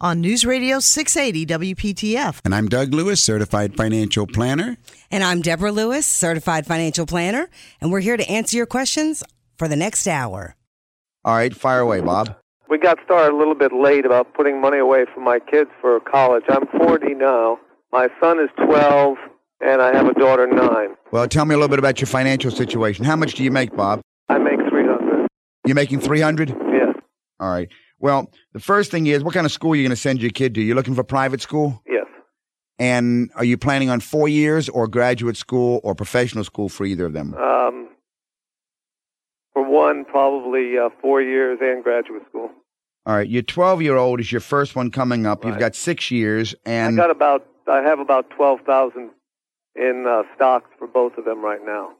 on 0.00 0.20
News 0.20 0.44
Radio 0.44 0.78
680 0.78 1.74
WPTF. 1.74 2.40
And 2.44 2.54
I'm 2.54 2.68
Doug 2.68 2.94
Lewis, 2.94 3.22
certified 3.22 3.76
financial 3.76 4.26
planner. 4.26 4.76
And 5.10 5.24
I'm 5.24 5.42
Deborah 5.42 5.72
Lewis, 5.72 6.06
certified 6.06 6.66
financial 6.66 7.06
planner, 7.06 7.48
and 7.80 7.90
we're 7.90 8.00
here 8.00 8.16
to 8.16 8.28
answer 8.30 8.56
your 8.56 8.66
questions 8.66 9.22
for 9.56 9.68
the 9.68 9.76
next 9.76 10.06
hour. 10.06 10.54
All 11.24 11.34
right, 11.34 11.54
fire 11.54 11.80
away, 11.80 12.00
Bob. 12.00 12.36
We 12.70 12.78
got 12.78 12.98
started 13.04 13.34
a 13.34 13.36
little 13.36 13.54
bit 13.54 13.72
late 13.72 14.04
about 14.04 14.34
putting 14.34 14.60
money 14.60 14.78
away 14.78 15.06
for 15.12 15.20
my 15.20 15.38
kids 15.40 15.70
for 15.80 15.98
college. 16.00 16.44
I'm 16.48 16.66
40 16.78 17.14
now. 17.14 17.58
My 17.92 18.08
son 18.20 18.38
is 18.38 18.50
12, 18.64 19.16
and 19.62 19.80
I 19.80 19.94
have 19.96 20.06
a 20.06 20.14
daughter 20.14 20.46
9. 20.46 20.94
Well, 21.10 21.26
tell 21.26 21.46
me 21.46 21.54
a 21.54 21.58
little 21.58 21.70
bit 21.70 21.78
about 21.78 22.00
your 22.00 22.06
financial 22.06 22.50
situation. 22.50 23.04
How 23.04 23.16
much 23.16 23.34
do 23.34 23.42
you 23.42 23.50
make, 23.50 23.74
Bob? 23.74 24.02
I 24.28 24.38
make 24.38 24.60
300. 24.68 25.26
You're 25.66 25.74
making 25.74 26.00
300? 26.00 26.50
Yes, 26.50 26.94
All 27.40 27.50
right. 27.50 27.68
Well, 28.00 28.30
the 28.52 28.60
first 28.60 28.90
thing 28.90 29.06
is, 29.06 29.24
what 29.24 29.34
kind 29.34 29.46
of 29.46 29.52
school 29.52 29.72
are 29.72 29.76
you 29.76 29.82
going 29.82 29.90
to 29.90 29.96
send 29.96 30.20
your 30.20 30.30
kid 30.30 30.54
to? 30.54 30.62
You're 30.62 30.76
looking 30.76 30.94
for 30.94 31.04
private 31.04 31.40
school? 31.40 31.82
yes. 31.86 32.06
And 32.78 33.30
are 33.34 33.44
you 33.44 33.58
planning 33.58 33.90
on 33.90 33.98
four 33.98 34.28
years 34.28 34.68
or 34.68 34.86
graduate 34.86 35.36
school 35.36 35.80
or 35.82 35.96
professional 35.96 36.44
school 36.44 36.68
for 36.68 36.84
either 36.86 37.06
of 37.06 37.12
them? 37.12 37.34
Um, 37.34 37.88
for 39.52 39.68
one, 39.68 40.04
probably 40.04 40.78
uh, 40.78 40.90
four 41.02 41.20
years 41.20 41.58
and 41.60 41.82
graduate 41.82 42.22
school. 42.28 42.50
All 43.04 43.16
right. 43.16 43.28
Your 43.28 43.42
12 43.42 43.82
year 43.82 43.96
old 43.96 44.20
is 44.20 44.30
your 44.30 44.40
first 44.40 44.76
one 44.76 44.90
coming 44.90 45.26
up. 45.26 45.44
You've 45.44 45.58
got 45.58 45.74
six 45.74 46.10
years. 46.10 46.54
And 46.64 47.00
I 47.00 47.02
got 47.02 47.10
about, 47.10 47.46
I 47.66 47.78
have 47.78 47.98
about 47.98 48.30
12,000 48.30 49.10
in 49.74 50.04
uh, 50.06 50.22
stocks 50.36 50.70
for 50.78 50.86
both 50.86 51.16
of 51.18 51.24
them 51.24 51.44
right 51.44 51.64
now. 51.64 51.90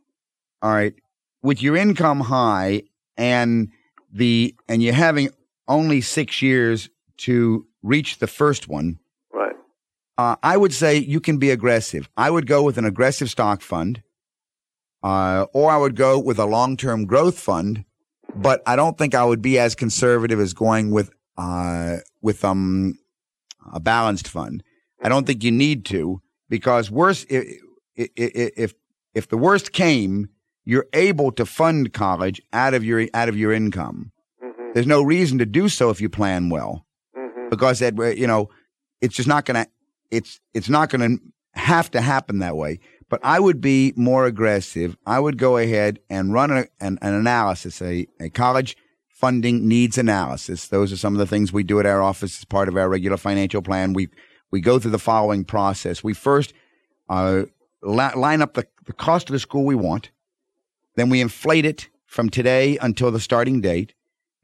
all 0.62 0.72
right. 0.72 0.94
With 1.42 1.62
your 1.62 1.76
income 1.76 2.20
high 2.20 2.82
and 3.16 3.68
the, 4.12 4.54
and 4.68 4.82
you're 4.82 4.94
having 4.94 5.30
only 5.68 6.00
six 6.00 6.42
years 6.42 6.88
to 7.18 7.66
reach 7.82 8.18
the 8.18 8.26
first 8.26 8.68
one, 8.68 8.98
Right. 9.32 9.54
uh, 10.16 10.36
I 10.42 10.56
would 10.56 10.72
say 10.72 10.96
you 10.96 11.20
can 11.20 11.38
be 11.38 11.50
aggressive. 11.50 12.08
I 12.16 12.30
would 12.30 12.46
go 12.46 12.62
with 12.62 12.78
an 12.78 12.84
aggressive 12.84 13.28
stock 13.30 13.60
fund, 13.62 14.02
uh, 15.02 15.46
or 15.52 15.70
I 15.70 15.76
would 15.76 15.96
go 15.96 16.18
with 16.18 16.38
a 16.38 16.46
long 16.46 16.76
term 16.76 17.04
growth 17.06 17.38
fund. 17.38 17.84
But 18.34 18.62
I 18.66 18.76
don't 18.76 18.98
think 18.98 19.14
I 19.14 19.24
would 19.24 19.40
be 19.42 19.58
as 19.58 19.74
conservative 19.74 20.38
as 20.38 20.52
going 20.52 20.90
with 20.90 21.10
uh, 21.36 21.98
with 22.20 22.44
um, 22.44 22.98
a 23.72 23.80
balanced 23.80 24.28
fund. 24.28 24.62
I 25.02 25.08
don't 25.08 25.26
think 25.26 25.42
you 25.42 25.50
need 25.50 25.84
to 25.86 26.20
because 26.48 26.90
worse 26.90 27.24
if 27.28 27.60
if 27.96 28.74
if 29.14 29.28
the 29.28 29.38
worst 29.38 29.72
came, 29.72 30.28
you're 30.64 30.86
able 30.92 31.32
to 31.32 31.46
fund 31.46 31.92
college 31.92 32.40
out 32.52 32.74
of 32.74 32.84
your 32.84 33.08
out 33.14 33.28
of 33.28 33.36
your 33.36 33.52
income. 33.52 34.12
There's 34.78 34.86
no 34.86 35.02
reason 35.02 35.38
to 35.38 35.46
do 35.46 35.68
so 35.68 35.90
if 35.90 36.00
you 36.00 36.08
plan 36.08 36.50
well. 36.50 36.86
Hmm 37.14 37.28
because 37.50 37.78
that 37.80 37.96
you 38.16 38.26
know 38.26 38.48
it's 39.00 39.16
just 39.16 39.28
not 39.28 39.44
going 39.44 39.64
to 39.64 39.70
it's 40.10 40.40
it's 40.54 40.68
not 40.68 40.90
to 40.90 41.18
have 41.54 41.90
to 41.90 42.00
happen 42.00 42.38
that 42.38 42.56
way. 42.56 42.78
But 43.10 43.20
i 43.24 43.40
would 43.40 43.60
be 43.60 43.94
more 43.96 44.26
aggressive. 44.26 44.96
I 45.06 45.18
would 45.18 45.38
go 45.38 45.56
ahead 45.56 45.98
and 46.10 46.32
run 46.32 46.50
a, 46.50 46.66
an, 46.78 46.98
an 47.00 47.14
analysis 47.14 47.80
a, 47.80 48.06
a 48.20 48.28
college 48.28 48.76
funding 49.08 49.66
needs 49.66 49.98
analysis. 49.98 50.68
Those 50.68 50.92
are 50.92 50.96
some 50.96 51.14
of 51.14 51.18
the 51.18 51.26
things 51.26 51.52
we 51.52 51.64
do 51.64 51.80
at 51.80 51.86
our 51.86 52.02
office 52.02 52.38
as 52.38 52.44
part 52.44 52.68
of 52.68 52.76
our 52.76 52.88
regular 52.88 53.16
financial 53.16 53.62
plan. 53.62 53.92
We 53.92 54.08
we 54.50 54.60
go 54.60 54.78
through 54.78 54.92
the 54.92 54.98
following 54.98 55.44
process. 55.44 56.04
We 56.04 56.14
first 56.14 56.52
uh, 57.08 57.44
li- 57.82 58.14
line 58.14 58.42
up 58.42 58.54
the, 58.54 58.66
the 58.86 58.92
cost 58.92 59.28
of 59.28 59.32
the 59.32 59.38
school 59.40 59.64
we 59.64 59.74
want. 59.74 60.10
Then 60.96 61.10
we 61.10 61.20
inflate 61.20 61.64
it 61.64 61.88
from 62.06 62.28
today 62.30 62.78
until 62.80 63.10
the 63.10 63.20
starting 63.20 63.60
date 63.60 63.94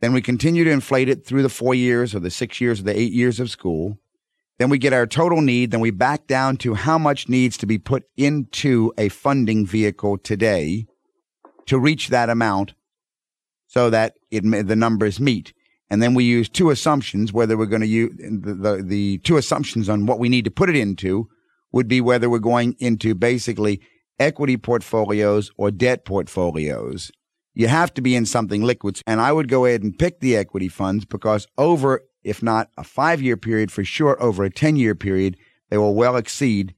then 0.04 0.12
we 0.12 0.20
continue 0.20 0.64
to 0.64 0.70
inflate 0.70 1.08
it 1.08 1.24
through 1.24 1.40
the 1.40 1.48
four 1.48 1.74
years 1.74 2.14
or 2.14 2.20
the 2.20 2.30
six 2.30 2.60
years 2.60 2.80
or 2.80 2.82
the 2.82 2.98
eight 2.98 3.14
years 3.14 3.40
of 3.40 3.48
school. 3.48 3.98
Then 4.58 4.68
we 4.68 4.76
get 4.76 4.92
our 4.92 5.06
total 5.06 5.40
need. 5.40 5.70
Then 5.70 5.80
we 5.80 5.90
back 5.90 6.26
down 6.26 6.58
to 6.58 6.74
how 6.74 6.98
much 6.98 7.26
needs 7.26 7.56
to 7.56 7.66
be 7.66 7.78
put 7.78 8.04
into 8.14 8.92
a 8.98 9.08
funding 9.08 9.64
vehicle 9.64 10.18
today 10.18 10.84
to 11.64 11.78
reach 11.78 12.08
that 12.08 12.28
amount 12.28 12.74
so 13.66 13.88
that 13.88 14.16
it, 14.30 14.42
the 14.42 14.76
numbers 14.76 15.18
meet. 15.18 15.54
And 15.88 16.02
then 16.02 16.12
we 16.12 16.24
use 16.24 16.50
two 16.50 16.68
assumptions, 16.68 17.32
whether 17.32 17.56
we're 17.56 17.64
going 17.64 17.80
to 17.80 17.88
use 17.88 18.12
the, 18.18 18.54
the, 18.54 18.82
the 18.82 19.18
two 19.18 19.38
assumptions 19.38 19.88
on 19.88 20.04
what 20.04 20.18
we 20.18 20.28
need 20.28 20.44
to 20.44 20.50
put 20.50 20.68
it 20.68 20.76
into 20.76 21.30
would 21.72 21.88
be 21.88 22.02
whether 22.02 22.28
we're 22.28 22.40
going 22.40 22.76
into 22.78 23.14
basically 23.14 23.80
equity 24.20 24.58
portfolios 24.58 25.50
or 25.56 25.70
debt 25.70 26.04
portfolios 26.04 27.10
you 27.54 27.68
have 27.68 27.94
to 27.94 28.02
be 28.02 28.14
in 28.14 28.26
something 28.26 28.62
liquid. 28.62 29.00
And 29.06 29.20
I 29.20 29.32
would 29.32 29.48
go 29.48 29.64
ahead 29.64 29.82
and 29.82 29.98
pick 29.98 30.20
the 30.20 30.36
equity 30.36 30.68
funds 30.68 31.04
because 31.04 31.46
over, 31.56 32.04
if 32.22 32.42
not 32.42 32.70
a 32.76 32.84
five 32.84 33.22
year 33.22 33.36
period, 33.36 33.70
for 33.70 33.84
sure, 33.84 34.20
over 34.22 34.44
a 34.44 34.50
10 34.50 34.76
year 34.76 34.94
period, 34.94 35.36
they 35.70 35.78
will 35.78 35.94
well 35.94 36.16
exceed 36.16 36.74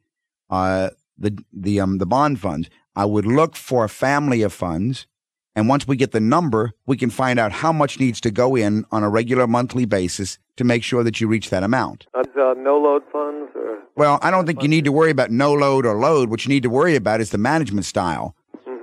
uh, 0.51 0.91
the, 1.19 1.43
the, 1.53 1.81
um, 1.81 1.99
the 1.99 2.07
bond 2.07 2.41
funds. 2.41 2.69
I 2.95 3.05
would 3.05 3.27
look 3.27 3.57
for 3.57 3.85
a 3.85 3.89
family 3.89 4.43
of 4.43 4.53
funds. 4.53 5.07
And 5.55 5.71
once 5.71 5.89
we 5.89 5.97
get 5.97 6.13
the 6.13 6.21
number, 6.21 6.73
we 6.85 6.99
can 6.99 7.09
find 7.09 7.39
out 7.39 7.51
how 7.51 7.73
much 7.73 7.99
needs 7.99 8.21
to 8.21 8.31
go 8.31 8.57
in 8.57 8.85
on 8.93 9.03
a 9.03 9.09
regular 9.09 9.47
monthly 9.47 9.87
basis 9.87 10.39
to 10.57 10.65
make 10.65 10.83
sure 10.83 11.03
that 11.03 11.19
you 11.19 11.29
reach 11.29 11.49
that 11.49 11.63
amount. 11.63 12.07
Uh, 12.15 12.23
no 12.59 12.77
load 12.79 13.03
funds 13.11 13.51
or 13.55 13.79
Well, 13.97 14.19
I 14.23 14.31
don't 14.31 14.47
think 14.47 14.63
you 14.63 14.69
need 14.69 14.85
to 14.85 14.93
worry 14.93 15.11
about 15.11 15.31
no 15.31 15.53
load 15.55 15.87
or 15.87 15.99
load. 15.99 16.31
What 16.31 16.45
you 16.45 16.51
need 16.51 16.63
to 16.65 16.71
worry 16.71 16.95
about 16.95 17.21
is 17.21 17.31
the 17.31 17.39
management 17.39 17.87
style. 17.87 18.36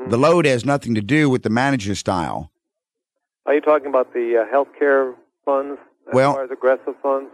The 0.09 0.17
load 0.17 0.45
has 0.45 0.65
nothing 0.65 0.95
to 0.95 1.01
do 1.01 1.29
with 1.29 1.43
the 1.43 1.49
manager 1.49 1.95
style. 1.95 2.51
Are 3.45 3.53
you 3.53 3.61
talking 3.61 3.87
about 3.87 4.13
the 4.13 4.37
uh, 4.37 4.53
healthcare 4.53 5.13
funds 5.45 5.79
as 6.07 6.13
Well- 6.13 6.33
far 6.33 6.43
as 6.43 6.51
aggressive 6.51 6.95
funds? 7.01 7.29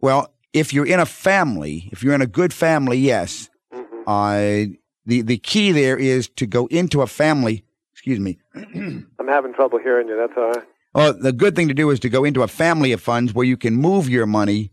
Well, 0.00 0.28
if 0.52 0.72
you're 0.74 0.86
in 0.86 1.00
a 1.00 1.06
family, 1.06 1.88
if 1.92 2.02
you're 2.02 2.14
in 2.14 2.20
a 2.22 2.26
good 2.26 2.52
family, 2.52 2.98
yes. 2.98 3.48
hmm 3.72 3.80
Uh, 4.06 4.76
the 5.06 5.22
the 5.22 5.38
key 5.38 5.72
there 5.72 5.96
is 5.98 6.28
to 6.36 6.46
go 6.46 6.66
into 6.66 7.02
a 7.02 7.06
family. 7.06 7.64
Excuse 7.92 8.20
me. 8.20 8.38
I'm 8.54 9.28
having 9.28 9.52
trouble 9.54 9.78
hearing 9.78 10.08
you. 10.08 10.16
That's 10.16 10.32
all 10.36 10.50
right. 10.52 10.64
Well, 10.94 11.12
the 11.18 11.32
good 11.32 11.56
thing 11.56 11.68
to 11.68 11.74
do 11.74 11.90
is 11.90 11.98
to 12.00 12.08
go 12.08 12.24
into 12.24 12.42
a 12.42 12.48
family 12.48 12.92
of 12.92 13.00
funds 13.00 13.34
where 13.34 13.46
you 13.46 13.56
can 13.56 13.74
move 13.74 14.08
your 14.08 14.26
money 14.26 14.70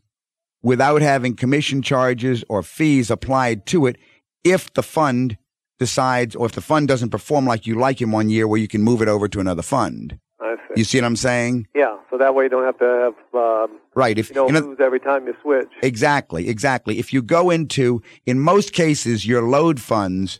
without 0.61 1.01
having 1.01 1.35
commission 1.35 1.81
charges 1.81 2.43
or 2.49 2.61
fees 2.63 3.09
applied 3.09 3.65
to 3.67 3.87
it. 3.87 3.97
If 4.43 4.73
the 4.73 4.83
fund 4.83 5.37
decides, 5.81 6.35
or 6.35 6.45
if 6.45 6.51
the 6.53 6.61
fund 6.61 6.87
doesn't 6.87 7.09
perform 7.09 7.45
like 7.47 7.65
you 7.65 7.73
like 7.75 8.01
in 8.01 8.11
one 8.11 8.29
year, 8.29 8.47
where 8.47 8.59
you 8.59 8.67
can 8.67 8.83
move 8.83 9.01
it 9.01 9.07
over 9.07 9.27
to 9.27 9.39
another 9.39 9.63
fund. 9.63 10.19
I 10.39 10.55
see. 10.67 10.73
You 10.77 10.83
see 10.83 10.97
what 10.99 11.05
I'm 11.05 11.15
saying? 11.15 11.67
yeah, 11.75 11.97
so 12.09 12.17
that 12.19 12.35
way 12.35 12.43
you 12.45 12.49
don't 12.49 12.63
have 12.63 12.77
to 12.77 12.85
have 12.85 13.15
um, 13.43 13.79
Right. 13.95 14.17
If 14.19 14.29
you 14.29 14.35
don't 14.35 14.49
in 14.49 14.55
a- 14.55 14.61
lose 14.67 14.77
every 14.79 14.99
time 14.99 15.25
you 15.27 15.33
switch. 15.41 15.69
Exactly, 15.81 16.47
exactly. 16.49 16.99
If 16.99 17.11
you 17.11 17.21
go 17.23 17.49
into, 17.49 18.01
in 18.27 18.39
most 18.39 18.73
cases, 18.73 19.25
your 19.25 19.41
load 19.41 19.81
funds, 19.81 20.39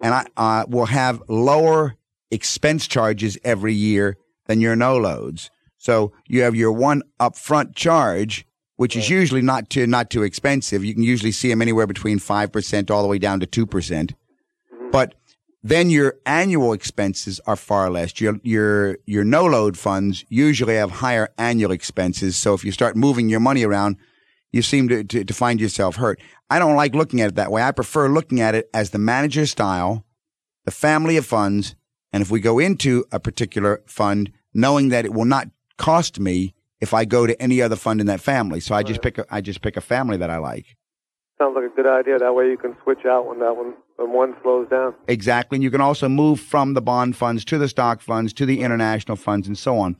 and 0.00 0.14
I 0.14 0.26
uh, 0.36 0.64
will 0.68 0.86
have 0.86 1.22
lower 1.28 1.94
expense 2.30 2.86
charges 2.88 3.36
every 3.44 3.74
year 3.74 4.16
than 4.46 4.60
your 4.62 4.74
no 4.74 4.96
loads. 4.96 5.50
So 5.76 6.12
you 6.26 6.42
have 6.42 6.54
your 6.56 6.72
one 6.72 7.02
upfront 7.20 7.74
charge, 7.76 8.46
which 8.76 8.96
is 8.96 9.10
usually 9.10 9.42
not 9.42 9.68
too 9.70 9.86
not 9.86 10.10
too 10.10 10.22
expensive. 10.24 10.84
You 10.84 10.94
can 10.94 11.02
usually 11.04 11.30
see 11.32 11.48
them 11.50 11.60
anywhere 11.62 11.86
between 11.86 12.18
five 12.18 12.50
percent 12.50 12.90
all 12.90 13.02
the 13.02 13.08
way 13.08 13.18
down 13.18 13.38
to 13.40 13.46
two 13.46 13.66
percent. 13.66 14.14
But 14.92 15.14
then 15.62 15.90
your 15.90 16.16
annual 16.26 16.72
expenses 16.72 17.40
are 17.46 17.56
far 17.56 17.90
less. 17.90 18.20
Your 18.20 18.38
your 18.42 18.98
your 19.06 19.24
no 19.24 19.44
load 19.46 19.76
funds 19.78 20.24
usually 20.28 20.74
have 20.76 20.90
higher 20.90 21.28
annual 21.38 21.72
expenses. 21.72 22.36
So 22.36 22.52
if 22.54 22.64
you 22.64 22.72
start 22.72 22.94
moving 22.94 23.28
your 23.28 23.40
money 23.40 23.64
around, 23.64 23.96
you 24.52 24.60
seem 24.62 24.88
to, 24.88 25.02
to, 25.02 25.24
to 25.24 25.34
find 25.34 25.60
yourself 25.60 25.96
hurt. 25.96 26.20
I 26.50 26.58
don't 26.58 26.76
like 26.76 26.94
looking 26.94 27.20
at 27.20 27.28
it 27.28 27.34
that 27.36 27.50
way. 27.50 27.62
I 27.62 27.72
prefer 27.72 28.08
looking 28.08 28.40
at 28.40 28.54
it 28.54 28.68
as 28.74 28.90
the 28.90 28.98
manager 28.98 29.46
style, 29.46 30.04
the 30.66 30.70
family 30.70 31.16
of 31.16 31.24
funds, 31.24 31.74
and 32.12 32.22
if 32.22 32.30
we 32.30 32.40
go 32.40 32.58
into 32.58 33.06
a 33.10 33.18
particular 33.18 33.82
fund, 33.86 34.30
knowing 34.52 34.90
that 34.90 35.06
it 35.06 35.14
will 35.14 35.24
not 35.24 35.48
cost 35.78 36.20
me 36.20 36.54
if 36.80 36.92
I 36.92 37.06
go 37.06 37.26
to 37.26 37.40
any 37.40 37.62
other 37.62 37.76
fund 37.76 38.00
in 38.00 38.06
that 38.08 38.20
family. 38.20 38.60
So 38.60 38.74
I 38.74 38.82
just 38.82 39.00
pick 39.00 39.16
a, 39.16 39.24
I 39.30 39.40
just 39.40 39.62
pick 39.62 39.76
a 39.76 39.80
family 39.80 40.18
that 40.18 40.28
I 40.28 40.36
like. 40.36 40.76
Sounds 41.38 41.54
like 41.54 41.64
a 41.72 41.74
good 41.74 41.86
idea. 41.86 42.18
That 42.18 42.34
way 42.34 42.50
you 42.50 42.58
can 42.58 42.76
switch 42.82 43.06
out 43.06 43.26
when 43.26 43.38
that 43.38 43.56
one 43.56 43.74
when 43.96 44.12
one 44.12 44.34
slows 44.42 44.68
down. 44.68 44.94
Exactly. 45.08 45.56
And 45.56 45.62
you 45.62 45.70
can 45.70 45.80
also 45.80 46.08
move 46.08 46.40
from 46.40 46.74
the 46.74 46.80
bond 46.82 47.16
funds 47.16 47.44
to 47.46 47.58
the 47.58 47.68
stock 47.68 48.00
funds 48.00 48.32
to 48.34 48.46
the 48.46 48.60
international 48.60 49.16
funds 49.16 49.46
and 49.46 49.56
so 49.58 49.78
on. 49.78 49.96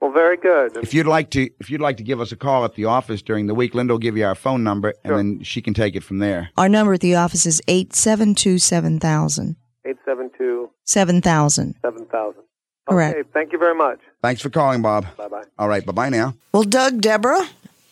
Well, 0.00 0.12
very 0.12 0.36
good. 0.36 0.76
If 0.76 0.92
you'd 0.92 1.06
like 1.06 1.30
to, 1.30 1.48
if 1.60 1.70
you'd 1.70 1.80
like 1.80 1.96
to 1.96 2.02
give 2.02 2.20
us 2.20 2.30
a 2.30 2.36
call 2.36 2.64
at 2.64 2.74
the 2.74 2.84
office 2.84 3.22
during 3.22 3.46
the 3.46 3.54
week, 3.54 3.74
Linda 3.74 3.94
will 3.94 3.98
give 3.98 4.16
you 4.18 4.26
our 4.26 4.34
phone 4.34 4.62
number, 4.62 4.90
and 5.02 5.10
Sure. 5.10 5.16
then 5.16 5.42
she 5.42 5.62
can 5.62 5.72
take 5.72 5.96
it 5.96 6.02
from 6.02 6.18
there. 6.18 6.50
Our 6.58 6.68
number 6.68 6.92
at 6.92 7.00
the 7.00 7.14
office 7.14 7.46
is 7.46 7.62
872 7.68 8.58
7000. 8.58 9.56
Eight 9.86 9.96
seven 10.04 10.30
two 10.36 10.70
7000. 10.84 11.74
seven 11.82 12.06
thousand. 12.06 12.42
Correct. 12.88 13.18
Okay. 13.18 13.28
Thank 13.32 13.52
you 13.52 13.58
very 13.58 13.74
much. 13.74 13.98
Thanks 14.22 14.42
for 14.42 14.50
calling, 14.50 14.82
Bob. 14.82 15.06
Bye 15.16 15.28
bye. 15.28 15.42
All 15.58 15.68
right, 15.68 15.84
bye 15.86 15.92
bye 15.92 16.08
now. 16.10 16.34
Well, 16.52 16.64
Doug, 16.64 17.00
Deborah, 17.00 17.46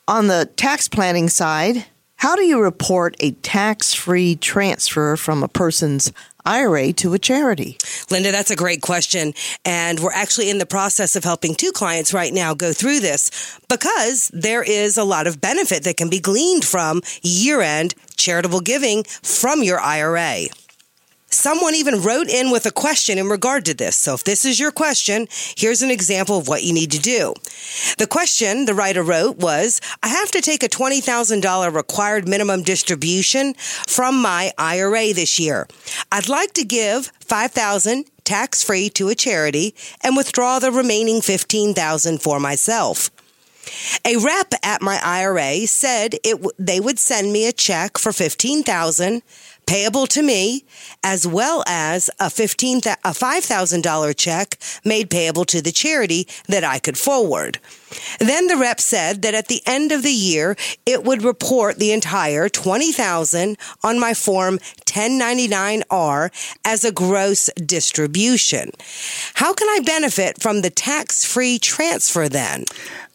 on 0.07 0.27
the 0.29 0.51
tax 0.57 0.89
planning 0.89 1.29
side, 1.29 1.85
how 2.23 2.37
do 2.37 2.45
you 2.45 2.63
report 2.63 3.17
a 3.19 3.33
tax 3.33 3.95
free 3.95 4.37
transfer 4.37 5.17
from 5.17 5.43
a 5.43 5.49
person's 5.49 6.13
IRA 6.45 6.93
to 6.93 7.15
a 7.15 7.19
charity? 7.19 7.79
Linda, 8.13 8.31
that's 8.31 8.53
a 8.53 8.55
great 8.55 8.81
question. 8.81 9.35
And 9.65 9.99
we're 9.99 10.13
actually 10.13 10.49
in 10.49 10.59
the 10.59 10.65
process 10.65 11.17
of 11.17 11.25
helping 11.25 11.57
two 11.57 11.73
clients 11.73 12.15
right 12.15 12.33
now 12.33 12.55
go 12.55 12.73
through 12.73 13.01
this 13.01 13.59
because 13.69 14.31
there 14.33 14.63
is 14.63 14.97
a 14.97 15.03
lot 15.03 15.27
of 15.27 15.41
benefit 15.41 15.83
that 15.83 15.97
can 15.97 16.11
be 16.11 16.21
gleaned 16.21 16.65
from 16.65 17.03
year 17.23 17.61
end 17.61 17.97
charitable 18.17 18.61
giving 18.61 19.03
from 19.03 19.65
your 19.65 19.81
IRA. 19.81 20.45
Someone 21.33 21.75
even 21.75 22.03
wrote 22.03 22.29
in 22.29 22.51
with 22.51 22.67
a 22.67 22.71
question 22.71 23.17
in 23.19 23.27
regard 23.29 23.65
to 23.65 23.75
this. 23.75 23.97
So 23.97 24.13
if 24.15 24.25
this 24.25 24.45
is 24.45 24.61
your 24.61 24.71
question, 24.71 25.29
here's 25.57 25.83
an 25.83 25.91
example 25.91 26.37
of 26.37 26.47
what 26.47 26.63
you 26.63 26.75
need 26.75 26.91
to 26.93 27.01
do. 27.01 27.35
The 27.97 28.07
question 28.07 28.67
the 28.67 28.75
writer 28.75 29.03
wrote 29.03 29.39
was, 29.39 29.81
I 30.03 30.09
have 30.09 30.31
to 30.33 30.43
take 30.43 30.63
a 30.63 30.69
$20,000 30.69 31.75
required 31.75 32.29
minimum 32.29 32.63
distribution 32.63 33.55
from 33.55 34.21
my 34.21 34.53
IRA 34.59 35.15
this 35.15 35.41
year. 35.41 35.67
I'd 36.13 36.29
like 36.29 36.53
to 36.53 36.65
give 36.65 37.11
5,000 37.21 38.05
tax 38.25 38.63
free 38.63 38.91
to 38.91 39.09
a 39.09 39.15
charity 39.15 39.75
and 40.03 40.17
withdraw 40.17 40.59
the 40.59 40.71
remaining 40.71 41.23
15,000 41.23 42.21
for 42.21 42.39
myself. 42.41 43.11
A 44.05 44.17
rep 44.17 44.53
at 44.63 44.83
my 44.83 45.01
IRA 45.03 45.67
said 45.67 46.17
it 46.25 46.45
they 46.59 46.81
would 46.81 46.99
send 46.99 47.33
me 47.33 47.47
a 47.47 47.53
check 47.53 47.97
for 47.97 48.13
15,000 48.13 49.23
payable 49.73 50.07
to 50.07 50.23
me 50.23 50.63
as 51.03 51.27
well 51.27 51.65
as 51.67 52.11
a 52.21 52.29
15 52.29 52.83
th- 52.83 52.97
a 53.07 53.13
$5,000 53.13 54.15
check 54.15 54.59
made 54.85 55.09
payable 55.09 55.47
to 55.47 55.63
the 55.63 55.73
charity 55.73 56.29
that 56.47 56.63
I 56.63 56.79
could 56.79 56.99
forward. 56.99 57.59
Then 58.19 58.49
the 58.49 58.59
rep 58.59 58.81
said 58.81 59.23
that 59.23 59.35
at 59.35 59.49
the 59.49 59.63
end 59.65 59.91
of 59.91 60.03
the 60.03 60.13
year 60.13 60.57
it 60.85 61.05
would 61.05 61.23
report 61.23 61.79
the 61.79 61.91
entire 61.91 62.51
20,000 62.51 63.57
on 63.83 63.99
my 63.99 64.13
form 64.13 64.59
1099R 64.85 66.31
as 66.67 66.85
a 66.85 66.93
gross 66.93 67.49
distribution. 67.57 68.73
How 69.35 69.55
can 69.55 69.69
I 69.71 69.81
benefit 69.83 70.43
from 70.43 70.61
the 70.61 70.71
tax-free 70.71 71.61
transfer 71.61 72.29
then? 72.29 72.67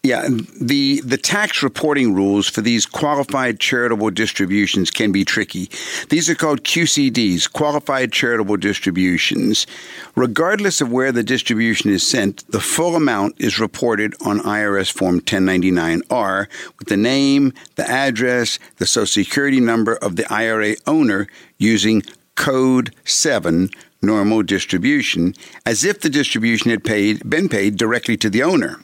Yeah, 0.04 0.28
the 0.62 1.02
the 1.02 1.18
tax 1.18 1.62
reporting 1.62 2.14
rules 2.14 2.48
for 2.48 2.62
these 2.62 2.86
qualified 2.86 3.60
charitable 3.60 4.12
distributions 4.12 4.90
can 4.90 5.12
be 5.12 5.26
tricky. 5.26 5.70
These 6.10 6.30
are 6.30 6.36
called 6.36 6.64
QCDs, 6.64 7.52
qualified 7.52 8.14
charitable 8.14 8.58
distributions. 8.58 9.68
Regardless 10.16 10.82
of 10.82 10.92
where 10.92 11.12
the 11.12 11.24
distribution 11.24 11.92
is 11.92 12.08
sent, 12.08 12.50
the 12.52 12.62
full 12.62 12.96
amount 12.96 13.36
is 13.40 13.60
reported 13.60 14.16
on 14.26 14.40
IRS 14.40 14.92
form 14.92 15.20
1099R 15.20 16.48
with 16.80 16.88
the 16.88 16.98
name, 16.98 17.52
the 17.76 17.90
address, 17.90 18.60
the 18.78 18.86
social 18.86 19.24
security 19.24 19.60
number 19.60 19.96
of 19.96 20.16
the 20.16 20.32
IRA 20.32 20.76
owner 20.86 21.28
using 21.58 22.04
code 22.36 22.94
7 23.04 23.70
normal 24.02 24.44
distribution 24.44 25.34
as 25.66 25.84
if 25.84 26.02
the 26.02 26.10
distribution 26.10 26.70
had 26.70 26.84
paid 26.84 27.28
been 27.28 27.50
paid 27.50 27.76
directly 27.76 28.16
to 28.16 28.30
the 28.30 28.44
owner 28.44 28.80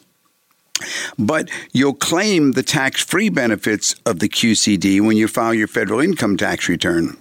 but 1.18 1.50
you'll 1.72 1.94
claim 1.94 2.52
the 2.52 2.64
tax 2.64 3.04
free 3.04 3.30
benefits 3.30 3.96
of 4.06 4.20
the 4.20 4.30
QCD 4.30 5.02
when 5.02 5.18
you 5.18 5.28
file 5.28 5.54
your 5.54 5.68
federal 5.68 6.00
income 6.00 6.38
tax 6.38 6.68
return. 6.68 7.18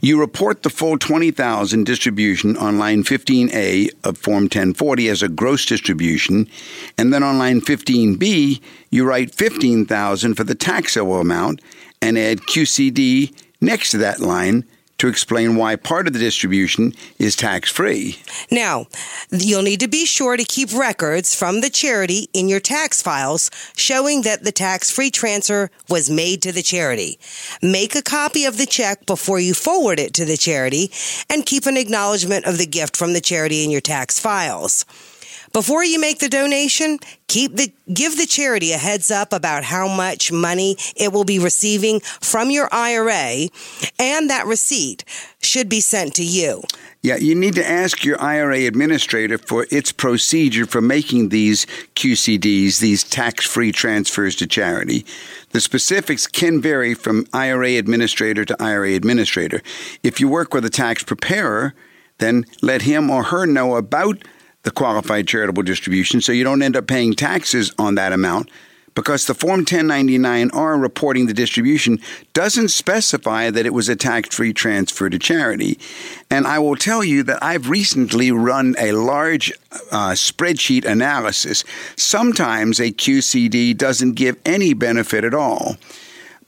You 0.00 0.20
report 0.20 0.62
the 0.62 0.70
full 0.70 0.98
20,000 0.98 1.84
distribution 1.84 2.56
on 2.56 2.78
line 2.78 3.02
15A 3.02 3.90
of 4.04 4.16
Form 4.16 4.44
1040 4.44 5.08
as 5.08 5.22
a 5.22 5.28
gross 5.28 5.66
distribution, 5.66 6.48
and 6.96 7.12
then 7.12 7.24
on 7.24 7.38
line 7.38 7.60
15B, 7.60 8.60
you 8.90 9.04
write 9.04 9.34
15,000 9.34 10.34
for 10.34 10.44
the 10.44 10.54
taxable 10.54 11.20
amount 11.20 11.60
and 12.00 12.16
add 12.16 12.38
QCD 12.42 13.34
next 13.60 13.90
to 13.90 13.98
that 13.98 14.20
line 14.20 14.64
to 14.98 15.08
explain 15.08 15.56
why 15.56 15.76
part 15.76 16.06
of 16.06 16.12
the 16.12 16.18
distribution 16.18 16.92
is 17.18 17.36
tax 17.36 17.70
free. 17.70 18.18
Now, 18.50 18.86
you'll 19.30 19.62
need 19.62 19.80
to 19.80 19.88
be 19.88 20.04
sure 20.04 20.36
to 20.36 20.44
keep 20.44 20.72
records 20.72 21.34
from 21.34 21.60
the 21.60 21.70
charity 21.70 22.28
in 22.32 22.48
your 22.48 22.60
tax 22.60 23.00
files 23.00 23.50
showing 23.76 24.22
that 24.22 24.44
the 24.44 24.52
tax 24.52 24.90
free 24.90 25.10
transfer 25.10 25.70
was 25.88 26.10
made 26.10 26.42
to 26.42 26.52
the 26.52 26.62
charity. 26.62 27.18
Make 27.62 27.94
a 27.94 28.02
copy 28.02 28.44
of 28.44 28.58
the 28.58 28.66
check 28.66 29.06
before 29.06 29.40
you 29.40 29.54
forward 29.54 29.98
it 29.98 30.12
to 30.14 30.24
the 30.24 30.36
charity 30.36 30.90
and 31.30 31.46
keep 31.46 31.66
an 31.66 31.76
acknowledgement 31.76 32.44
of 32.44 32.58
the 32.58 32.66
gift 32.66 32.96
from 32.96 33.12
the 33.12 33.20
charity 33.20 33.64
in 33.64 33.70
your 33.70 33.80
tax 33.80 34.18
files. 34.18 34.84
Before 35.52 35.84
you 35.84 36.00
make 36.00 36.18
the 36.18 36.28
donation, 36.28 36.98
keep 37.26 37.56
the 37.56 37.72
give 37.92 38.16
the 38.16 38.26
charity 38.26 38.72
a 38.72 38.78
heads 38.78 39.10
up 39.10 39.32
about 39.32 39.64
how 39.64 39.88
much 39.88 40.30
money 40.30 40.76
it 40.96 41.12
will 41.12 41.24
be 41.24 41.38
receiving 41.38 42.00
from 42.00 42.50
your 42.50 42.68
IRA 42.70 43.48
and 43.98 44.30
that 44.30 44.46
receipt 44.46 45.04
should 45.40 45.68
be 45.68 45.80
sent 45.80 46.14
to 46.16 46.24
you. 46.24 46.62
Yeah, 47.02 47.16
you 47.16 47.34
need 47.34 47.54
to 47.54 47.68
ask 47.68 48.04
your 48.04 48.20
IRA 48.20 48.66
administrator 48.66 49.38
for 49.38 49.66
its 49.70 49.92
procedure 49.92 50.66
for 50.66 50.80
making 50.80 51.28
these 51.28 51.64
QCDs, 51.94 52.80
these 52.80 53.04
tax 53.04 53.46
free 53.46 53.70
transfers 53.70 54.34
to 54.36 54.46
charity. 54.46 55.06
The 55.50 55.60
specifics 55.60 56.26
can 56.26 56.60
vary 56.60 56.94
from 56.94 57.26
IRA 57.32 57.78
administrator 57.78 58.44
to 58.44 58.56
IRA 58.62 58.94
administrator. 58.94 59.62
If 60.02 60.20
you 60.20 60.28
work 60.28 60.52
with 60.52 60.64
a 60.64 60.70
tax 60.70 61.04
preparer, 61.04 61.74
then 62.18 62.44
let 62.62 62.82
him 62.82 63.10
or 63.10 63.22
her 63.24 63.46
know 63.46 63.76
about 63.76 64.18
the 64.68 64.72
qualified 64.72 65.26
charitable 65.26 65.62
distribution 65.62 66.20
so 66.20 66.30
you 66.30 66.44
don't 66.44 66.60
end 66.60 66.76
up 66.76 66.86
paying 66.86 67.14
taxes 67.14 67.72
on 67.78 67.94
that 67.94 68.12
amount 68.12 68.50
because 68.94 69.26
the 69.26 69.32
Form 69.32 69.64
1099R 69.64 70.78
reporting 70.78 71.24
the 71.24 71.32
distribution 71.32 71.98
doesn't 72.34 72.68
specify 72.68 73.48
that 73.48 73.64
it 73.64 73.72
was 73.72 73.88
a 73.88 73.96
tax 73.96 74.36
free 74.36 74.52
transfer 74.52 75.08
to 75.08 75.18
charity. 75.18 75.78
And 76.30 76.46
I 76.46 76.58
will 76.58 76.76
tell 76.76 77.02
you 77.02 77.22
that 77.22 77.42
I've 77.42 77.70
recently 77.70 78.30
run 78.30 78.74
a 78.78 78.92
large 78.92 79.52
uh, 79.90 80.10
spreadsheet 80.10 80.84
analysis. 80.84 81.64
Sometimes 81.96 82.78
a 82.78 82.90
QCD 82.90 83.74
doesn't 83.74 84.16
give 84.16 84.36
any 84.44 84.74
benefit 84.74 85.24
at 85.24 85.32
all. 85.32 85.76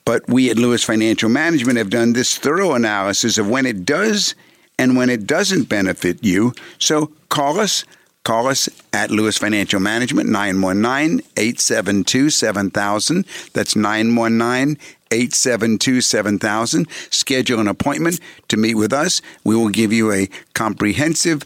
But 0.04 0.28
we 0.28 0.50
at 0.50 0.58
Lewis 0.58 0.84
Financial 0.84 1.30
Management 1.30 1.78
have 1.78 1.88
done 1.88 2.12
this 2.12 2.36
thorough 2.36 2.74
analysis 2.74 3.38
of 3.38 3.48
when 3.48 3.64
it 3.64 3.86
does 3.86 4.34
and 4.78 4.94
when 4.94 5.08
it 5.08 5.26
doesn't 5.26 5.70
benefit 5.70 6.22
you. 6.22 6.52
So 6.78 7.12
call 7.30 7.58
us. 7.60 7.84
Call 8.22 8.48
us 8.48 8.68
at 8.92 9.10
Lewis 9.10 9.38
Financial 9.38 9.80
Management, 9.80 10.28
919 10.28 11.26
872 11.36 12.30
7000. 12.30 13.26
That's 13.54 13.74
919 13.74 14.76
872 15.10 16.00
7000. 16.02 16.86
Schedule 17.10 17.60
an 17.60 17.68
appointment 17.68 18.20
to 18.48 18.56
meet 18.56 18.74
with 18.74 18.92
us. 18.92 19.22
We 19.42 19.56
will 19.56 19.70
give 19.70 19.92
you 19.92 20.12
a 20.12 20.28
comprehensive 20.52 21.42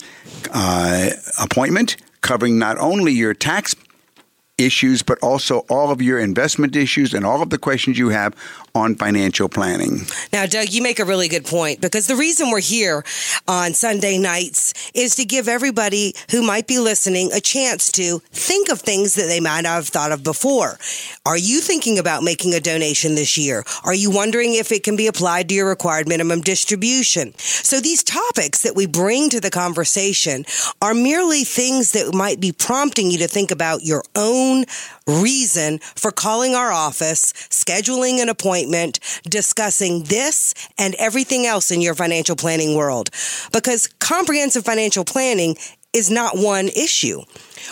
uh, 0.53 1.11
appointment 1.41 1.97
covering 2.23 2.59
not 2.59 2.77
only 2.79 3.13
your 3.13 3.35
tax 3.35 3.77
issues, 4.59 5.03
but 5.03 5.19
also 5.21 5.61
all 5.69 5.91
of 5.91 6.03
your 6.03 6.19
investment 6.19 6.75
issues 6.75 7.15
and 7.15 7.25
all 7.25 7.43
of 7.43 7.51
the 7.51 7.59
questions 7.59 7.99
you 7.99 8.09
have 8.09 8.35
on 8.75 8.97
financial 8.97 9.49
planning. 9.49 10.01
Now, 10.33 10.47
Doug, 10.47 10.71
you 10.71 10.83
make 10.83 10.99
a 10.99 11.05
really 11.05 11.29
good 11.29 11.45
point 11.45 11.81
because 11.81 12.09
the 12.09 12.17
reason 12.17 12.51
we're 12.51 12.61
here 12.61 13.05
on 13.47 13.73
Sunday 13.73 14.19
nights 14.19 14.91
is 14.95 15.15
to 15.15 15.25
give 15.25 15.47
everybody 15.47 16.15
who 16.33 16.43
might 16.43 16.67
be 16.67 16.81
listening 16.81 17.31
a 17.33 17.41
chance 17.41 17.93
to 17.93 18.19
think 18.33 18.69
of 18.69 18.81
things 18.81 19.15
that 19.15 19.27
they 19.27 19.39
might 19.39 19.61
not 19.61 19.77
have 19.77 19.89
thought 19.89 20.11
of 20.11 20.25
before. 20.25 20.77
Are 21.25 21.39
you 21.39 21.61
thinking 21.61 22.01
about 22.01 22.25
making 22.25 22.53
a 22.53 22.59
donation 22.59 23.15
this 23.15 23.39
year? 23.39 23.63
Are 23.85 23.95
you 23.95 24.11
wondering 24.11 24.55
if 24.55 24.73
it 24.73 24.83
can 24.83 24.97
be 24.97 25.07
applied 25.07 25.49
to 25.51 25.55
your 25.55 25.69
required 25.69 26.09
minimum 26.09 26.41
distribution? 26.41 27.33
So 27.39 27.81
these 27.81 28.03
topics 28.03 28.63
that 28.63 28.75
we 28.75 28.87
bring 28.87 29.31
to 29.31 29.41
the 29.41 29.51
conversation 29.51 30.45
are 30.83 30.95
merely 30.95 31.45
things 31.45 31.93
that 31.93 32.13
might 32.13 32.41
be 32.41 32.51
prompting 32.51 33.13
you 33.13 33.19
to 33.19 33.29
think 33.29 33.53
about 33.53 33.85
your 33.85 34.03
own 34.17 34.65
reason 35.07 35.79
for 35.79 36.11
calling 36.11 36.55
our 36.55 36.73
office, 36.73 37.33
scheduling 37.51 38.21
an 38.21 38.29
appointment, 38.29 39.01
discussing 39.29 40.05
this 40.05 40.55
and 40.79 40.95
everything 40.97 41.47
else 41.47 41.71
in 41.71 41.81
your 41.81 41.95
financial 41.95 42.37
planning 42.37 42.77
world. 42.77 43.11
Because 43.53 43.87
comprehensive 43.99 44.65
financial 44.65 45.05
planning 45.05 45.57
is 45.95 46.11
not 46.11 46.37
one 46.37 46.69
issue. 46.69 47.23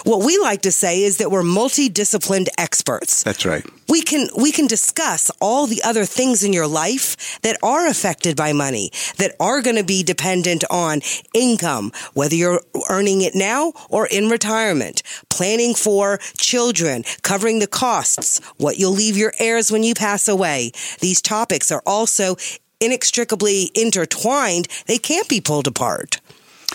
What 0.05 0.25
we 0.25 0.39
like 0.39 0.63
to 0.63 0.73
say 0.73 1.03
is 1.03 1.19
that 1.19 1.31
we're 1.31 1.43
multidisciplined 1.43 2.49
experts. 2.57 3.23
That's 3.23 3.45
right. 3.45 3.65
We 3.89 4.01
can 4.01 4.29
we 4.37 4.51
can 4.51 4.67
discuss 4.67 5.31
all 5.39 5.67
the 5.67 5.83
other 5.83 6.07
things 6.07 6.43
in 6.43 6.53
your 6.55 6.67
life 6.67 7.41
that 7.43 7.59
are 7.63 7.87
affected 7.87 8.37
by 8.37 8.55
money, 8.55 8.91
that 9.19 9.35
are 9.39 9.61
going 9.61 9.77
to 9.77 9.85
be 9.85 10.03
dependent 10.03 10.65
on 10.71 11.03
income, 11.35 11.93
whether 12.15 12.35
you're 12.35 12.63
earning 12.89 13.21
it 13.21 13.35
now 13.35 13.73
or 13.91 14.07
in 14.07 14.31
retirement, 14.31 15.03
planning 15.29 15.75
for 15.75 16.19
children, 16.39 17.05
covering 17.23 17.59
the 17.59 17.67
costs, 17.67 18.41
what 18.57 18.79
you'll 18.79 18.93
leave 18.93 19.17
your 19.17 19.35
heirs 19.39 19.71
when 19.71 19.83
you 19.83 19.95
pass 19.95 20.27
away. 20.27 20.73
These 21.01 21.21
topics 21.21 21.71
are 21.71 21.83
also 21.87 22.37
inextricably 22.81 23.71
intertwined. 23.75 24.69
They 24.87 24.99
can't 24.99 25.29
be 25.29 25.41
pulled 25.41 25.67
apart. 25.67 26.21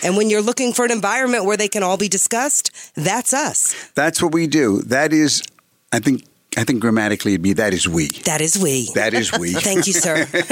And 0.02 0.16
when 0.16 0.30
you're 0.30 0.42
looking 0.42 0.72
for 0.72 0.84
an 0.84 0.90
environment 0.90 1.44
where 1.44 1.56
they 1.56 1.68
can 1.68 1.82
all 1.82 1.96
be 1.96 2.08
discussed, 2.08 2.70
that's 2.94 3.32
us. 3.32 3.90
That's 3.94 4.22
what 4.22 4.32
we 4.32 4.46
do. 4.46 4.82
That 4.82 5.12
is, 5.12 5.42
I 5.92 5.98
think, 5.98 6.24
I 6.56 6.64
think 6.64 6.80
grammatically 6.80 7.34
it'd 7.34 7.42
be 7.42 7.52
that 7.52 7.72
is 7.72 7.86
we. 7.88 8.08
That 8.24 8.40
is 8.40 8.58
we. 8.58 8.88
That 8.94 9.14
is 9.14 9.32
we. 9.32 9.52
Thank 9.54 9.86
you, 9.86 9.92
sir. 9.92 10.26
but 10.32 10.42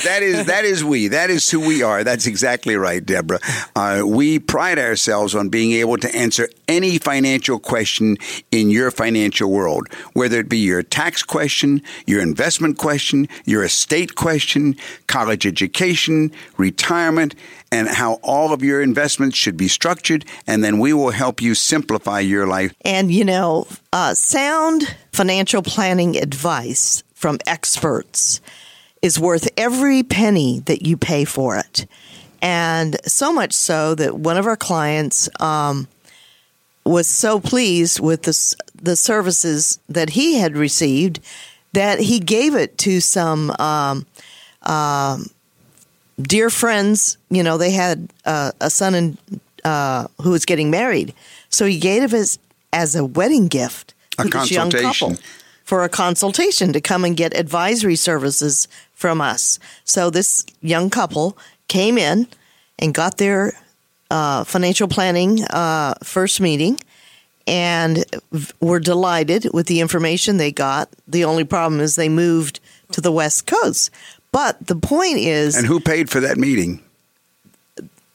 that 0.00 0.18
is 0.22 0.46
that 0.46 0.64
is 0.64 0.84
we. 0.84 1.08
That 1.08 1.30
is 1.30 1.48
who 1.48 1.60
we 1.60 1.82
are. 1.82 2.04
That's 2.04 2.26
exactly 2.26 2.76
right, 2.76 3.04
Deborah. 3.04 3.38
Uh, 3.74 4.02
we 4.04 4.38
pride 4.38 4.78
ourselves 4.78 5.34
on 5.34 5.48
being 5.48 5.72
able 5.72 5.96
to 5.98 6.14
answer 6.14 6.48
any 6.68 6.98
financial 6.98 7.58
question 7.58 8.18
in 8.50 8.70
your 8.70 8.90
financial 8.90 9.50
world, 9.50 9.88
whether 10.12 10.40
it 10.40 10.48
be 10.48 10.58
your 10.58 10.82
tax 10.82 11.22
question, 11.22 11.80
your 12.06 12.20
investment 12.20 12.76
question, 12.76 13.28
your 13.46 13.64
estate 13.64 14.14
question, 14.14 14.76
college 15.06 15.46
education, 15.46 16.32
retirement, 16.58 17.34
and 17.74 17.88
how 17.88 18.14
all 18.22 18.52
of 18.52 18.62
your 18.62 18.80
investments 18.80 19.36
should 19.36 19.56
be 19.56 19.66
structured. 19.66 20.24
And 20.46 20.62
then 20.62 20.78
we 20.78 20.92
will 20.92 21.10
help 21.10 21.42
you 21.42 21.56
simplify 21.56 22.20
your 22.20 22.46
life. 22.46 22.72
And, 22.82 23.10
you 23.10 23.24
know, 23.24 23.66
uh, 23.92 24.14
sound 24.14 24.96
financial 25.12 25.60
planning 25.60 26.16
advice 26.16 27.02
from 27.14 27.38
experts 27.48 28.40
is 29.02 29.18
worth 29.18 29.48
every 29.56 30.04
penny 30.04 30.60
that 30.60 30.86
you 30.86 30.96
pay 30.96 31.24
for 31.24 31.56
it. 31.56 31.86
And 32.40 32.96
so 33.06 33.32
much 33.32 33.52
so 33.52 33.96
that 33.96 34.16
one 34.16 34.36
of 34.36 34.46
our 34.46 34.56
clients 34.56 35.28
um, 35.40 35.88
was 36.84 37.08
so 37.08 37.40
pleased 37.40 37.98
with 37.98 38.22
the, 38.22 38.54
the 38.80 38.94
services 38.94 39.80
that 39.88 40.10
he 40.10 40.36
had 40.36 40.56
received 40.56 41.18
that 41.72 41.98
he 41.98 42.20
gave 42.20 42.54
it 42.54 42.78
to 42.78 43.00
some 43.00 43.50
um, 43.58 44.06
um, 44.62 45.26
dear 46.20 46.50
friends. 46.50 47.18
You 47.30 47.42
know, 47.42 47.58
they 47.58 47.70
had 47.72 48.12
uh, 48.24 48.52
a 48.60 48.70
son 48.70 48.94
and 48.94 49.18
uh, 49.64 50.06
who 50.20 50.30
was 50.30 50.44
getting 50.44 50.70
married, 50.70 51.14
so 51.48 51.66
he 51.66 51.78
gave 51.78 52.02
it 52.02 52.12
as 52.12 52.38
as 52.72 52.96
a 52.96 53.04
wedding 53.04 53.48
gift 53.48 53.94
A 54.18 54.24
to 54.24 54.28
this 54.28 54.50
young 54.50 54.70
couple 54.70 55.16
for 55.64 55.82
a 55.84 55.88
consultation 55.88 56.72
to 56.72 56.80
come 56.80 57.04
and 57.04 57.16
get 57.16 57.34
advisory 57.34 57.96
services 57.96 58.68
from 58.92 59.20
us. 59.20 59.58
So 59.84 60.10
this 60.10 60.44
young 60.60 60.90
couple 60.90 61.38
came 61.68 61.96
in 61.96 62.26
and 62.78 62.92
got 62.92 63.16
their 63.16 63.54
uh, 64.10 64.44
financial 64.44 64.88
planning 64.88 65.42
uh, 65.44 65.94
first 66.02 66.40
meeting 66.40 66.78
and 67.46 68.04
were 68.60 68.80
delighted 68.80 69.48
with 69.52 69.66
the 69.66 69.80
information 69.80 70.36
they 70.36 70.52
got. 70.52 70.88
The 71.06 71.24
only 71.24 71.44
problem 71.44 71.80
is 71.80 71.96
they 71.96 72.08
moved 72.08 72.60
to 72.92 73.00
the 73.00 73.12
West 73.12 73.46
Coast. 73.46 73.90
But 74.34 74.66
the 74.66 74.74
point 74.74 75.18
is, 75.18 75.54
And 75.54 75.64
who 75.64 75.78
paid 75.78 76.10
for 76.10 76.18
that 76.18 76.36
meeting? 76.36 76.80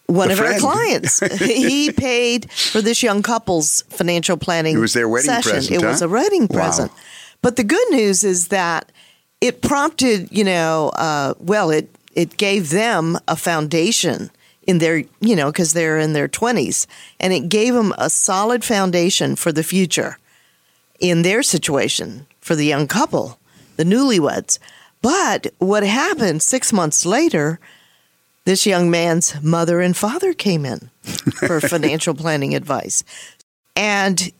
one 0.07 0.31
of 0.31 0.39
our 0.41 0.59
clients, 0.59 1.19
he 1.39 1.93
paid 1.93 2.51
for 2.51 2.81
this 2.81 3.01
young 3.01 3.21
couple's 3.21 3.83
financial 3.89 4.35
planning. 4.35 4.75
It 4.75 4.79
was 4.79 4.91
their 4.93 5.07
wedding 5.07 5.27
session. 5.27 5.51
present, 5.51 5.75
It 5.81 5.85
was 5.85 6.01
a 6.01 6.09
wedding 6.09 6.47
Wow. 6.49 6.59
present. 6.59 6.91
But 7.41 7.55
the 7.55 7.63
good 7.63 7.89
news 7.91 8.25
is 8.25 8.49
that 8.49 8.91
it 9.39 9.61
prompted, 9.61 10.27
you 10.29 10.43
know, 10.43 10.89
uh, 10.95 11.35
well, 11.39 11.69
it 11.69 11.87
it 12.15 12.35
gave 12.35 12.69
them 12.71 13.17
a 13.29 13.37
foundation 13.37 14.29
in 14.67 14.79
their, 14.79 14.97
you 15.21 15.35
know, 15.37 15.51
because 15.53 15.71
they're 15.71 15.99
in 15.99 16.11
their 16.11 16.27
twenties, 16.27 16.85
and 17.21 17.31
it 17.31 17.47
gave 17.47 17.73
them 17.73 17.93
a 17.97 18.09
solid 18.09 18.65
foundation 18.65 19.37
for 19.37 19.53
the 19.53 19.63
future 19.63 20.17
in 20.99 21.21
their 21.21 21.41
situation 21.43 22.25
for 22.41 22.55
the 22.57 22.65
young 22.65 22.87
couple, 22.87 23.39
the 23.77 23.85
newlyweds. 23.85 24.59
But 25.01 25.47
what 25.59 25.83
happened 25.83 26.41
six 26.41 26.73
months 26.73 27.05
later? 27.05 27.59
this 28.49 28.65
young 28.65 28.89
man's 28.89 29.39
mother 29.43 29.79
and 29.79 29.95
father 29.95 30.33
came 30.33 30.65
in 30.65 30.89
for 31.03 31.61
financial 31.61 32.15
planning 32.15 32.55
advice. 32.55 33.03
And 33.75 34.31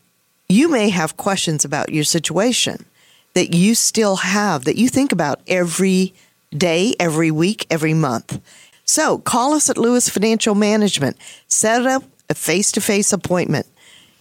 you 0.48 0.68
may 0.68 0.88
have 0.88 1.16
questions 1.16 1.64
about 1.64 1.92
your 1.92 2.02
situation 2.02 2.86
that 3.34 3.54
you 3.54 3.76
still 3.76 4.16
have, 4.16 4.64
that 4.64 4.76
you 4.76 4.88
think 4.88 5.12
about 5.12 5.40
every 5.46 6.12
day, 6.50 6.94
every 6.98 7.30
week, 7.30 7.68
every 7.70 7.94
month. 7.94 8.40
So 8.84 9.18
call 9.18 9.54
us 9.54 9.70
at 9.70 9.78
Lewis 9.78 10.08
Financial 10.08 10.56
Management. 10.56 11.16
Set 11.46 11.86
up 11.86 12.02
a 12.28 12.34
face 12.34 12.72
to 12.72 12.80
face 12.80 13.12
appointment. 13.12 13.68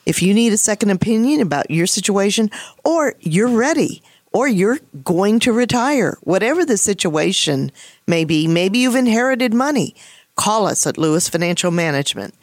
If 0.05 0.21
you 0.21 0.35
need 0.35 0.53
a 0.53 0.57
second 0.57 0.91
opinion 0.91 1.41
about 1.41 1.71
your 1.71 1.87
situation, 1.87 2.51
or 2.85 3.15
you're 3.21 3.49
ready, 3.49 4.03
or 4.31 4.47
you're 4.47 4.79
going 5.03 5.39
to 5.39 5.51
retire, 5.53 6.17
whatever 6.21 6.65
the 6.65 6.77
situation 6.77 7.71
may 8.07 8.25
be, 8.25 8.47
maybe 8.47 8.79
you've 8.79 8.95
inherited 8.95 9.53
money, 9.53 9.95
call 10.35 10.65
us 10.67 10.87
at 10.87 10.97
Lewis 10.97 11.29
Financial 11.29 11.71
Management. 11.71 12.33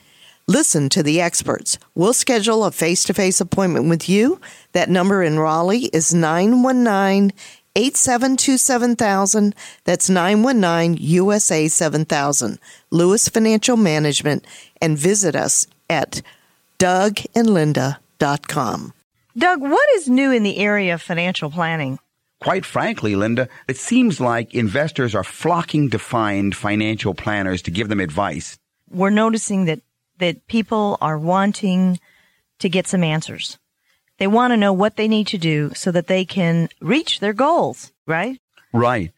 Listen 0.49 0.89
to 0.91 1.03
the 1.03 1.21
experts. 1.21 1.77
We'll 1.95 2.13
schedule 2.13 2.65
a 2.65 2.71
face 2.71 3.03
to 3.05 3.15
face 3.15 3.41
appointment 3.41 3.89
with 3.89 4.09
you. 4.09 4.41
That 4.73 4.89
number 4.89 5.21
in 5.23 5.41
Raleigh 5.41 5.91
is 5.93 6.15
919 6.15 7.33
872 7.75 8.57
7000. 8.57 9.55
That's 9.85 10.09
919 10.09 10.97
USA 11.01 11.67
7000. 11.69 12.59
Lewis 12.91 13.29
Financial 13.29 13.77
Management. 13.77 14.47
And 14.81 14.97
visit 14.97 15.35
us 15.35 15.67
at 15.91 16.23
dougandlinda.com. 16.79 18.93
Doug, 19.37 19.61
what 19.61 19.87
is 19.97 20.09
new 20.09 20.33
in 20.33 20.45
the 20.45 20.57
area 20.57 20.95
of 20.95 21.03
financial 21.03 21.51
planning? 21.51 21.99
Quite 22.41 22.65
frankly, 22.65 23.15
Linda, 23.17 23.49
it 23.69 23.77
seems 23.77 24.19
like 24.19 24.55
investors 24.55 25.15
are 25.15 25.25
flocking 25.25 25.91
to 25.91 25.99
find 25.99 26.57
financial 26.57 27.13
planners 27.13 27.61
to 27.63 27.71
give 27.71 27.89
them 27.89 28.01
advice. 28.01 28.59
We're 28.89 29.11
noticing 29.11 29.67
that, 29.67 29.81
that 30.19 30.47
people 30.47 30.97
are 31.03 31.19
wanting 31.19 32.01
to 32.61 32.71
get 32.71 32.87
some 32.87 33.05
answers. 33.05 33.59
They 34.17 34.27
want 34.27 34.53
to 34.53 34.57
know 34.57 34.73
what 34.73 34.97
they 34.97 35.09
need 35.09 35.27
to 35.29 35.39
do 35.39 35.73
so 35.75 35.91
that 35.93 36.07
they 36.07 36.25
can 36.25 36.71
reach 36.81 37.21
their 37.21 37.35
goals, 37.35 37.93
right? 38.07 38.41
Right, 38.73 39.13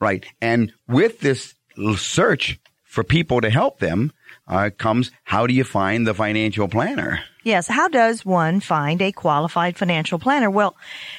right. 0.00 0.24
And 0.40 0.72
with 0.88 1.20
this 1.20 1.54
search 1.96 2.58
for 2.82 3.04
people 3.04 3.40
to 3.40 3.50
help 3.50 3.78
them 3.78 4.12
uh, 4.48 4.70
comes 4.76 5.12
how 5.22 5.46
do 5.46 5.54
you 5.54 5.62
find 5.62 6.04
the 6.04 6.14
financial 6.14 6.66
planner? 6.66 7.20
Yes. 7.44 7.66
How 7.68 7.88
does 7.88 8.24
one 8.24 8.60
find 8.60 9.00
a 9.02 9.12
qualified 9.12 9.76
financial 9.76 10.18
planner? 10.18 10.50
Well, 10.50 10.76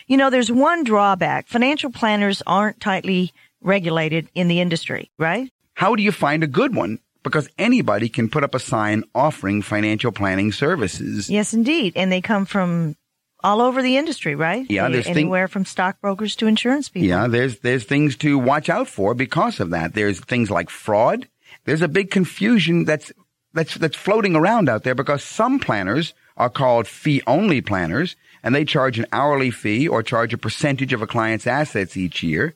you 0.08 0.18
know, 0.18 0.30
there's 0.30 0.52
one 0.52 0.84
drawback. 0.84 1.48
Financial 1.48 1.92
planners 1.92 2.42
aren't 2.48 2.80
tightly 2.80 3.34
regulated 3.62 4.28
in 4.36 4.48
the 4.48 4.60
industry, 4.60 5.10
right? 5.18 5.50
How 5.76 5.96
do 5.96 6.04
you 6.04 6.12
find 6.12 6.44
a 6.44 6.48
good 6.48 6.76
one? 6.76 7.00
Because 7.24 7.50
anybody 7.58 8.10
can 8.10 8.30
put 8.30 8.44
up 8.44 8.54
a 8.54 8.60
sign 8.60 9.04
offering 9.16 9.62
financial 9.62 10.12
planning 10.12 10.52
services. 10.52 11.30
Yes, 11.30 11.54
indeed. 11.54 11.94
And 11.96 12.12
they 12.12 12.20
come 12.22 12.46
from 12.46 12.96
all 13.42 13.62
over 13.62 13.82
the 13.82 13.98
industry, 13.98 14.36
right? 14.36 14.66
Yeah, 14.70 14.90
there's 14.90 15.06
thing- 15.06 15.18
anywhere 15.18 15.48
from 15.48 15.66
stockbrokers 15.66 16.36
to 16.38 16.48
insurance 16.48 16.90
people. 16.90 17.08
Yeah, 17.08 17.28
there's 17.28 17.60
there's 17.60 17.84
things 17.86 18.16
to 18.18 18.38
watch 18.38 18.70
out 18.70 18.88
for 18.88 19.14
because 19.14 19.60
of 19.60 19.70
that. 19.72 19.94
There's 19.94 20.20
things 20.20 20.50
like 20.52 20.70
fraud. 20.70 21.28
There's 21.66 21.82
a 21.82 21.88
big 21.88 22.12
confusion 22.12 22.84
that's 22.86 23.12
that's 23.54 23.76
that's 23.76 23.96
floating 23.96 24.36
around 24.36 24.70
out 24.70 24.84
there 24.84 24.96
because 24.96 25.24
some 25.24 25.60
planners 25.60 26.14
are 26.38 26.50
called 26.50 26.88
fee 26.88 27.22
only 27.28 27.62
planners 27.62 28.16
and 28.44 28.54
they 28.54 28.66
charge 28.66 29.00
an 29.00 29.06
hourly 29.12 29.52
fee 29.52 29.88
or 29.88 30.04
charge 30.04 30.34
a 30.34 30.38
percentage 30.38 30.94
of 30.94 31.02
a 31.02 31.08
client's 31.08 31.48
assets 31.48 31.96
each 31.96 32.24
year. 32.24 32.56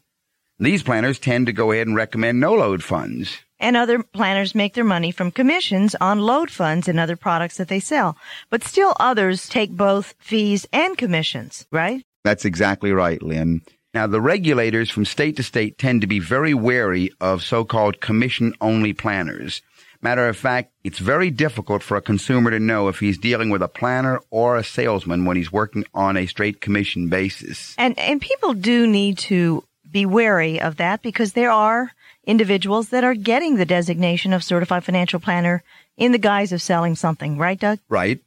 These 0.60 0.84
planners 0.84 1.20
tend 1.20 1.46
to 1.46 1.54
go 1.54 1.72
ahead 1.72 1.88
and 1.88 1.96
recommend 1.96 2.40
no 2.40 2.56
load 2.56 2.84
funds. 2.84 3.38
And 3.60 3.78
other 3.78 4.02
planners 4.04 4.56
make 4.56 4.74
their 4.74 4.84
money 4.84 5.12
from 5.12 5.32
commissions 5.32 5.96
on 6.02 6.20
load 6.20 6.52
funds 6.52 6.88
and 6.88 7.00
other 7.00 7.16
products 7.16 7.58
that 7.58 7.68
they 7.68 7.80
sell. 7.80 8.18
But 8.50 8.64
still 8.64 8.96
others 9.00 9.48
take 9.48 9.72
both 9.72 10.16
fees 10.20 10.68
and 10.74 10.98
commissions, 10.98 11.66
right? 11.72 12.04
That's 12.24 12.46
exactly 12.46 12.92
right, 12.92 13.22
Lynn. 13.22 13.62
Now, 13.94 14.06
the 14.06 14.22
regulators 14.22 14.92
from 14.92 15.06
state 15.06 15.38
to 15.38 15.44
state 15.44 15.78
tend 15.78 16.02
to 16.02 16.08
be 16.08 16.20
very 16.20 16.54
wary 16.54 17.12
of 17.22 17.44
so-called 17.44 18.00
commission-only 18.02 18.94
planners 18.94 19.62
Matter 20.02 20.28
of 20.28 20.38
fact, 20.38 20.72
it's 20.84 21.00
very 21.00 21.32
difficult 21.32 21.84
for 21.84 21.98
a 21.98 22.02
consumer 22.02 22.52
to 22.52 22.60
know 22.60 22.88
if 22.88 23.00
he's 23.00 23.18
dealing 23.18 23.50
with 23.50 23.62
a 23.62 23.68
planner 23.68 24.20
or 24.30 24.58
a 24.58 24.64
salesman 24.64 25.26
when 25.26 25.38
he's 25.38 25.52
working 25.52 25.86
on 25.94 26.18
a 26.18 26.28
straight 26.28 26.62
commission 26.62 27.10
basis. 27.10 27.76
And 27.78 27.98
and 27.98 28.22
people 28.22 28.54
do 28.54 28.88
need 28.88 29.18
to 29.20 29.64
be 29.92 30.06
wary 30.06 30.62
of 30.62 30.78
that 30.78 31.02
because 31.02 31.34
there 31.34 31.52
are 31.52 31.92
individuals 32.26 32.90
that 32.90 33.04
are 33.04 33.16
getting 33.16 33.56
the 33.56 33.66
designation 33.66 34.34
of 34.34 34.44
certified 34.44 34.84
financial 34.84 35.20
planner 35.20 35.64
in 35.96 36.12
the 36.12 36.18
guise 36.18 36.52
of 36.52 36.62
selling 36.62 36.96
something, 36.96 37.38
right, 37.38 37.60
Doug? 37.60 37.80
Right. 37.90 38.20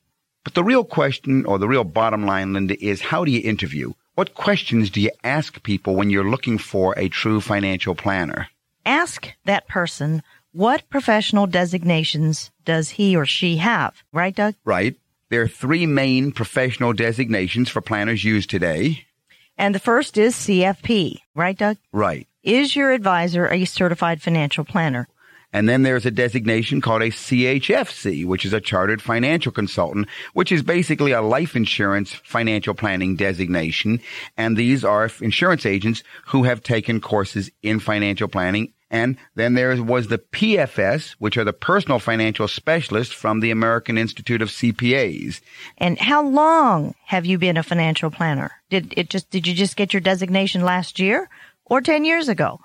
But 0.42 0.54
the 0.54 0.64
real 0.64 0.84
question 0.84 1.44
or 1.44 1.58
the 1.58 1.68
real 1.68 1.84
bottom 1.84 2.24
line, 2.24 2.54
Linda, 2.54 2.82
is 2.82 3.00
how 3.00 3.24
do 3.24 3.30
you 3.30 3.40
interview? 3.40 3.92
What 4.14 4.34
questions 4.34 4.90
do 4.90 5.00
you 5.00 5.10
ask 5.22 5.62
people 5.62 5.94
when 5.94 6.10
you're 6.10 6.28
looking 6.28 6.58
for 6.58 6.98
a 6.98 7.08
true 7.08 7.40
financial 7.40 7.94
planner? 7.94 8.48
Ask 8.84 9.32
that 9.44 9.68
person 9.68 10.22
what 10.52 10.88
professional 10.90 11.46
designations 11.46 12.50
does 12.64 12.90
he 12.90 13.16
or 13.16 13.26
she 13.26 13.58
have, 13.58 14.02
right, 14.12 14.34
Doug? 14.34 14.54
Right. 14.64 14.96
There 15.28 15.42
are 15.42 15.48
three 15.48 15.86
main 15.86 16.32
professional 16.32 16.92
designations 16.92 17.68
for 17.68 17.80
planners 17.80 18.24
used 18.24 18.50
today. 18.50 19.06
And 19.56 19.74
the 19.74 19.78
first 19.78 20.18
is 20.18 20.34
CFP, 20.34 21.18
right, 21.34 21.56
Doug? 21.56 21.76
Right. 21.92 22.26
Is 22.42 22.74
your 22.74 22.90
advisor 22.90 23.48
a 23.48 23.64
certified 23.64 24.22
financial 24.22 24.64
planner? 24.64 25.06
And 25.52 25.68
then 25.68 25.82
there's 25.82 26.06
a 26.06 26.10
designation 26.12 26.80
called 26.80 27.02
a 27.02 27.10
CHFC, 27.10 28.24
which 28.24 28.44
is 28.44 28.52
a 28.52 28.60
chartered 28.60 29.02
financial 29.02 29.50
consultant, 29.50 30.08
which 30.32 30.52
is 30.52 30.62
basically 30.62 31.12
a 31.12 31.22
life 31.22 31.56
insurance 31.56 32.12
financial 32.12 32.74
planning 32.74 33.16
designation. 33.16 34.00
And 34.36 34.56
these 34.56 34.84
are 34.84 35.10
insurance 35.20 35.66
agents 35.66 36.04
who 36.28 36.44
have 36.44 36.62
taken 36.62 37.00
courses 37.00 37.50
in 37.62 37.80
financial 37.80 38.28
planning. 38.28 38.72
And 38.90 39.16
then 39.36 39.54
there 39.54 39.80
was 39.82 40.08
the 40.08 40.18
PFS, 40.18 41.12
which 41.18 41.36
are 41.36 41.44
the 41.44 41.52
personal 41.52 42.00
financial 42.00 42.48
specialists 42.48 43.14
from 43.14 43.40
the 43.40 43.52
American 43.52 43.96
Institute 43.96 44.42
of 44.42 44.48
CPAs. 44.48 45.40
And 45.78 45.98
how 45.98 46.26
long 46.26 46.94
have 47.06 47.24
you 47.24 47.38
been 47.38 47.56
a 47.56 47.62
financial 47.62 48.10
planner? 48.10 48.50
Did 48.68 48.92
it 48.96 49.08
just, 49.08 49.30
did 49.30 49.46
you 49.46 49.54
just 49.54 49.76
get 49.76 49.92
your 49.92 50.00
designation 50.00 50.62
last 50.62 50.98
year 50.98 51.28
or 51.64 51.80
10 51.80 52.04
years 52.04 52.28
ago? 52.28 52.60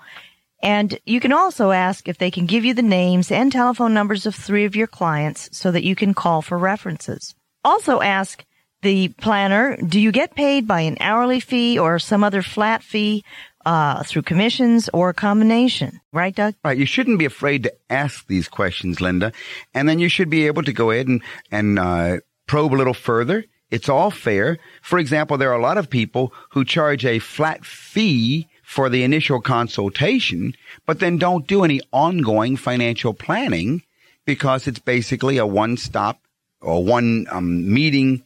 And 0.62 0.98
you 1.06 1.20
can 1.20 1.32
also 1.32 1.70
ask 1.70 2.08
if 2.08 2.18
they 2.18 2.30
can 2.30 2.46
give 2.46 2.64
you 2.64 2.74
the 2.74 2.82
names 2.82 3.30
and 3.30 3.52
telephone 3.52 3.94
numbers 3.94 4.26
of 4.26 4.34
three 4.34 4.64
of 4.64 4.74
your 4.74 4.86
clients 4.86 5.48
so 5.56 5.70
that 5.70 5.84
you 5.84 5.94
can 5.94 6.12
call 6.14 6.42
for 6.42 6.58
references. 6.58 7.34
Also 7.62 8.00
ask 8.00 8.44
the 8.82 9.08
planner, 9.08 9.76
do 9.76 10.00
you 10.00 10.12
get 10.12 10.34
paid 10.34 10.66
by 10.66 10.82
an 10.82 10.96
hourly 11.00 11.40
fee 11.40 11.78
or 11.78 11.98
some 11.98 12.24
other 12.24 12.42
flat 12.42 12.82
fee 12.82 13.24
uh, 13.66 14.02
through 14.04 14.22
commissions 14.22 14.88
or 14.94 15.10
a 15.10 15.14
combination? 15.14 16.00
Right, 16.12 16.34
Doug? 16.34 16.54
Right. 16.64 16.78
You 16.78 16.86
shouldn't 16.86 17.18
be 17.18 17.24
afraid 17.26 17.64
to 17.64 17.74
ask 17.90 18.26
these 18.28 18.48
questions, 18.48 19.00
Linda. 19.00 19.32
And 19.74 19.88
then 19.88 19.98
you 19.98 20.08
should 20.08 20.30
be 20.30 20.46
able 20.46 20.62
to 20.62 20.72
go 20.72 20.92
ahead 20.92 21.08
and, 21.08 21.22
and 21.50 21.78
uh, 21.78 22.18
probe 22.46 22.72
a 22.72 22.76
little 22.76 22.94
further. 22.94 23.44
It's 23.70 23.88
all 23.88 24.12
fair. 24.12 24.58
For 24.80 24.98
example, 24.98 25.36
there 25.36 25.50
are 25.50 25.58
a 25.58 25.62
lot 25.62 25.76
of 25.76 25.90
people 25.90 26.32
who 26.52 26.64
charge 26.64 27.04
a 27.04 27.18
flat 27.18 27.66
fee 27.66 28.46
for 28.62 28.88
the 28.88 29.02
initial 29.02 29.40
consultation, 29.40 30.54
but 30.86 31.00
then 31.00 31.18
don't 31.18 31.46
do 31.46 31.64
any 31.64 31.80
ongoing 31.92 32.56
financial 32.56 33.12
planning 33.12 33.82
because 34.24 34.66
it's 34.66 34.78
basically 34.78 35.38
a 35.38 35.46
one 35.46 35.76
stop 35.76 36.20
or 36.60 36.84
one 36.84 37.26
um, 37.30 37.72
meeting 37.72 38.22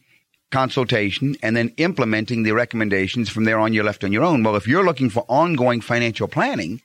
consultation 0.51 1.35
and 1.41 1.55
then 1.55 1.73
implementing 1.77 2.43
the 2.43 2.51
recommendations 2.51 3.29
from 3.29 3.45
there 3.45 3.59
on 3.59 3.73
you're 3.73 3.83
left 3.83 4.03
on 4.03 4.11
your 4.11 4.23
own. 4.23 4.43
Well, 4.43 4.55
if 4.55 4.67
you're 4.67 4.85
looking 4.85 5.09
for 5.09 5.25
ongoing 5.27 5.81
financial 5.81 6.27
planning, 6.27 6.81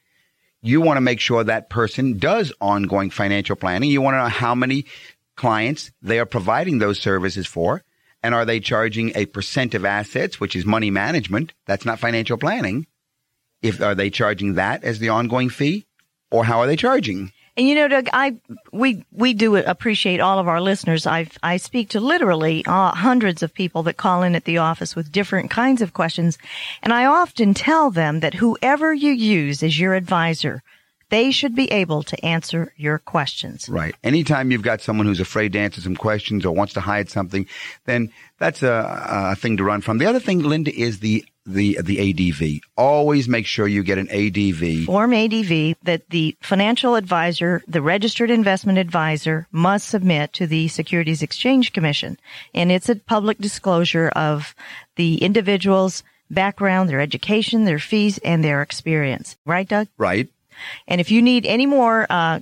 you 0.62 0.80
want 0.80 0.96
to 0.96 1.02
make 1.02 1.20
sure 1.20 1.44
that 1.44 1.70
person 1.70 2.18
does 2.18 2.52
ongoing 2.60 3.10
financial 3.10 3.56
planning. 3.56 3.90
You 3.90 4.00
want 4.00 4.14
to 4.14 4.22
know 4.22 4.28
how 4.28 4.54
many 4.54 4.86
clients 5.36 5.90
they 6.02 6.18
are 6.18 6.26
providing 6.26 6.78
those 6.78 6.98
services 6.98 7.46
for. 7.46 7.82
And 8.22 8.34
are 8.34 8.44
they 8.44 8.58
charging 8.58 9.12
a 9.14 9.26
percent 9.26 9.74
of 9.74 9.84
assets, 9.84 10.40
which 10.40 10.56
is 10.56 10.64
money 10.64 10.90
management? 10.90 11.52
That's 11.66 11.84
not 11.84 12.00
financial 12.00 12.38
planning. 12.38 12.86
If 13.62 13.80
are 13.80 13.94
they 13.94 14.10
charging 14.10 14.54
that 14.54 14.82
as 14.82 14.98
the 14.98 15.10
ongoing 15.10 15.50
fee, 15.50 15.86
or 16.30 16.44
how 16.44 16.60
are 16.60 16.66
they 16.66 16.76
charging? 16.76 17.32
And 17.56 17.66
you 17.66 17.74
know, 17.74 17.88
Doug, 17.88 18.08
I 18.12 18.36
we 18.70 19.04
we 19.12 19.32
do 19.32 19.56
appreciate 19.56 20.20
all 20.20 20.38
of 20.38 20.46
our 20.46 20.60
listeners. 20.60 21.06
I 21.06 21.28
I 21.42 21.56
speak 21.56 21.90
to 21.90 22.00
literally 22.00 22.64
uh, 22.66 22.94
hundreds 22.94 23.42
of 23.42 23.54
people 23.54 23.82
that 23.84 23.96
call 23.96 24.22
in 24.22 24.34
at 24.34 24.44
the 24.44 24.58
office 24.58 24.94
with 24.94 25.10
different 25.10 25.50
kinds 25.50 25.80
of 25.80 25.94
questions, 25.94 26.36
and 26.82 26.92
I 26.92 27.06
often 27.06 27.54
tell 27.54 27.90
them 27.90 28.20
that 28.20 28.34
whoever 28.34 28.92
you 28.92 29.12
use 29.12 29.62
as 29.62 29.80
your 29.80 29.94
advisor, 29.94 30.62
they 31.08 31.30
should 31.30 31.54
be 31.54 31.70
able 31.72 32.02
to 32.02 32.24
answer 32.24 32.74
your 32.76 32.98
questions. 32.98 33.68
Right. 33.70 33.94
Anytime 34.04 34.50
you've 34.50 34.62
got 34.62 34.82
someone 34.82 35.06
who's 35.06 35.20
afraid 35.20 35.52
to 35.54 35.58
answer 35.58 35.80
some 35.80 35.96
questions 35.96 36.44
or 36.44 36.54
wants 36.54 36.74
to 36.74 36.80
hide 36.80 37.08
something, 37.08 37.46
then 37.86 38.12
that's 38.38 38.62
a, 38.62 39.30
a 39.32 39.36
thing 39.36 39.56
to 39.56 39.64
run 39.64 39.80
from. 39.80 39.96
The 39.96 40.06
other 40.06 40.20
thing, 40.20 40.40
Linda, 40.40 40.74
is 40.74 40.98
the 40.98 41.24
the 41.46 41.78
the 41.82 42.10
ADV. 42.10 42.60
Always 42.76 43.28
make 43.28 43.46
sure 43.46 43.66
you 43.68 43.82
get 43.82 43.98
an 43.98 44.08
ADV. 44.10 44.84
Form 44.84 45.12
ADV 45.12 45.76
that 45.82 46.10
the 46.10 46.36
financial 46.42 46.96
advisor, 46.96 47.62
the 47.68 47.82
registered 47.82 48.30
investment 48.30 48.78
advisor 48.78 49.46
must 49.52 49.88
submit 49.88 50.32
to 50.34 50.46
the 50.46 50.68
Securities 50.68 51.22
Exchange 51.22 51.72
Commission. 51.72 52.18
And 52.54 52.72
it's 52.72 52.88
a 52.88 52.96
public 52.96 53.38
disclosure 53.38 54.08
of 54.08 54.54
the 54.96 55.22
individual's 55.22 56.02
background, 56.30 56.88
their 56.90 57.00
education, 57.00 57.64
their 57.64 57.78
fees, 57.78 58.18
and 58.18 58.42
their 58.42 58.62
experience. 58.62 59.36
Right, 59.46 59.68
Doug? 59.68 59.88
Right. 59.96 60.28
And 60.88 61.00
if 61.00 61.10
you 61.10 61.22
need 61.22 61.46
any 61.46 61.66
more 61.66 62.06
uh, 62.08 62.40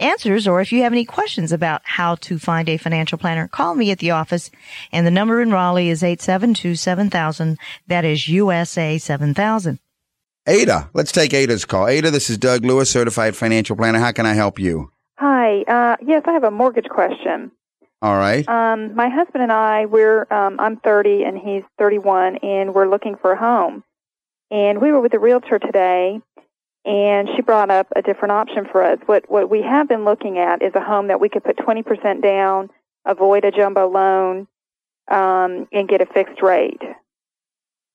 answers 0.00 0.46
or 0.46 0.60
if 0.60 0.72
you 0.72 0.82
have 0.82 0.92
any 0.92 1.04
questions 1.04 1.52
about 1.52 1.82
how 1.84 2.14
to 2.16 2.38
find 2.38 2.68
a 2.68 2.76
financial 2.76 3.18
planner, 3.18 3.48
call 3.48 3.74
me 3.74 3.90
at 3.90 3.98
the 3.98 4.10
office. 4.10 4.50
And 4.92 5.06
the 5.06 5.10
number 5.10 5.40
in 5.40 5.50
Raleigh 5.50 5.90
is 5.90 6.02
872-7000. 6.02 7.56
That 7.86 8.04
is 8.04 8.28
USA 8.28 8.98
7000. 8.98 9.78
Ada, 10.46 10.90
let's 10.92 11.12
take 11.12 11.32
Ada's 11.32 11.64
call. 11.64 11.88
Ada, 11.88 12.10
this 12.10 12.28
is 12.28 12.36
Doug 12.36 12.64
Lewis, 12.64 12.90
certified 12.90 13.34
financial 13.34 13.76
planner. 13.76 13.98
How 13.98 14.12
can 14.12 14.26
I 14.26 14.34
help 14.34 14.58
you? 14.58 14.90
Hi. 15.16 15.62
Uh, 15.62 15.96
yes, 16.04 16.22
I 16.26 16.32
have 16.32 16.44
a 16.44 16.50
mortgage 16.50 16.88
question. 16.88 17.50
All 18.02 18.16
right. 18.16 18.46
Um, 18.46 18.94
my 18.94 19.08
husband 19.08 19.42
and 19.42 19.50
I, 19.50 19.86
we're 19.86 20.26
um, 20.30 20.60
I'm 20.60 20.76
30 20.76 21.24
and 21.24 21.38
he's 21.38 21.62
31, 21.78 22.36
and 22.36 22.74
we're 22.74 22.88
looking 22.88 23.16
for 23.16 23.32
a 23.32 23.38
home. 23.38 23.82
And 24.50 24.82
we 24.82 24.92
were 24.92 25.00
with 25.00 25.14
a 25.14 25.18
realtor 25.18 25.58
today, 25.58 26.20
and 26.84 27.28
she 27.34 27.42
brought 27.42 27.70
up 27.70 27.88
a 27.96 28.02
different 28.02 28.32
option 28.32 28.66
for 28.70 28.82
us. 28.82 28.98
What 29.06 29.28
what 29.30 29.50
we 29.50 29.62
have 29.62 29.88
been 29.88 30.04
looking 30.04 30.38
at 30.38 30.62
is 30.62 30.72
a 30.74 30.80
home 30.80 31.08
that 31.08 31.20
we 31.20 31.28
could 31.28 31.44
put 31.44 31.56
20% 31.56 32.22
down, 32.22 32.70
avoid 33.06 33.44
a 33.44 33.50
jumbo 33.50 33.88
loan, 33.88 34.46
um, 35.10 35.66
and 35.72 35.88
get 35.88 36.00
a 36.00 36.06
fixed 36.06 36.42
rate. 36.42 36.82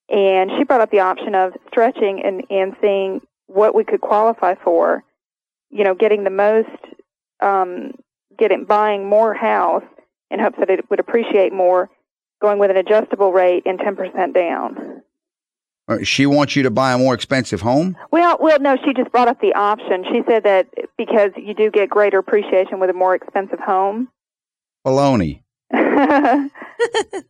And 0.09 0.49
she 0.57 0.63
brought 0.63 0.81
up 0.81 0.89
the 0.89 1.01
option 1.01 1.35
of 1.35 1.53
stretching 1.67 2.23
and, 2.23 2.43
and 2.49 2.75
seeing 2.81 3.21
what 3.45 3.75
we 3.75 3.83
could 3.83 4.01
qualify 4.01 4.55
for. 4.55 5.03
You 5.69 5.83
know, 5.83 5.93
getting 5.93 6.23
the 6.23 6.31
most, 6.31 6.67
um, 7.41 7.91
getting 8.39 8.65
buying 8.65 9.07
more 9.07 9.35
house 9.35 9.83
in 10.31 10.39
hopes 10.39 10.57
that 10.57 10.71
it 10.71 10.89
would 10.89 10.99
appreciate 10.99 11.53
more, 11.53 11.91
going 12.41 12.57
with 12.57 12.71
an 12.71 12.77
adjustable 12.77 13.31
rate 13.31 13.63
and 13.67 13.79
10% 13.79 14.33
down. 14.33 15.03
Uh, 15.89 16.03
She 16.03 16.25
wants 16.25 16.55
you 16.55 16.63
to 16.63 16.69
buy 16.69 16.93
a 16.93 16.97
more 16.97 17.13
expensive 17.13 17.61
home. 17.61 17.97
Well, 18.11 18.37
well, 18.39 18.59
no, 18.59 18.77
she 18.85 18.93
just 18.93 19.11
brought 19.11 19.27
up 19.27 19.41
the 19.41 19.53
option. 19.53 20.05
She 20.11 20.21
said 20.27 20.43
that 20.43 20.67
because 20.97 21.31
you 21.35 21.53
do 21.53 21.71
get 21.71 21.89
greater 21.89 22.19
appreciation 22.19 22.79
with 22.79 22.89
a 22.89 22.93
more 22.93 23.15
expensive 23.15 23.59
home. 23.59 24.07
Baloney. 24.85 25.41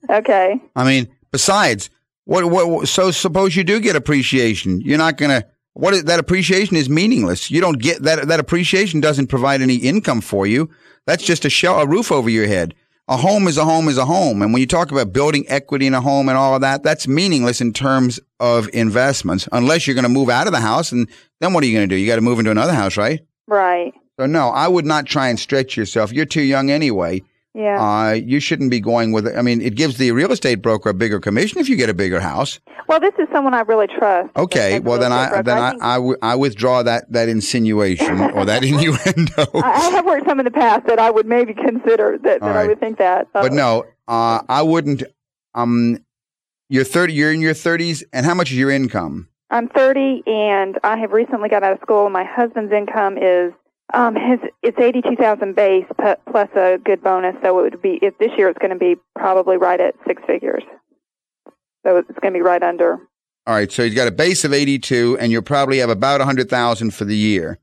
okay. 0.10 0.62
I 0.76 0.84
mean, 0.84 1.08
besides, 1.32 1.90
what, 2.26 2.50
what? 2.52 2.88
So 2.88 3.12
suppose 3.12 3.56
you 3.56 3.64
do 3.64 3.80
get 3.80 3.96
appreciation, 3.96 4.82
you're 4.82 4.98
not 4.98 5.18
gonna. 5.18 5.46
What 5.74 5.94
is, 5.94 6.04
that 6.06 6.20
appreciation 6.20 6.76
is 6.76 6.90
meaningless. 6.90 7.50
You 7.50 7.62
don't 7.62 7.80
get 7.80 8.04
that. 8.04 8.28
That 8.28 8.40
appreciation 8.40 9.00
doesn't 9.00 9.28
provide 9.28 9.62
any 9.62 9.76
income 9.78 10.22
for 10.22 10.46
you. 10.46 10.70
That's 11.06 11.24
just 11.24 11.46
a 11.46 11.50
shell, 11.50 11.80
a 11.80 11.88
roof 11.88 12.12
over 12.12 12.30
your 12.30 12.48
head. 12.48 12.76
A 13.10 13.18
home 13.18 13.48
is 13.48 13.58
a 13.58 13.66
home 13.66 13.88
is 13.88 13.98
a 13.98 14.06
home. 14.06 14.44
And 14.44 14.54
when 14.54 14.60
you 14.60 14.68
talk 14.68 14.92
about 14.92 15.12
building 15.12 15.44
equity 15.48 15.88
in 15.88 15.96
a 15.96 16.02
home 16.02 16.30
and 16.30 16.38
all 16.38 16.54
of 16.54 16.62
that, 16.62 16.84
that's 16.84 17.08
meaningless 17.08 17.60
in 17.60 17.74
terms 17.74 18.20
of 18.40 18.70
investments, 18.72 19.50
unless 19.52 19.88
you're 19.88 19.96
going 19.96 20.04
to 20.04 20.10
move 20.10 20.30
out 20.30 20.46
of 20.46 20.54
the 20.54 20.60
house. 20.60 20.92
And 20.92 21.10
then 21.40 21.54
what 21.54 21.64
are 21.64 21.68
you 21.68 21.76
going 21.76 21.90
to 21.90 21.96
do? 21.96 22.00
You 22.00 22.06
got 22.06 22.18
to 22.18 22.22
move 22.22 22.38
into 22.38 22.52
another 22.52 22.74
house, 22.74 22.98
right? 22.98 23.22
Right. 23.48 23.96
So 24.20 24.28
no, 24.28 24.50
I 24.50 24.68
would 24.68 24.86
not 24.86 25.08
try 25.08 25.30
and 25.30 25.40
stretch 25.40 25.76
yourself. 25.76 26.14
You're 26.14 26.26
too 26.26 26.44
young 26.44 26.70
anyway. 26.70 27.24
Yeah. 27.56 27.82
Uh, 27.82 28.12
you 28.14 28.40
shouldn't 28.40 28.70
be 28.72 28.80
going 28.80 29.12
with. 29.12 29.28
I 29.36 29.42
mean, 29.42 29.62
it 29.62 29.76
gives 29.76 29.98
the 29.98 30.12
real 30.12 30.32
estate 30.32 30.56
broker 30.62 30.90
a 30.90 30.94
bigger 30.94 31.20
commission 31.20 31.60
if 31.60 31.68
you 31.68 31.76
get 31.76 31.90
a 31.90 31.94
bigger 31.94 32.20
house. 32.20 32.60
well, 32.88 33.00
this 33.00 33.14
is 33.18 33.28
someone 33.34 33.54
I 33.54 33.62
really 33.62 33.88
trust. 33.88 34.30
Okay, 34.38 34.80
well 34.80 35.00
then 35.00 35.12
I 35.12 35.42
then. 35.42 35.58
I, 35.58 35.70
think- 35.72 35.84
I, 35.84 35.96
w- 35.96 36.18
I 36.22 36.36
withdraw 36.36 36.84
that 36.84 37.12
that 37.12 37.28
insinuation 37.28 38.20
or 38.36 38.46
that 38.46 38.64
innuendo. 38.64 39.46
I 39.56 39.72
I 39.72 39.90
have 39.92 40.06
worked 40.06 40.28
some 40.28 40.40
in 40.40 40.46
the 40.46 40.52
past 40.52 40.86
that 40.88 41.00
I 41.00 41.10
would 41.10 41.26
maybe 41.26 41.54
consider 41.54 42.18
that, 42.24 42.40
that 42.42 42.42
All 42.42 42.50
I 42.58 42.68
would 42.68 42.80
think 42.80 42.98
that. 43.00 43.28
Uh, 43.34 43.42
but 43.42 43.54
no, 43.54 43.86
uh, 44.08 44.42
I 44.48 44.62
wouldn't. 44.62 45.04
Um, 45.56 45.98
you're 46.70 46.84
thirty. 46.84 47.14
You're 47.14 47.34
in 47.34 47.42
your 47.42 47.56
thirties, 47.56 48.04
and 48.14 48.26
how 48.28 48.36
much 48.36 48.52
is 48.52 48.58
your 48.58 48.70
income? 48.70 49.28
I'm 49.52 49.68
30 49.70 50.22
and 50.28 50.78
I 50.84 50.96
have 51.00 51.12
recently 51.12 51.50
got 51.50 51.64
out 51.64 51.74
of 51.74 51.80
school. 51.82 52.08
My 52.12 52.24
husband's 52.24 52.72
income 52.72 53.18
is 53.18 53.52
Um, 53.94 54.16
his 54.16 54.40
it's 54.62 54.78
eighty 54.80 55.02
two 55.02 55.16
thousand 55.16 55.56
base 55.56 55.86
plus 56.30 56.50
a 56.56 56.78
good 56.78 57.02
bonus, 57.04 57.36
so 57.42 57.60
it 57.60 57.62
would 57.64 57.82
be 57.82 58.00
if 58.02 58.18
this 58.18 58.32
year 58.38 58.50
it's 58.50 58.60
going 58.60 58.72
to 58.72 58.78
be 58.78 58.98
probably 59.16 59.58
right 59.58 59.80
at 59.80 59.96
six 60.06 60.22
figures. 60.28 60.64
So 61.84 61.98
it's 61.98 62.20
going 62.20 62.34
to 62.34 62.38
be 62.38 62.44
right 62.44 62.62
under. 62.62 63.00
All 63.48 63.56
right, 63.56 63.72
so 63.72 63.84
he's 63.84 63.96
got 63.96 64.08
a 64.08 64.12
base 64.12 64.44
of 64.44 64.54
82 64.54 65.18
and 65.20 65.32
you'll 65.32 65.42
probably 65.42 65.80
have 65.80 65.90
about 65.90 66.22
a 66.22 66.26
100,000 66.26 66.94
for 66.94 67.06
the 67.06 67.16
year. 67.16 67.58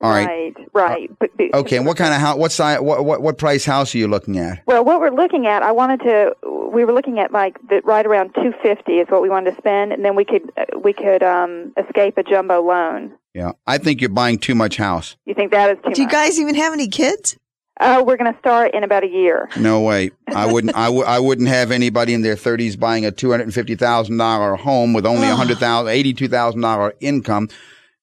All 0.00 0.10
right. 0.10 0.26
Right, 0.26 0.54
right. 0.72 1.18
But, 1.18 1.36
but- 1.36 1.54
Okay, 1.54 1.76
and 1.76 1.84
what 1.84 1.96
kind 1.96 2.14
of 2.14 2.20
house 2.20 2.36
what 2.36 2.52
size 2.52 2.80
what, 2.80 3.04
what 3.04 3.22
what 3.22 3.38
price 3.38 3.64
house 3.64 3.94
are 3.94 3.98
you 3.98 4.08
looking 4.08 4.38
at? 4.38 4.62
Well, 4.66 4.84
what 4.84 5.00
we're 5.00 5.10
looking 5.10 5.46
at, 5.46 5.62
I 5.62 5.72
wanted 5.72 6.00
to. 6.00 6.34
We 6.72 6.84
were 6.84 6.92
looking 6.92 7.18
at 7.18 7.32
like 7.32 7.56
the, 7.68 7.80
right 7.82 8.04
around 8.04 8.34
two 8.34 8.52
fifty 8.62 8.94
is 8.94 9.08
what 9.08 9.22
we 9.22 9.30
wanted 9.30 9.52
to 9.52 9.56
spend, 9.56 9.92
and 9.92 10.04
then 10.04 10.14
we 10.14 10.24
could 10.24 10.50
uh, 10.56 10.78
we 10.82 10.92
could 10.92 11.22
um, 11.22 11.72
escape 11.78 12.18
a 12.18 12.22
jumbo 12.22 12.60
loan. 12.60 13.12
Yeah. 13.36 13.52
I 13.66 13.76
think 13.76 14.00
you're 14.00 14.08
buying 14.08 14.38
too 14.38 14.54
much 14.54 14.78
house. 14.78 15.14
You 15.26 15.34
think 15.34 15.50
that 15.52 15.70
is 15.70 15.76
too 15.84 15.90
Do 15.92 16.00
you 16.00 16.08
guys 16.08 16.40
even 16.40 16.54
have 16.54 16.72
any 16.72 16.88
kids? 16.88 17.36
Oh, 17.78 18.02
we're 18.02 18.16
going 18.16 18.32
to 18.32 18.38
start 18.38 18.72
in 18.74 18.82
about 18.82 19.04
a 19.04 19.08
year. 19.08 19.50
No 19.58 19.82
way. 19.82 20.10
I 20.28 20.46
wouldn't 20.52 20.74
I 20.74 20.86
w- 20.86 21.04
I 21.04 21.18
wouldn't 21.18 21.48
have 21.48 21.70
anybody 21.70 22.14
in 22.14 22.22
their 22.22 22.34
30s 22.36 22.80
buying 22.80 23.04
a 23.04 23.12
$250,000 23.12 24.58
home 24.60 24.92
with 24.94 25.04
only 25.04 25.28
a 25.28 25.32
$100,000 25.34 25.58
$82,000 25.58 26.92
income. 27.00 27.50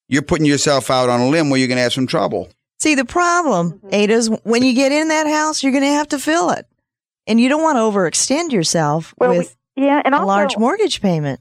You're 0.08 0.22
putting 0.22 0.46
yourself 0.46 0.88
out 0.88 1.08
on 1.08 1.20
a 1.20 1.28
limb 1.28 1.50
where 1.50 1.58
you're 1.58 1.66
going 1.66 1.78
to 1.78 1.82
have 1.82 1.92
some 1.92 2.06
trouble. 2.06 2.50
See, 2.78 2.94
the 2.94 3.04
problem, 3.04 3.72
Mm-hmm. 3.72 3.88
Ada, 3.92 4.12
is 4.14 4.30
when 4.44 4.62
you 4.62 4.72
get 4.74 4.92
in 4.92 5.08
that 5.08 5.26
house, 5.26 5.64
you're 5.64 5.72
going 5.72 5.82
to 5.84 5.88
have 5.88 6.08
to 6.08 6.18
fill 6.20 6.50
it. 6.50 6.66
And 7.26 7.40
you 7.40 7.48
don't 7.48 7.62
want 7.62 7.76
to 7.76 7.80
overextend 7.80 8.52
yourself 8.52 9.14
Well, 9.18 9.30
we- 9.30 9.38
with 9.38 9.56
Yeah, 9.74 10.00
and 10.04 10.14
a 10.14 10.24
large 10.24 10.56
mortgage 10.58 11.00
payment. 11.00 11.40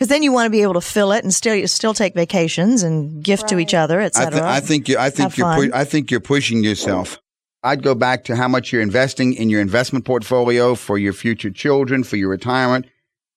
Because 0.00 0.08
then 0.08 0.22
you 0.22 0.32
want 0.32 0.46
to 0.46 0.50
be 0.50 0.62
able 0.62 0.72
to 0.72 0.80
fill 0.80 1.12
it 1.12 1.24
and 1.24 1.34
still 1.34 1.68
still 1.68 1.92
take 1.92 2.14
vacations 2.14 2.82
and 2.82 3.22
gift 3.22 3.48
to 3.48 3.58
each 3.58 3.74
Right. 3.74 3.80
other, 3.80 4.00
I, 4.00 4.04
etc. 4.06 4.30
th- 4.30 4.42
I 4.42 4.58
think 4.60 4.88
you 4.88 4.96
I 4.96 5.10
think 5.10 5.34
Have 5.34 5.36
you're 5.36 5.54
pu- 5.54 5.76
I 5.76 5.84
think 5.84 6.10
you're 6.10 6.20
pushing 6.20 6.64
yourself. 6.64 7.18
I'd 7.62 7.82
go 7.82 7.94
back 7.94 8.24
to 8.24 8.34
how 8.34 8.48
much 8.48 8.72
you're 8.72 8.80
investing 8.80 9.34
in 9.34 9.50
your 9.50 9.60
investment 9.60 10.06
portfolio 10.06 10.74
for 10.74 10.96
your 10.96 11.12
future 11.12 11.50
children, 11.50 12.02
for 12.02 12.16
your 12.16 12.30
retirement. 12.30 12.86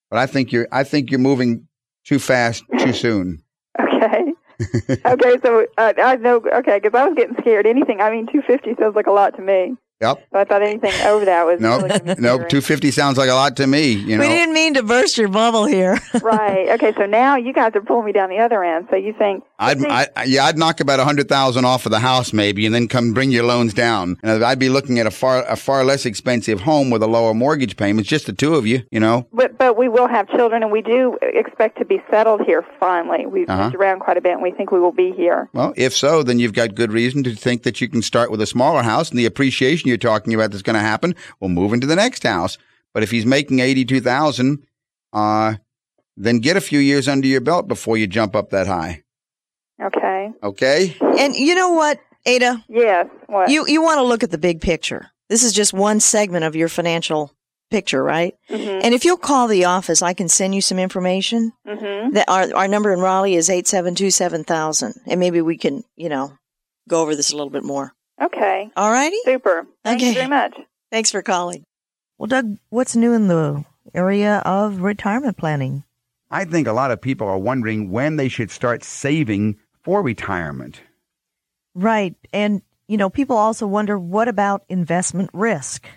But 0.10 0.20
I 0.20 0.26
think 0.26 0.54
you're 0.54 0.70
I 0.72 0.86
think 0.86 1.12
you're 1.12 1.20
moving 1.20 1.68
too 2.06 2.18
fast, 2.18 2.64
too 2.80 2.94
soon. 2.94 3.44
Okay. 3.82 4.24
okay, 5.06 5.38
so 5.44 5.68
uh, 5.78 5.92
I 5.98 6.16
know. 6.16 6.38
Okay, 6.60 6.80
because 6.80 6.98
I 6.98 7.06
was 7.06 7.16
getting 7.18 7.36
scared. 7.42 7.68
Anything, 7.68 8.00
I 8.00 8.10
mean, 8.10 8.26
two 8.32 8.42
fifty 8.42 8.74
sounds 8.80 8.96
like 8.96 9.08
a 9.08 9.12
lot 9.12 9.36
to 9.36 9.42
me. 9.42 9.76
Yep. 10.04 10.28
So 10.34 10.40
I 10.40 10.44
thought 10.44 10.62
anything 10.62 10.94
over 11.06 11.24
that 11.24 11.46
was 11.46 11.62
No, 11.62 11.78
really 11.78 12.00
gonna 12.00 12.16
be 12.18 12.22
no, 12.22 12.44
two 12.44 12.60
fifty 12.60 12.92
sounds 12.92 13.18
like 13.18 13.30
a 13.30 13.34
lot 13.34 13.56
to 13.58 13.68
me. 13.68 13.92
You 13.94 14.18
know, 14.18 14.24
we 14.24 14.28
didn't 14.28 14.54
mean 14.54 14.74
to 14.74 14.84
burst 14.84 15.18
your 15.18 15.30
bubble 15.30 15.66
here. 15.66 15.98
right. 16.22 16.70
Okay, 16.72 16.94
so 16.98 17.06
now 17.06 17.38
you 17.38 17.54
guys 17.54 17.72
are 17.76 17.82
pulling 17.82 18.06
me 18.06 18.12
down 18.12 18.30
the 18.30 18.40
other 18.40 18.64
end. 18.64 18.88
So 18.90 18.98
you 18.98 19.14
think? 19.14 19.46
I'd, 19.64 19.86
I, 20.18 20.24
yeah, 20.26 20.46
I'd 20.46 20.58
knock 20.58 20.80
about 20.80 21.00
a 21.00 21.04
hundred 21.04 21.28
thousand 21.30 21.66
off 21.66 21.86
of 21.86 21.92
the 21.92 22.00
house 22.00 22.34
maybe, 22.34 22.66
and 22.66 22.74
then 22.76 22.88
come 22.88 23.14
bring 23.14 23.32
your 23.32 23.44
loans 23.46 23.74
down. 23.74 24.18
And 24.24 24.44
I'd 24.44 24.60
be 24.60 24.70
looking 24.70 25.00
at 25.00 25.06
a 25.08 25.12
far, 25.12 25.44
a 25.48 25.56
far 25.56 25.84
less 25.84 26.06
expensive 26.06 26.62
home 26.62 26.90
with 26.90 27.02
a 27.04 27.08
lower 27.08 27.34
mortgage 27.34 27.78
payment. 27.78 28.06
Just 28.08 28.26
the 28.26 28.34
two 28.34 28.56
of 28.56 28.66
you, 28.68 28.84
you 28.92 29.00
know. 29.00 29.28
but 29.34 29.58
but 29.58 29.78
we 29.78 29.88
will 29.90 30.08
have 30.08 30.28
children, 30.30 30.64
and 30.64 30.72
we 30.72 30.82
do 30.82 31.18
expect 31.22 31.78
to 31.80 31.86
be 31.86 32.02
settled 32.10 32.42
here 32.46 32.66
finally. 32.80 33.26
We've 33.26 33.50
Uh-huh. 33.50 33.64
moved 33.64 33.76
around 33.76 34.00
quite 34.02 34.18
a 34.18 34.22
bit, 34.22 34.34
and 34.34 34.42
we 34.42 34.52
think 34.52 34.72
we 34.72 34.80
will 34.80 34.92
be 34.92 35.12
here. 35.12 35.50
Well, 35.54 35.74
if 35.76 35.96
so, 35.96 36.24
then 36.24 36.40
you've 36.40 36.54
got 36.54 36.76
good 36.76 36.92
reason 36.92 37.24
to 37.24 37.36
think 37.36 37.64
that 37.64 37.80
you 37.82 37.88
can 37.90 38.02
start 38.02 38.32
with 38.32 38.42
a 38.42 38.46
smaller 38.48 38.84
house, 38.84 39.10
and 39.10 39.18
the 39.20 39.26
appreciation 39.26 39.88
you're 39.88 39.98
talking 39.98 40.34
about 40.34 40.52
that's 40.52 40.64
going 40.64 40.76
to 40.76 40.80
happen 40.80 41.16
will 41.40 41.50
move 41.50 41.74
into 41.74 41.88
the 41.88 41.96
next 41.96 42.24
house. 42.24 42.58
But 42.94 43.04
if 43.04 43.12
he's 43.12 43.26
making 43.26 43.60
eighty-two 43.60 44.02
thousand, 44.02 44.66
uh, 45.14 45.56
then 46.16 46.40
get 46.40 46.58
a 46.58 46.62
few 46.62 46.80
years 46.80 47.08
under 47.08 47.28
your 47.28 47.42
belt 47.42 47.68
before 47.68 47.98
you 47.98 48.06
jump 48.08 48.36
up 48.36 48.50
that 48.52 48.68
high. 48.68 49.02
Okay. 49.82 50.32
Okay. 50.42 50.96
and 51.20 51.36
you 51.36 51.56
know 51.56 51.72
what, 51.72 52.00
Ada? 52.26 52.64
Yes. 52.70 53.08
What? 53.28 53.50
You 53.50 53.66
you 53.68 53.82
want 53.82 53.98
to 54.00 54.04
look 54.04 54.24
at 54.24 54.32
the 54.32 54.38
big 54.38 54.62
picture. 54.62 55.08
This 55.30 55.44
is 55.44 55.54
just 55.54 55.74
one 55.74 56.00
segment 56.00 56.44
of 56.46 56.56
your 56.56 56.68
financial 56.70 57.32
picture, 57.72 58.04
right? 58.04 58.36
Mhm. 58.52 58.82
And 58.84 58.94
if 58.94 59.04
you'll 59.04 59.18
call 59.18 59.48
the 59.48 59.66
office, 59.66 60.02
I 60.02 60.14
can 60.14 60.30
send 60.30 60.54
you 60.54 60.62
some 60.62 60.78
information. 60.80 61.54
Mhm. 61.68 62.14
That 62.14 62.30
our 62.30 62.54
our 62.56 62.68
number 62.68 62.94
in 62.94 63.00
Raleigh 63.00 63.36
is 63.36 63.50
eight 63.50 63.68
seven 63.68 63.96
two 63.96 64.12
seven 64.12 64.44
thousand, 64.44 64.94
and 65.08 65.20
maybe 65.20 65.42
we 65.42 65.58
can 65.58 65.84
you 65.96 66.10
know 66.10 66.34
go 66.88 67.02
over 67.02 67.16
this 67.16 67.32
a 67.32 67.36
little 67.36 67.50
bit 67.50 67.64
more. 67.64 67.94
Okay. 68.22 68.70
All 68.78 68.92
righty. 68.92 69.18
Super. 69.26 69.66
Thank 69.84 70.02
you 70.02 70.10
Okay. 70.10 70.16
very 70.20 70.30
much. 70.30 70.54
Thanks 70.92 71.10
for 71.12 71.22
calling. 71.24 71.64
Well, 72.20 72.28
Doug, 72.28 72.58
what's 72.70 72.96
new 72.96 73.14
in 73.14 73.28
the 73.28 73.66
area 73.96 74.38
of 74.46 74.82
retirement 74.82 75.36
planning? 75.38 75.84
I 76.30 76.46
think 76.46 76.68
a 76.68 76.74
lot 76.74 76.92
of 76.92 77.02
people 77.02 77.28
are 77.28 77.38
wondering 77.40 77.90
when 77.92 78.16
they 78.18 78.28
should 78.28 78.52
start 78.52 78.84
saving 78.84 79.58
for 79.84 80.02
retirement. 80.02 80.82
Right. 81.76 82.16
And, 82.32 82.62
you 82.88 82.98
know, 82.98 83.10
people 83.10 83.38
also 83.38 83.68
wonder 83.68 83.98
what 83.98 84.28
about 84.28 84.64
investment 84.70 85.30
risk? 85.34 85.88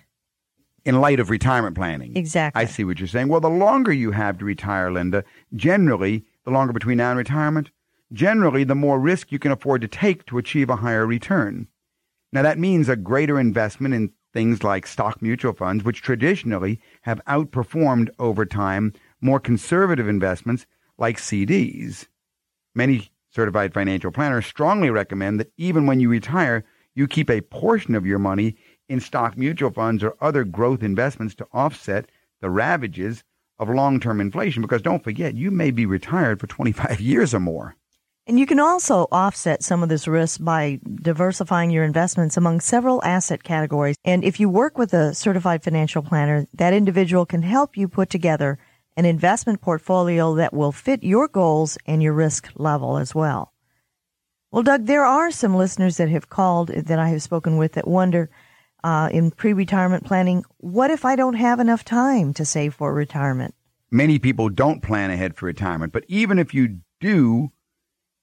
in 0.87 1.01
light 1.01 1.19
of 1.19 1.31
retirement 1.31 1.75
planning. 1.75 2.17
Exactly. 2.17 2.63
I 2.63 2.65
see 2.65 2.85
what 2.85 3.01
you're 3.01 3.09
saying. 3.09 3.27
Well, 3.27 3.41
the 3.41 3.51
longer 3.51 3.93
you 3.93 4.13
have 4.13 4.39
to 4.39 4.45
retire, 4.45 4.91
Linda, 4.93 5.25
generally, 5.57 6.25
the 6.45 6.53
longer 6.53 6.73
between 6.73 6.99
now 6.99 7.11
and 7.11 7.19
retirement, 7.19 7.73
generally, 8.13 8.63
the 8.63 8.77
more 8.77 9.01
risk 9.01 9.33
you 9.33 9.41
can 9.41 9.51
afford 9.51 9.81
to 9.81 9.89
take 9.89 10.25
to 10.27 10.39
achieve 10.39 10.71
a 10.71 10.77
higher 10.77 11.05
return. 11.05 11.67
Now, 12.33 12.43
that 12.43 12.61
means 12.61 12.89
a 12.89 12.95
greater 12.95 13.41
investment 13.41 13.95
in 13.95 14.13
things 14.33 14.63
like 14.63 14.87
stock 14.87 15.21
mutual 15.21 15.55
funds, 15.55 15.83
which 15.83 16.03
traditionally 16.03 16.81
have 17.03 17.21
outperformed 17.27 18.11
over 18.21 18.47
time 18.47 18.93
more 19.21 19.41
conservative 19.41 20.07
investments 20.07 20.67
like 20.99 21.17
CDs. 21.17 22.07
Many 22.77 23.11
certified 23.37 23.75
financial 23.75 24.11
planners 24.11 24.47
strongly 24.47 24.89
recommend 24.89 25.39
that 25.39 25.53
even 25.59 25.87
when 25.87 26.01
you 26.01 26.09
retire, 26.09 26.65
you 26.95 27.07
keep 27.07 27.31
a 27.31 27.43
portion 27.43 27.95
of 27.95 28.07
your 28.07 28.19
money 28.19 28.57
in 28.89 28.99
stock 28.99 29.37
mutual 29.37 29.71
funds 29.71 30.03
or 30.03 30.17
other 30.23 30.43
growth 30.43 30.83
investments 30.83 31.35
to 31.35 31.47
offset 31.53 32.11
the 32.41 32.49
ravages 32.49 33.23
of 33.59 33.69
long 33.69 34.01
term 34.01 34.21
inflation. 34.21 34.63
Because 34.63 34.81
don't 34.81 35.05
forget, 35.05 35.35
you 35.35 35.51
may 35.51 35.71
be 35.71 35.85
retired 35.85 36.41
for 36.41 36.47
25 36.47 37.01
years 37.13 37.35
or 37.35 37.41
more. 37.41 37.77
And 38.29 38.41
you 38.41 38.47
can 38.47 38.59
also 38.59 39.07
offset 39.13 39.63
some 39.63 39.85
of 39.85 39.89
this 39.89 40.09
risk 40.09 40.43
by 40.43 40.81
diversifying 40.97 41.71
your 41.71 41.85
investments 41.85 42.37
among 42.37 42.61
several 42.61 43.05
asset 43.05 43.45
categories. 43.45 43.95
And 44.05 44.25
if 44.25 44.41
you 44.41 44.49
work 44.49 44.79
with 44.79 44.93
a 44.95 45.15
certified 45.15 45.63
financial 45.63 46.03
planner, 46.03 46.47
that 46.55 46.73
individual 46.73 47.25
can 47.25 47.43
help 47.43 47.77
you 47.77 47.87
put 47.87 48.11
together 48.11 48.59
an 48.97 49.05
investment 49.05 49.61
portfolio 49.61 50.35
that 50.35 50.55
will 50.55 50.73
fit 50.73 51.03
your 51.03 51.29
goals 51.29 51.77
and 51.87 52.03
your 52.03 52.13
risk 52.13 52.51
level 52.57 52.97
as 52.97 53.15
well. 53.15 53.53
Well, 54.51 54.63
Doug, 54.63 54.87
there 54.87 55.05
are 55.05 55.31
some 55.31 55.55
listeners 55.55 55.99
that 55.99 56.09
have 56.09 56.31
called 56.31 56.69
that 56.69 56.99
I 56.99 57.09
have 57.09 57.23
spoken 57.23 57.57
with 57.59 57.73
that 57.73 57.87
wonder 57.87 58.31
uh, 58.85 59.09
in 59.13 59.31
pre 59.31 59.53
retirement 59.53 60.05
planning 60.05 60.45
what 60.59 60.91
if 60.91 61.05
I 61.05 61.17
don't 61.17 61.35
have 61.35 61.61
enough 61.61 61.85
time 61.85 62.33
to 62.35 62.45
save 62.45 62.75
for 62.75 62.95
retirement? 62.95 63.55
Many 63.91 64.19
people 64.19 64.49
don't 64.49 64.83
plan 64.83 65.11
ahead 65.11 65.37
for 65.37 65.47
retirement, 65.47 65.93
but 65.93 66.05
even 66.09 66.39
if 66.39 66.55
you 66.55 66.81
do 67.01 67.51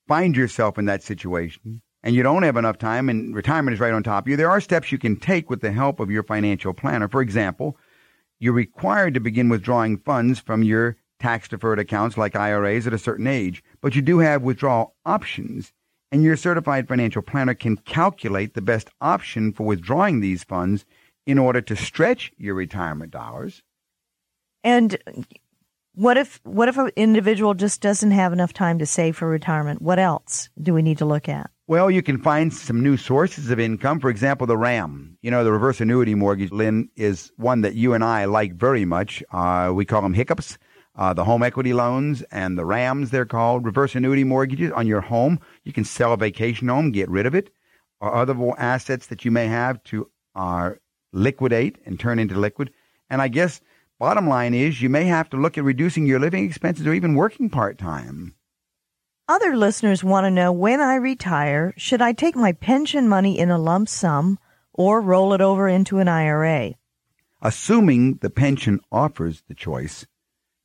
find 0.08 0.36
yourself 0.36 0.78
in 0.78 0.86
that 0.86 1.04
situation 1.04 1.82
and 2.02 2.16
you 2.16 2.24
don't 2.24 2.44
have 2.44 2.58
enough 2.58 2.78
time 2.78 3.10
and 3.10 3.36
retirement 3.36 3.74
is 3.74 3.80
right 3.80 3.94
on 3.94 4.04
top 4.04 4.26
of 4.26 4.30
you, 4.30 4.36
there 4.36 4.50
are 4.50 4.60
steps 4.60 4.92
you 4.92 4.98
can 4.98 5.18
take 5.18 5.50
with 5.50 5.62
the 5.62 5.72
help 5.72 6.00
of 6.00 6.12
your 6.12 6.24
financial 6.24 6.74
planner. 6.74 7.08
For 7.08 7.22
example, 7.22 7.78
you're 8.44 8.52
required 8.52 9.14
to 9.14 9.22
begin 9.22 9.48
withdrawing 9.48 9.98
funds 9.98 10.38
from 10.38 10.64
your 10.64 10.98
tax 11.18 11.48
deferred 11.48 11.80
accounts 11.80 12.18
like 12.18 12.36
IRAs 12.36 12.86
at 12.86 12.94
a 12.94 12.98
certain 12.98 13.26
age, 13.26 13.64
but 13.80 13.96
you 13.96 14.02
do 14.02 14.20
have 14.20 14.42
withdrawal 14.42 14.96
options. 15.06 15.72
And 16.12 16.24
your 16.24 16.36
certified 16.36 16.90
financial 16.90 17.22
planner 17.22 17.54
can 17.54 17.78
calculate 17.78 18.54
the 18.54 18.62
best 18.62 18.90
option 19.00 19.54
for 19.54 19.66
withdrawing 19.66 20.20
these 20.20 20.44
funds 20.44 20.86
in 21.26 21.40
order 21.40 21.62
to 21.62 21.76
stretch 21.78 22.34
your 22.38 22.54
retirement 22.54 23.12
dollars. 23.12 23.64
And 24.62 24.98
what 25.96 26.18
if 26.18 26.42
what 26.44 26.68
if 26.68 26.78
an 26.78 26.92
individual 26.98 27.54
just 27.54 27.80
doesn't 27.80 28.12
have 28.12 28.34
enough 28.34 28.52
time 28.52 28.78
to 28.80 28.86
save 28.86 29.16
for 29.16 29.30
retirement? 29.30 29.82
What 29.82 30.00
else 30.00 30.50
do 30.62 30.74
we 30.74 30.82
need 30.82 30.98
to 30.98 31.06
look 31.06 31.30
at? 31.30 31.50
Well, 31.66 31.90
you 31.90 32.02
can 32.02 32.18
find 32.18 32.54
some 32.54 32.84
new 32.84 32.98
sources 32.98 33.50
of 33.50 33.58
income. 33.58 34.02
For 34.02 34.10
example, 34.10 34.46
the 34.46 34.58
RAM. 34.58 35.18
You 35.22 35.32
know, 35.32 35.46
the 35.46 35.52
reverse 35.54 35.80
annuity 35.80 36.14
mortgage, 36.14 36.52
Lynn, 36.52 36.90
is 36.98 37.32
one 37.38 37.62
that 37.62 37.74
you 37.74 37.94
and 37.94 38.04
I 38.04 38.26
like 38.26 38.56
very 38.56 38.84
much. 38.84 39.24
Uh, 39.32 39.72
we 39.74 39.86
call 39.86 40.02
them 40.02 40.14
hiccups. 40.14 40.58
Uh, 40.96 41.14
the 41.14 41.24
home 41.24 41.42
equity 41.42 41.74
loans 41.74 42.22
and 42.24 42.58
the 42.58 42.66
RAMs, 42.66 43.12
they're 43.12 43.26
called 43.26 43.66
reverse 43.66 43.96
annuity 43.96 44.26
mortgages 44.26 44.74
on 44.74 44.88
your 44.88 45.00
home. 45.00 45.40
You 45.64 45.72
can 45.72 45.86
sell 45.86 46.12
a 46.12 46.18
vacation 46.18 46.68
home, 46.68 46.92
get 46.92 47.10
rid 47.10 47.26
of 47.26 47.34
it, 47.34 47.50
or 48.02 48.14
other 48.14 48.36
assets 48.58 49.08
that 49.08 49.24
you 49.24 49.32
may 49.32 49.48
have 49.48 49.82
to 49.86 50.12
uh, 50.36 50.72
liquidate 51.14 51.78
and 51.86 51.98
turn 51.98 52.20
into 52.20 52.36
liquid. 52.36 52.72
And 53.10 53.22
I 53.22 53.30
guess 53.30 53.62
bottom 54.00 54.28
line 54.28 54.54
is 54.54 54.82
you 54.82 54.90
may 54.90 55.06
have 55.06 55.30
to 55.30 55.38
look 55.38 55.58
at 55.58 55.64
reducing 55.64 56.06
your 56.06 56.20
living 56.20 56.46
expenses 56.46 56.86
or 56.86 56.94
even 56.94 57.16
working 57.16 57.50
part 57.50 57.78
time. 57.78 58.36
Other 59.30 59.56
listeners 59.56 60.04
want 60.04 60.26
to 60.26 60.32
know 60.32 60.52
when 60.52 60.82
I 60.82 60.96
retire, 60.96 61.74
should 61.78 62.02
I 62.02 62.12
take 62.12 62.36
my 62.36 62.52
pension 62.52 63.08
money 63.08 63.40
in 63.40 63.50
a 63.50 63.58
lump 63.58 63.88
sum 63.88 64.38
or 64.74 65.00
roll 65.00 65.34
it 65.34 65.40
over 65.40 65.70
into 65.70 66.00
an 66.00 66.10
IRA? 66.10 66.74
Assuming 67.42 68.16
the 68.16 68.30
pension 68.30 68.82
offers 68.92 69.42
the 69.48 69.56
choice, 69.56 70.06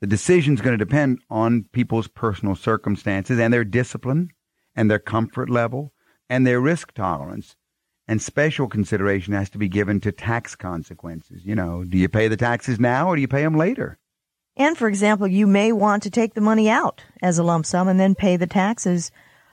the 0.01 0.09
decision 0.09 0.55
is 0.55 0.61
going 0.61 0.77
to 0.77 0.85
depend 0.85 1.21
on 1.31 1.67
people's 1.71 2.09
personal 2.09 2.57
circumstances 2.57 3.39
and 3.39 3.55
their 3.55 3.65
discipline 3.65 4.31
and 4.75 4.91
their 4.91 4.99
comfort 4.99 5.49
level, 5.49 5.93
and 6.29 6.45
their 6.45 6.61
risk 6.61 6.93
tolerance. 6.95 7.55
And 8.09 8.21
special 8.21 8.67
consideration 8.67 9.35
has 9.35 9.51
to 9.51 9.59
be 9.59 9.69
given 9.69 10.01
to 10.01 10.11
tax 10.11 10.57
consequences. 10.57 11.45
You 11.45 11.55
know, 11.55 11.85
do 11.85 11.97
you 11.97 12.09
pay 12.09 12.27
the 12.27 12.37
taxes 12.37 12.81
now 12.81 13.09
or 13.09 13.15
do 13.15 13.21
you 13.21 13.29
pay 13.29 13.43
them 13.43 13.57
later? 13.57 13.99
And 14.59 14.77
for 14.77 14.89
example, 14.89 15.29
you 15.29 15.47
may 15.47 15.71
want 15.71 16.03
to 16.03 16.11
take 16.11 16.35
the 16.35 16.41
money 16.41 16.69
out 16.69 17.03
as 17.23 17.39
a 17.39 17.45
lump 17.45 17.65
sum 17.65 17.87
and 17.87 17.99
then 17.99 18.17
pay 18.17 18.37
the 18.37 18.47
taxes 18.47 19.13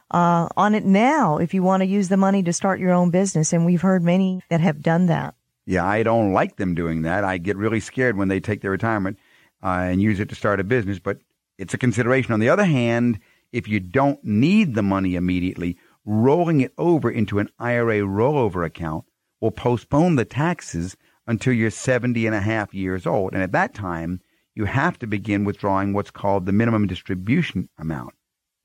uh, 0.10 0.48
on 0.58 0.74
it 0.74 0.84
now 0.84 1.38
if 1.38 1.54
you 1.54 1.62
want 1.62 1.82
to 1.82 1.88
use 1.88 2.10
the 2.10 2.18
money 2.18 2.42
to 2.44 2.52
start 2.52 2.80
your 2.80 2.92
own 2.92 3.12
business. 3.12 3.54
And 3.54 3.66
we've 3.66 3.82
heard 3.82 4.04
many 4.04 4.42
that 4.50 4.62
have 4.62 4.82
done 4.82 5.06
that. 5.06 5.36
Yeah, 5.68 5.86
I 5.86 6.04
don't 6.04 6.34
like 6.34 6.58
them 6.58 6.74
doing 6.74 7.04
that. 7.04 7.24
I 7.24 7.38
get 7.38 7.56
really 7.56 7.80
scared 7.80 8.18
when 8.18 8.28
they 8.28 8.40
take 8.40 8.62
their 8.62 8.72
retirement 8.72 9.18
uh, 9.64 9.88
and 9.90 10.02
use 10.02 10.20
it 10.20 10.30
to 10.30 10.36
start 10.36 10.60
a 10.60 10.64
business, 10.64 11.00
but 11.00 11.20
it's 11.58 11.74
a 11.74 11.78
consideration. 11.78 12.34
On 12.34 12.40
the 12.40 12.50
other 12.50 12.66
hand, 12.66 13.20
if 13.52 13.68
you 13.68 13.80
don't 13.80 14.24
need 14.24 14.76
the 14.76 14.84
money 14.84 15.16
immediately, 15.16 15.78
rolling 16.04 16.62
it 16.62 16.74
over 16.78 17.10
into 17.10 17.40
an 17.40 17.50
IRA 17.60 18.00
rollover 18.00 18.66
account 18.66 19.06
will 19.40 19.52
postpone 19.52 20.16
the 20.16 20.26
taxes 20.26 20.96
until 21.28 21.54
you're 21.54 21.72
70 21.72 22.26
and 22.26 22.36
a 22.36 22.42
half 22.42 22.74
years 22.74 23.06
old. 23.08 23.34
And 23.34 23.42
at 23.42 23.52
that 23.54 23.74
time, 23.74 24.22
you 24.56 24.66
have 24.66 24.98
to 25.00 25.08
begin 25.08 25.44
withdrawing 25.44 25.94
what's 25.94 26.12
called 26.12 26.46
the 26.46 26.52
minimum 26.52 26.88
distribution 26.88 27.70
amount. 27.78 28.14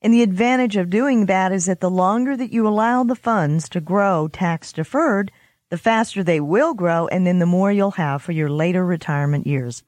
And 0.01 0.13
the 0.13 0.23
advantage 0.23 0.77
of 0.77 0.89
doing 0.89 1.27
that 1.27 1.51
is 1.51 1.67
that 1.67 1.79
the 1.79 1.89
longer 1.89 2.35
that 2.35 2.51
you 2.51 2.67
allow 2.67 3.03
the 3.03 3.15
funds 3.15 3.69
to 3.69 3.81
grow 3.81 4.27
tax 4.27 4.73
deferred, 4.73 5.31
the 5.69 5.77
faster 5.77 6.23
they 6.23 6.39
will 6.39 6.73
grow, 6.73 7.07
and 7.07 7.27
then 7.27 7.39
the 7.39 7.45
more 7.45 7.71
you'll 7.71 7.91
have 7.91 8.21
for 8.21 8.31
your 8.31 8.49
later 8.49 8.83
retirement 8.83 9.45
years. 9.45 9.83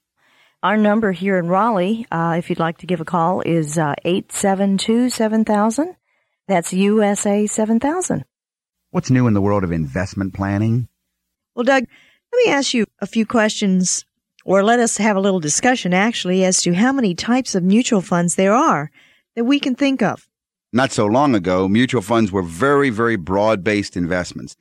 Our 0.62 0.78
number 0.78 1.12
here 1.12 1.38
in 1.38 1.48
Raleigh, 1.48 2.06
uh, 2.12 2.36
if 2.38 2.50
you'd 2.50 2.60
like 2.60 2.78
to 2.80 2.88
give 2.88 3.02
a 3.02 3.06
call, 3.06 3.42
is 3.42 3.78
uh, 3.78 3.96
872 4.06 5.10
7000. 5.10 5.96
That's 6.48 6.74
USA 6.74 7.48
7000. 7.48 8.24
What's 8.92 9.10
new 9.10 9.28
in 9.28 9.34
the 9.34 9.42
world 9.42 9.63
of 9.63 9.72
investment 9.72 10.34
planning? 10.34 10.88
Well, 11.56 11.63
Doug, 11.63 11.86
let 12.32 12.46
me 12.46 12.52
ask 12.52 12.74
you 12.74 12.86
a 13.00 13.08
few 13.08 13.26
questions, 13.26 14.06
or 14.45 14.63
let 14.63 14.79
us 14.79 14.97
have 14.97 15.15
a 15.15 15.21
little 15.21 15.39
discussion 15.39 15.93
actually, 15.93 16.43
as 16.43 16.62
to 16.62 16.73
how 16.73 16.91
many 16.91 17.15
types 17.15 17.56
of 17.56 17.63
mutual 17.63 18.01
funds 18.01 18.36
there 18.36 18.53
are 18.53 18.91
that 19.36 19.45
we 19.45 19.60
can 19.60 19.75
think 19.75 20.01
of. 20.01 20.27
Not 20.71 20.91
so 20.91 21.06
long 21.06 21.36
ago, 21.36 21.67
mutual 21.67 22.01
funds 22.01 22.32
were 22.32 22.41
very, 22.41 22.89
very 22.89 23.15
broad 23.15 23.63
based 23.63 23.95
investments. 23.95 24.56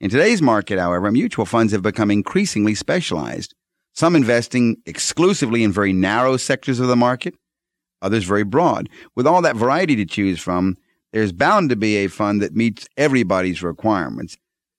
In 0.00 0.10
today's 0.10 0.40
market, 0.40 0.78
however, 0.78 1.10
mutual 1.10 1.44
funds 1.44 1.72
have 1.72 1.82
become 1.82 2.10
increasingly 2.10 2.74
specialized. 2.74 3.54
Some 3.94 4.14
investing 4.14 4.76
exclusively 4.86 5.64
in 5.64 5.72
very 5.72 5.92
narrow 5.92 6.36
sectors 6.36 6.78
of 6.78 6.86
the 6.86 6.96
market, 6.96 7.34
others 8.00 8.24
very 8.24 8.44
broad. 8.44 8.88
With 9.16 9.26
all 9.26 9.42
that 9.42 9.56
variety 9.56 9.96
to 9.96 10.06
choose 10.06 10.40
from, 10.40 10.76
there's 11.12 11.32
bound 11.32 11.70
to 11.70 11.76
be 11.76 11.96
a 11.96 12.06
fund 12.06 12.40
that 12.40 12.54
meets 12.54 12.86
everybody's 12.96 13.62
requirements. 13.62 14.36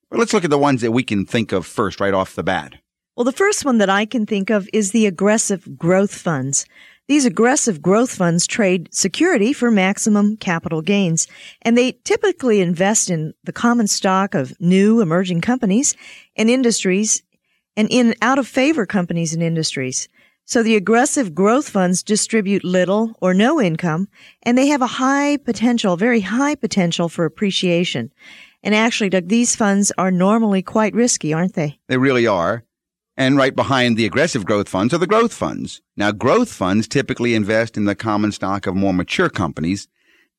But 0.10 0.20
let's 0.20 0.34
look 0.34 0.44
at 0.44 0.50
the 0.50 0.58
ones 0.58 0.82
that 0.82 0.92
we 0.92 1.04
can 1.04 1.26
think 1.26 1.52
of 1.52 1.66
first, 1.66 2.00
right 2.00 2.14
off 2.14 2.36
the 2.36 2.44
bat. 2.44 2.76
Well, 3.20 3.26
the 3.26 3.34
first 3.34 3.66
one 3.66 3.80
that 3.80 3.90
I 3.90 4.06
can 4.06 4.26
think 4.26 4.50
of 4.50 4.70
is 4.72 4.92
the 4.94 5.06
aggressive 5.06 5.78
growth 5.78 6.14
funds. 6.14 6.66
These 7.10 7.26
aggressive 7.26 7.82
growth 7.82 8.16
funds 8.16 8.48
trade 8.48 8.88
security 8.94 9.52
for 9.52 9.70
maximum 9.70 10.38
capital 10.38 10.82
gains, 10.82 11.28
and 11.64 11.78
they 11.78 12.00
typically 12.06 12.62
invest 12.62 13.10
in 13.10 13.34
the 13.44 13.52
common 13.52 13.88
stock 13.88 14.36
of 14.36 14.58
new 14.62 15.02
emerging 15.02 15.42
companies 15.42 15.98
and 16.38 16.50
industries 16.50 17.22
and 17.76 17.90
in 17.92 18.16
out 18.22 18.40
of 18.40 18.48
favor 18.48 18.86
companies 18.86 19.34
and 19.34 19.44
industries. 19.44 20.08
So 20.46 20.64
the 20.64 20.78
aggressive 20.78 21.36
growth 21.36 21.68
funds 21.68 22.04
distribute 22.04 22.64
little 22.64 23.18
or 23.22 23.34
no 23.34 23.60
income, 23.60 24.08
and 24.44 24.58
they 24.58 24.68
have 24.68 24.82
a 24.82 24.88
high 24.88 25.36
potential, 25.36 25.98
very 25.98 26.22
high 26.22 26.56
potential 26.56 27.10
for 27.10 27.26
appreciation. 27.26 28.14
And 28.64 28.74
actually, 28.74 29.10
Doug, 29.10 29.28
these 29.28 29.58
funds 29.58 29.92
are 29.98 30.10
normally 30.10 30.62
quite 30.62 30.94
risky, 30.94 31.34
aren't 31.34 31.56
they? 31.56 31.80
They 31.90 31.98
really 31.98 32.26
are. 32.26 32.64
And 33.20 33.36
right 33.36 33.54
behind 33.54 33.98
the 33.98 34.06
aggressive 34.06 34.46
growth 34.46 34.70
funds 34.70 34.94
are 34.94 34.98
the 34.98 35.06
growth 35.06 35.34
funds. 35.34 35.82
Now, 35.98 36.14
growth 36.14 36.50
funds 36.54 36.88
typically 36.88 37.36
invest 37.36 37.76
in 37.76 37.84
the 37.84 37.94
common 37.94 38.32
stock 38.32 38.66
of 38.66 38.78
more 38.78 38.94
mature 38.94 39.30
companies 39.30 39.90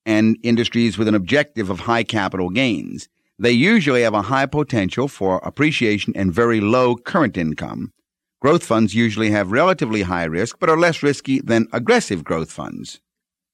and 0.07 0.39
industries 0.43 0.97
with 0.97 1.07
an 1.07 1.15
objective 1.15 1.69
of 1.69 1.81
high 1.81 2.05
capital 2.05 2.49
gains. 2.49 3.07
They 3.39 3.53
usually 3.53 4.01
have 4.01 4.15
a 4.15 4.23
high 4.23 4.47
potential 4.47 5.09
for 5.09 5.43
appreciation 5.45 6.15
and 6.17 6.33
very 6.33 6.59
low 6.63 6.97
current 6.97 7.37
income. 7.37 7.93
Growth 8.41 8.65
funds 8.65 8.95
usually 8.95 9.31
have 9.31 9.53
relatively 9.53 10.01
high 10.01 10.25
risk, 10.25 10.57
but 10.59 10.71
are 10.71 10.79
less 10.79 11.03
risky 11.03 11.39
than 11.39 11.69
aggressive 11.75 12.25
growth 12.25 12.51
funds. 12.51 12.99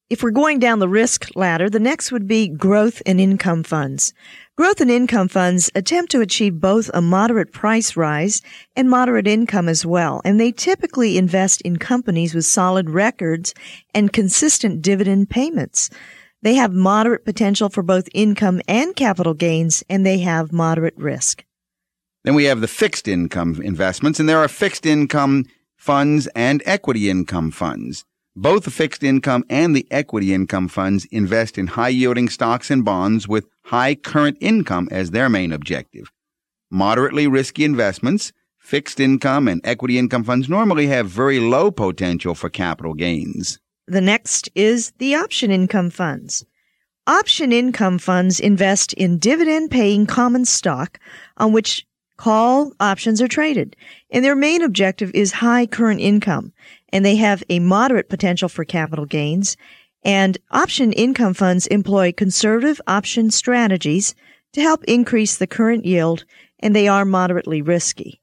If 0.09 0.23
we're 0.23 0.31
going 0.31 0.61
down 0.61 0.79
the 0.79 0.89
risk 0.89 1.31
ladder, 1.35 1.69
the 1.69 1.81
next 1.81 2.13
would 2.13 2.29
be 2.29 2.47
growth 2.47 3.03
and 3.05 3.21
income 3.21 3.65
funds. 3.65 4.15
Growth 4.55 4.81
and 4.81 4.89
income 4.89 5.27
funds 5.27 5.69
attempt 5.75 6.13
to 6.13 6.21
achieve 6.21 6.61
both 6.61 6.89
a 6.95 7.03
moderate 7.03 7.53
price 7.53 7.97
rise 7.97 8.41
and 8.77 8.89
moderate 8.89 9.27
income 9.27 9.69
as 9.69 9.85
well, 9.85 10.23
and 10.25 10.39
they 10.39 10.53
typically 10.53 11.19
invest 11.19 11.61
in 11.63 11.79
companies 11.79 12.37
with 12.37 12.45
solid 12.45 12.89
records 12.89 13.53
and 13.95 14.13
consistent 14.13 14.81
dividend 14.81 15.29
payments. 15.29 15.91
They 16.41 16.55
have 16.55 16.73
moderate 16.73 17.25
potential 17.25 17.69
for 17.69 17.83
both 17.83 18.09
income 18.15 18.61
and 18.69 18.95
capital 18.95 19.35
gains, 19.35 19.83
and 19.91 20.07
they 20.07 20.19
have 20.21 20.53
moderate 20.53 20.97
risk. 20.97 21.45
Then 22.23 22.37
we 22.37 22.45
have 22.45 22.61
the 22.61 22.69
fixed 22.69 23.09
income 23.09 23.61
investments, 23.61 24.21
and 24.21 24.29
there 24.29 24.39
are 24.39 24.47
fixed 24.47 24.87
income 24.87 25.47
funds 25.75 26.29
and 26.37 26.63
equity 26.65 27.11
income 27.11 27.51
funds. 27.51 28.05
Both 28.39 28.65
the 28.65 28.71
fixed 28.71 29.03
income 29.03 29.47
and 29.49 29.75
the 29.75 29.87
equity 29.91 30.35
income 30.35 30.69
funds 30.69 31.07
invest 31.07 31.57
in 31.57 31.69
high 31.69 31.89
yielding 31.89 32.29
stocks 32.29 32.71
and 32.71 32.85
bonds 32.85 33.27
with 33.27 33.47
high 33.65 33.95
current 33.95 34.37
income 34.43 34.89
as 34.91 35.11
their 35.11 35.31
main 35.31 35.53
objective. 35.53 36.13
Moderately 36.71 37.27
risky 37.27 37.65
investments, 37.65 38.35
fixed 38.59 39.01
income 39.01 39.49
and 39.49 39.63
equity 39.65 39.97
income 39.97 40.23
funds 40.23 40.51
normally 40.51 40.87
have 40.89 41.09
very 41.09 41.41
low 41.41 41.71
potential 41.71 42.35
for 42.35 42.51
capital 42.51 42.93
gains. 42.93 43.59
The 43.87 44.03
next 44.03 44.51
is 44.55 44.93
the 44.99 45.15
option 45.15 45.51
income 45.51 45.89
funds. 45.89 46.45
Option 47.07 47.53
income 47.53 47.99
funds 47.99 48.39
invest 48.39 48.93
in 48.93 49.19
dividend 49.19 49.71
paying 49.71 50.05
common 50.05 50.45
stock 50.45 50.99
on 51.39 51.53
which 51.53 51.87
call 52.19 52.73
options 52.81 53.23
are 53.23 53.29
traded, 53.29 53.77
and 54.11 54.23
their 54.23 54.37
main 54.37 54.61
objective 54.61 55.11
is 55.15 55.33
high 55.33 55.67
current 55.67 56.01
income 56.01 56.53
and 56.91 57.05
they 57.05 57.17
have 57.17 57.43
a 57.49 57.59
moderate 57.59 58.09
potential 58.09 58.49
for 58.49 58.65
capital 58.65 59.07
gains. 59.07 59.57
And 60.05 60.39
option 60.51 60.93
income 60.93 61.35
funds 61.35 61.67
employ 61.67 62.13
conservative 62.13 62.81
option 62.87 63.31
strategies 63.31 64.15
to 64.53 64.61
help 64.61 64.85
increase 64.85 65.37
the 65.37 65.47
current 65.47 65.85
yield, 65.85 66.25
and 66.61 66.75
they 66.75 66.89
are 66.89 67.05
moderately 67.05 67.61
risky. 67.61 68.21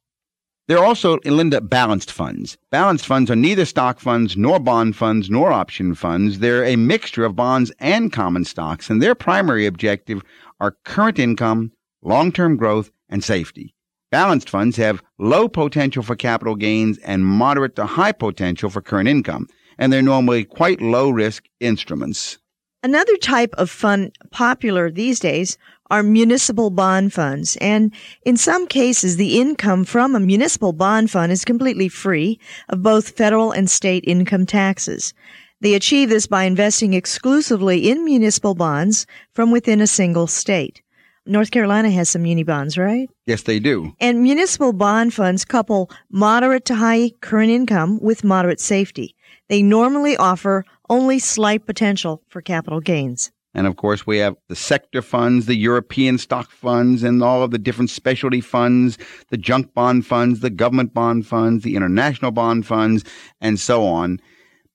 There 0.68 0.80
are 0.80 0.86
also, 0.86 1.20
Linda, 1.26 1.60
balanced 1.60 2.10
funds. 2.10 2.58
Balanced 2.72 3.06
funds 3.06 3.30
are 3.30 3.36
neither 3.36 3.66
stock 3.66 4.00
funds, 4.00 4.38
nor 4.38 4.60
bond 4.60 4.96
funds, 4.96 5.30
nor 5.30 5.52
option 5.52 5.94
funds. 5.94 6.40
They're 6.40 6.64
a 6.64 6.78
mixture 6.78 7.26
of 7.26 7.36
bonds 7.36 7.70
and 7.80 8.14
common 8.14 8.46
stocks, 8.46 8.90
and 8.90 9.02
their 9.02 9.14
primary 9.14 9.66
objective 9.66 10.22
are 10.62 10.78
current 10.86 11.20
income, 11.20 11.74
long 12.02 12.32
term 12.32 12.56
growth, 12.56 12.92
and 13.10 13.22
safety. 13.22 13.76
Balanced 14.14 14.48
funds 14.48 14.78
have 14.78 15.02
low 15.18 15.48
potential 15.50 16.04
for 16.04 16.16
capital 16.16 16.54
gains 16.56 17.00
and 17.00 17.26
moderate 17.26 17.76
to 17.78 17.88
high 17.88 18.12
potential 18.12 18.70
for 18.70 18.80
current 18.80 19.10
income, 19.10 19.48
and 19.80 19.92
they're 19.92 20.04
normally 20.04 20.44
quite 20.44 20.84
low 20.84 21.10
risk 21.10 21.46
instruments. 21.60 22.38
Another 22.84 23.18
type 23.18 23.56
of 23.58 23.72
fund 23.72 24.16
popular 24.30 24.92
these 24.92 25.20
days 25.20 25.58
are 25.90 26.04
municipal 26.04 26.70
bond 26.70 27.12
funds. 27.12 27.58
And 27.60 27.92
in 28.24 28.38
some 28.38 28.68
cases, 28.68 29.18
the 29.18 29.42
income 29.42 29.84
from 29.84 30.14
a 30.14 30.20
municipal 30.20 30.74
bond 30.74 31.10
fund 31.10 31.32
is 31.32 31.44
completely 31.44 31.90
free 31.90 32.40
of 32.70 32.84
both 32.84 33.18
federal 33.18 33.52
and 33.52 33.68
state 33.68 34.04
income 34.06 34.46
taxes. 34.46 35.16
They 35.62 35.74
achieve 35.74 36.10
this 36.10 36.28
by 36.28 36.44
investing 36.44 36.94
exclusively 36.94 37.90
in 37.90 38.06
municipal 38.06 38.54
bonds 38.54 39.08
from 39.34 39.50
within 39.50 39.82
a 39.82 39.88
single 39.88 40.28
state. 40.28 40.83
North 41.26 41.52
Carolina 41.52 41.90
has 41.90 42.10
some 42.10 42.24
muni 42.24 42.44
bonds, 42.44 42.78
right? 42.78 43.10
Yes, 43.26 43.44
they 43.44 43.60
do. 43.60 43.94
And 44.02 44.22
municipal 44.22 44.74
bond 44.74 45.14
funds 45.14 45.46
couple 45.46 45.90
moderate 46.10 46.66
to 46.66 46.76
high 46.76 47.12
current 47.22 47.50
income 47.50 47.98
with 48.02 48.26
moderate 48.26 48.60
safety. 48.60 49.16
They 49.48 49.62
normally 49.62 50.18
offer 50.18 50.66
only 50.90 51.20
slight 51.20 51.66
potential 51.66 52.22
for 52.28 52.42
capital 52.42 52.82
gains. 52.82 53.32
And 53.54 53.68
of 53.68 53.78
course, 53.78 54.06
we 54.06 54.18
have 54.18 54.36
the 54.50 54.56
sector 54.56 55.02
funds, 55.02 55.46
the 55.46 55.56
European 55.56 56.18
stock 56.18 56.52
funds, 56.52 57.04
and 57.04 57.24
all 57.24 57.44
of 57.44 57.52
the 57.52 57.60
different 57.60 57.90
specialty 57.90 58.42
funds, 58.42 58.98
the 59.30 59.38
junk 59.38 59.74
bond 59.74 60.06
funds, 60.06 60.42
the 60.42 60.50
government 60.50 60.94
bond 60.94 61.26
funds, 61.26 61.64
the 61.64 61.76
international 61.76 62.32
bond 62.32 62.66
funds, 62.66 63.06
and 63.40 63.60
so 63.60 63.86
on. 63.86 64.20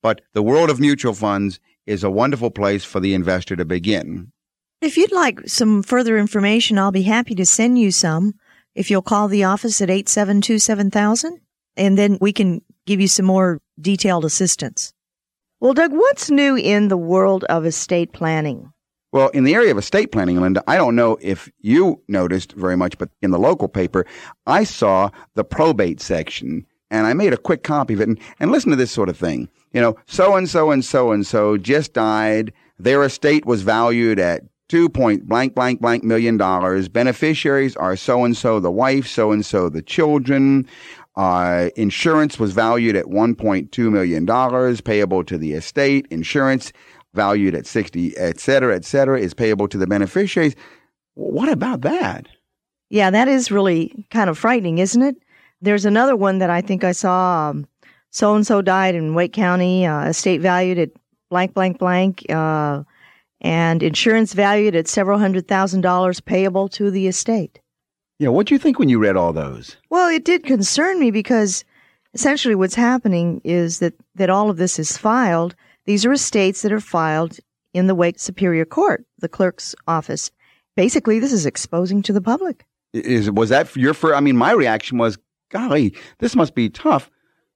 But 0.03 0.23
the 0.33 0.43
world 0.43 0.71
of 0.71 0.81
mutual 0.81 1.13
funds 1.13 1.61
is 1.87 2.05
a 2.05 2.11
wonderful 2.11 2.51
place 2.51 2.85
for 2.85 3.01
the 3.01 3.15
investor 3.15 3.57
to 3.57 3.65
begin. 3.65 4.33
If 4.81 4.97
you'd 4.97 5.11
like 5.11 5.49
some 5.49 5.83
further 5.83 6.17
information, 6.17 6.79
I'll 6.79 6.93
be 6.93 7.03
happy 7.03 7.35
to 7.35 7.45
send 7.45 7.81
you 7.81 7.91
some 7.91 8.35
if 8.77 8.91
you'll 8.91 9.03
call 9.03 9.27
the 9.27 9.43
office 9.43 9.83
at 9.83 9.91
872 9.91 10.61
7000, 10.61 11.41
and 11.77 11.99
then 11.99 12.17
we 12.21 12.33
can 12.33 12.63
give 12.87 13.01
you 13.01 13.09
some 13.09 13.27
more 13.27 13.61
detailed 13.81 14.25
assistance. 14.25 14.93
Well, 15.59 15.75
Doug, 15.75 15.93
what's 15.93 16.31
new 16.31 16.55
in 16.55 16.87
the 16.87 16.97
world 16.97 17.43
of 17.45 17.67
estate 17.67 18.13
planning? 18.13 18.73
Well, 19.11 19.31
in 19.31 19.43
the 19.43 19.55
area 19.55 19.73
of 19.73 19.79
estate 19.79 20.13
planning, 20.13 20.41
Linda, 20.41 20.63
I 20.69 20.77
don't 20.77 20.95
know 20.95 21.19
if 21.21 21.51
you 21.61 22.01
noticed 22.07 22.53
very 22.53 22.77
much, 22.77 22.99
but 22.99 23.11
in 23.21 23.33
the 23.33 23.39
local 23.39 23.67
paper, 23.67 24.07
I 24.47 24.63
saw 24.63 25.11
the 25.35 25.43
probate 25.43 26.01
section 26.01 26.65
and 26.89 27.05
I 27.05 27.15
made 27.15 27.33
a 27.33 27.39
quick 27.39 27.65
copy 27.65 27.95
of 27.95 28.01
it 28.01 28.09
and, 28.09 28.21
and 28.39 28.53
listen 28.53 28.71
to 28.71 28.77
this 28.77 28.93
sort 28.93 29.09
of 29.09 29.17
thing. 29.17 29.49
You 29.73 29.81
know, 29.81 29.97
so 30.07 30.37
and 30.37 30.49
so 30.49 30.71
and 30.71 30.85
so 30.85 31.11
and 31.11 31.27
so 31.27 31.57
just 31.57 31.95
died. 31.95 32.53
Their 32.79 33.03
estate 33.03 33.45
was 33.45 33.63
valued 33.63 34.21
at 34.21 34.45
two 34.69 34.89
point 34.89 35.27
blank 35.27 35.55
blank 35.55 35.81
blank 35.81 36.05
million 36.05 36.37
dollars. 36.37 36.89
Beneficiaries 36.89 37.77
are 37.77 37.97
so 37.97 38.25
and 38.25 38.37
so 38.37 38.61
the 38.61 38.71
wife, 38.71 39.07
so 39.07 39.33
and 39.33 39.45
so 39.45 39.69
the 39.69 39.83
children. 39.83 40.67
Uh, 41.17 41.71
insurance 41.75 42.39
was 42.39 42.53
valued 42.53 42.95
at 42.95 43.07
$1.2 43.07 43.91
million 43.91 44.77
payable 44.83 45.25
to 45.25 45.37
the 45.37 45.53
estate. 45.53 46.07
Insurance 46.11 46.73
valued 47.13 47.57
at 47.57 47.67
60, 47.67 48.17
et 48.17 48.39
cetera, 48.39 48.77
et 48.77 48.85
cetera, 48.85 49.19
is 49.19 49.35
payable 49.35 49.67
to 49.67 49.79
the 49.79 49.87
beneficiaries. 49.89 50.55
What 51.15 51.49
about 51.49 51.81
that? 51.81 52.29
Yeah, 52.91 53.11
that 53.11 53.27
is 53.27 53.51
really 53.51 54.07
kind 54.11 54.31
of 54.31 54.39
frightening, 54.39 54.79
isn't 54.79 55.03
it? 55.03 55.17
There's 55.61 55.85
another 55.85 56.15
one 56.15 56.39
that 56.39 56.51
I 56.51 56.61
think 56.61 56.85
I 56.85 56.93
saw. 56.93 57.53
So 58.11 58.37
and 58.37 58.47
so 58.47 58.63
died 58.63 58.95
in 58.95 59.15
Wake 59.15 59.33
County, 59.33 59.85
uh, 59.85 60.09
estate 60.09 60.41
valued 60.41 60.79
at 60.79 60.91
blank, 61.31 61.53
blank, 61.53 61.79
blank, 61.79 62.25
uh, 62.31 62.85
and 63.41 63.83
insurance 63.83 64.33
valued 64.33 64.75
at 64.75 64.89
several 64.89 65.19
hundred 65.19 65.47
thousand 65.49 65.83
dollars 65.83 66.21
payable 66.21 66.69
to 66.71 66.91
the 66.91 67.07
estate. 67.07 67.61
Yeah, 68.19 68.31
what 68.31 68.47
do 68.47 68.55
you 68.55 68.59
think 68.59 68.79
when 68.79 68.89
you 68.89 68.99
read 68.99 69.17
all 69.17 69.33
those? 69.33 69.77
Well, 69.91 70.09
it 70.09 70.25
did 70.25 70.45
concern 70.45 70.99
me 70.99 71.11
because 71.11 71.65
essentially 72.15 72.57
what's 72.57 72.75
happening 72.75 73.41
is 73.45 73.79
that, 73.79 73.95
that 74.17 74.31
all 74.31 74.51
of 74.51 74.57
this 74.57 74.79
is 74.79 74.97
filed. 74.97 75.55
These 75.85 76.05
are 76.05 76.13
estates 76.13 76.63
that 76.63 76.73
are 76.73 76.81
filed 76.81 77.39
in 77.73 77.87
the 77.87 77.95
Wake 77.95 78.19
Superior 78.19 78.65
Court, 78.65 79.05
the 79.19 79.29
clerk's 79.29 79.75
office. 79.87 80.31
Basically, 80.77 81.19
this 81.21 81.33
is 81.33 81.47
exposing 81.47 82.03
to 82.03 82.13
the 82.13 82.21
public. 82.21 82.65
Is 82.93 83.31
was 83.31 83.51
that 83.51 83.75
your 83.77 83.95
first? 83.95 84.17
I 84.17 84.21
mean, 84.21 84.37
my 84.37 84.53
reaction 84.53 84.99
was, 84.99 85.19
"Golly, 85.51 85.95
this 86.19 86.35
must 86.35 86.55
be 86.55 86.71
tough." 86.71 87.11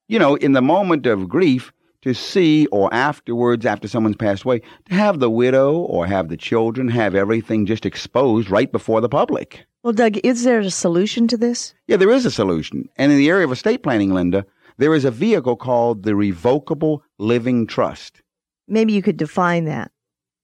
You 0.09 0.19
know, 0.19 0.35
in 0.35 0.53
the 0.53 0.61
moment 0.61 1.07
of 1.07 1.29
grief, 1.29 1.73
to 2.03 2.15
see 2.15 2.67
or 2.67 2.93
afterwards, 2.93 3.65
after 3.65 3.89
someone's 3.89 4.17
passed 4.17 4.45
away, 4.45 4.61
to 4.87 4.95
have 4.95 5.19
the 5.19 5.31
widow 5.31 5.75
or 5.75 6.07
have 6.07 6.29
the 6.29 6.37
children 6.37 6.89
have 6.89 7.15
everything 7.15 7.67
just 7.67 7.87
exposed 7.87 8.51
right 8.51 8.71
before 8.71 9.01
the 9.01 9.09
public. 9.09 9.67
Well, 9.83 9.93
Doug, 9.93 10.19
is 10.23 10.45
there 10.45 10.61
a 10.61 10.71
solution 10.71 11.27
to 11.29 11.37
this? 11.37 11.75
Yeah, 11.87 11.97
there 11.97 12.11
is 12.11 12.27
a 12.27 12.31
solution. 12.31 12.89
And 12.97 13.11
in 13.11 13.19
the 13.19 13.29
area 13.29 13.45
of 13.45 13.53
estate 13.53 13.83
planning, 13.83 14.13
Linda, 14.15 14.45
there 14.79 14.95
is 14.95 15.05
a 15.05 15.11
vehicle 15.11 15.57
called 15.57 16.03
the 16.03 16.15
Revocable 16.15 17.03
Living 17.19 17.67
Trust. 17.67 18.23
Maybe 18.69 18.93
you 18.93 19.03
could 19.03 19.17
define 19.17 19.65
that. 19.65 19.91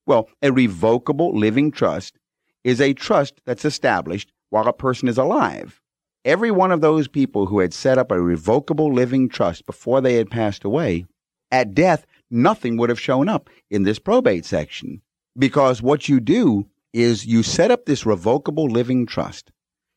Well, 0.07 0.29
a 0.43 0.51
revocable 0.51 1.37
living 1.37 1.71
trust 1.71 2.19
is 2.65 2.81
a 2.81 2.95
trust 2.95 3.41
that's 3.45 3.65
established 3.65 4.33
while 4.51 4.67
a 4.67 4.73
person 4.73 5.09
is 5.09 5.19
alive. 5.19 5.81
Every 6.25 6.51
one 6.51 6.73
of 6.73 6.81
those 6.81 7.09
people 7.09 7.47
who 7.47 7.61
had 7.61 7.73
set 7.73 7.97
up 7.97 8.11
a 8.11 8.21
revocable 8.21 8.93
living 8.93 9.29
trust 9.29 9.67
before 9.67 10.01
they 10.01 10.15
had 10.15 10.31
passed 10.31 10.65
away, 10.65 11.07
at 11.51 11.75
death, 11.75 12.07
nothing 12.31 12.77
would 12.77 12.91
have 12.91 13.01
shown 13.01 13.29
up 13.29 13.49
in 13.71 13.83
this 13.83 13.99
probate 13.99 14.45
section. 14.45 15.03
Because 15.37 15.83
what 15.83 16.09
you 16.09 16.21
do 16.21 16.67
is 16.93 17.27
you 17.27 17.43
set 17.43 17.71
up 17.71 17.87
this 17.87 18.07
revocable 18.07 18.67
living 18.67 19.07
trust 19.07 19.53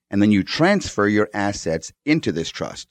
and 0.10 0.22
then 0.22 0.32
you 0.32 0.44
transfer 0.44 1.08
your 1.08 1.30
assets 1.34 1.92
into 2.06 2.32
this 2.32 2.50
trust. 2.50 2.88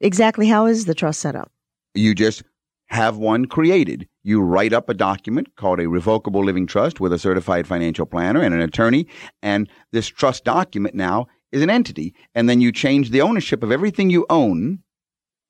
Exactly 0.00 0.48
how 0.48 0.66
is 0.66 0.84
the 0.84 0.94
trust 0.94 1.20
set 1.20 1.36
up? 1.36 1.50
You 1.94 2.14
just 2.14 2.42
have 2.88 3.16
one 3.16 3.46
created. 3.46 4.08
You 4.22 4.42
write 4.42 4.72
up 4.72 4.88
a 4.88 4.94
document 4.94 5.56
called 5.56 5.80
a 5.80 5.88
revocable 5.88 6.44
living 6.44 6.66
trust 6.66 7.00
with 7.00 7.12
a 7.12 7.18
certified 7.18 7.66
financial 7.66 8.06
planner 8.06 8.42
and 8.42 8.54
an 8.54 8.60
attorney. 8.60 9.06
And 9.42 9.68
this 9.92 10.08
trust 10.08 10.44
document 10.44 10.94
now 10.94 11.28
is 11.52 11.62
an 11.62 11.70
entity. 11.70 12.14
And 12.34 12.48
then 12.48 12.60
you 12.60 12.72
change 12.72 13.10
the 13.10 13.22
ownership 13.22 13.62
of 13.62 13.72
everything 13.72 14.10
you 14.10 14.26
own 14.28 14.80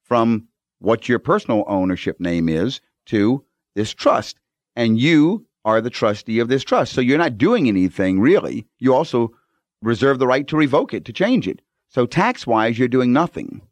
from 0.05 0.48
what 0.84 1.08
your 1.08 1.18
personal 1.18 1.64
ownership 1.66 2.20
name 2.20 2.48
is 2.48 2.80
to 3.06 3.44
this 3.74 3.92
trust. 3.92 4.38
And 4.76 4.98
you 4.98 5.46
are 5.64 5.80
the 5.80 5.90
trustee 5.90 6.38
of 6.40 6.48
this 6.48 6.62
trust. 6.62 6.92
So 6.92 7.00
you're 7.00 7.18
not 7.18 7.38
doing 7.38 7.68
anything 7.68 8.20
really. 8.20 8.66
You 8.78 8.94
also 8.94 9.32
reserve 9.82 10.18
the 10.18 10.26
right 10.26 10.46
to 10.48 10.56
revoke 10.56 10.92
it, 10.92 11.04
to 11.06 11.12
change 11.12 11.48
it. 11.48 11.60
So 11.88 12.06
tax 12.06 12.46
wise, 12.46 12.78
you're 12.78 12.88
doing 12.88 13.12
nothing. 13.12 13.62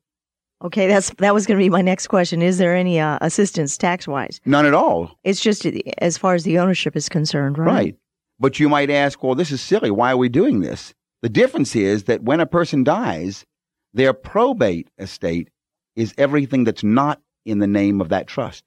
Okay, 0.65 0.87
that's 0.87 1.11
that 1.19 1.35
was 1.35 1.45
going 1.45 1.59
to 1.59 1.65
be 1.65 1.71
my 1.71 1.83
next 1.83 2.07
question. 2.07 2.41
Is 2.41 2.59
there 2.59 2.75
any 2.75 3.01
uh, 3.01 3.19
assistance 3.21 3.77
tax 3.77 4.07
wise? 4.07 4.41
None 4.45 4.65
at 4.65 4.75
all. 4.75 5.19
It's 5.25 5.41
just 5.41 5.67
as 5.99 6.17
far 6.17 6.35
as 6.35 6.45
the 6.45 6.59
ownership 6.61 6.95
is 6.95 7.09
concerned, 7.09 7.59
right? 7.59 7.67
Right. 7.67 7.97
But 8.39 8.61
you 8.61 8.69
might 8.69 8.89
ask, 8.89 9.23
well, 9.23 9.35
this 9.35 9.51
is 9.51 9.61
silly. 9.61 9.91
Why 9.91 10.13
are 10.13 10.17
we 10.17 10.29
doing 10.29 10.61
this? 10.61 10.95
The 11.21 11.29
difference 11.29 11.75
is 11.75 12.05
that 12.05 12.23
when 12.23 12.41
a 12.41 12.47
person 12.47 12.85
dies, 12.85 13.45
their 13.93 14.13
probate 14.13 14.89
estate 14.99 15.51
is 15.97 16.15
everything 16.19 16.65
that's 16.65 16.85
not 16.85 17.21
in 17.45 17.59
the 17.59 17.67
name 17.67 18.01
of 18.01 18.09
that 18.11 18.27
trust. 18.27 18.65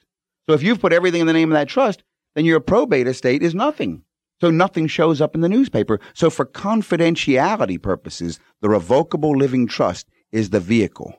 So 0.48 0.54
if 0.54 0.64
you've 0.64 0.82
put 0.82 0.94
everything 0.94 1.22
in 1.22 1.28
the 1.28 1.34
name 1.34 1.52
of 1.52 1.56
that 1.56 1.70
trust, 1.70 2.04
then 2.36 2.46
your 2.46 2.60
probate 2.60 3.08
estate 3.08 3.42
is 3.42 3.56
nothing. 3.56 4.04
So 4.42 4.52
nothing 4.52 4.88
shows 4.88 5.22
up 5.22 5.34
in 5.34 5.42
the 5.42 5.50
newspaper. 5.50 6.00
So 6.14 6.30
for 6.30 6.46
confidentiality 6.46 7.82
purposes, 7.82 8.40
the 8.62 8.70
revocable 8.70 9.36
living 9.36 9.68
trust 9.68 10.08
is 10.32 10.50
the 10.50 10.60
vehicle. 10.60 11.16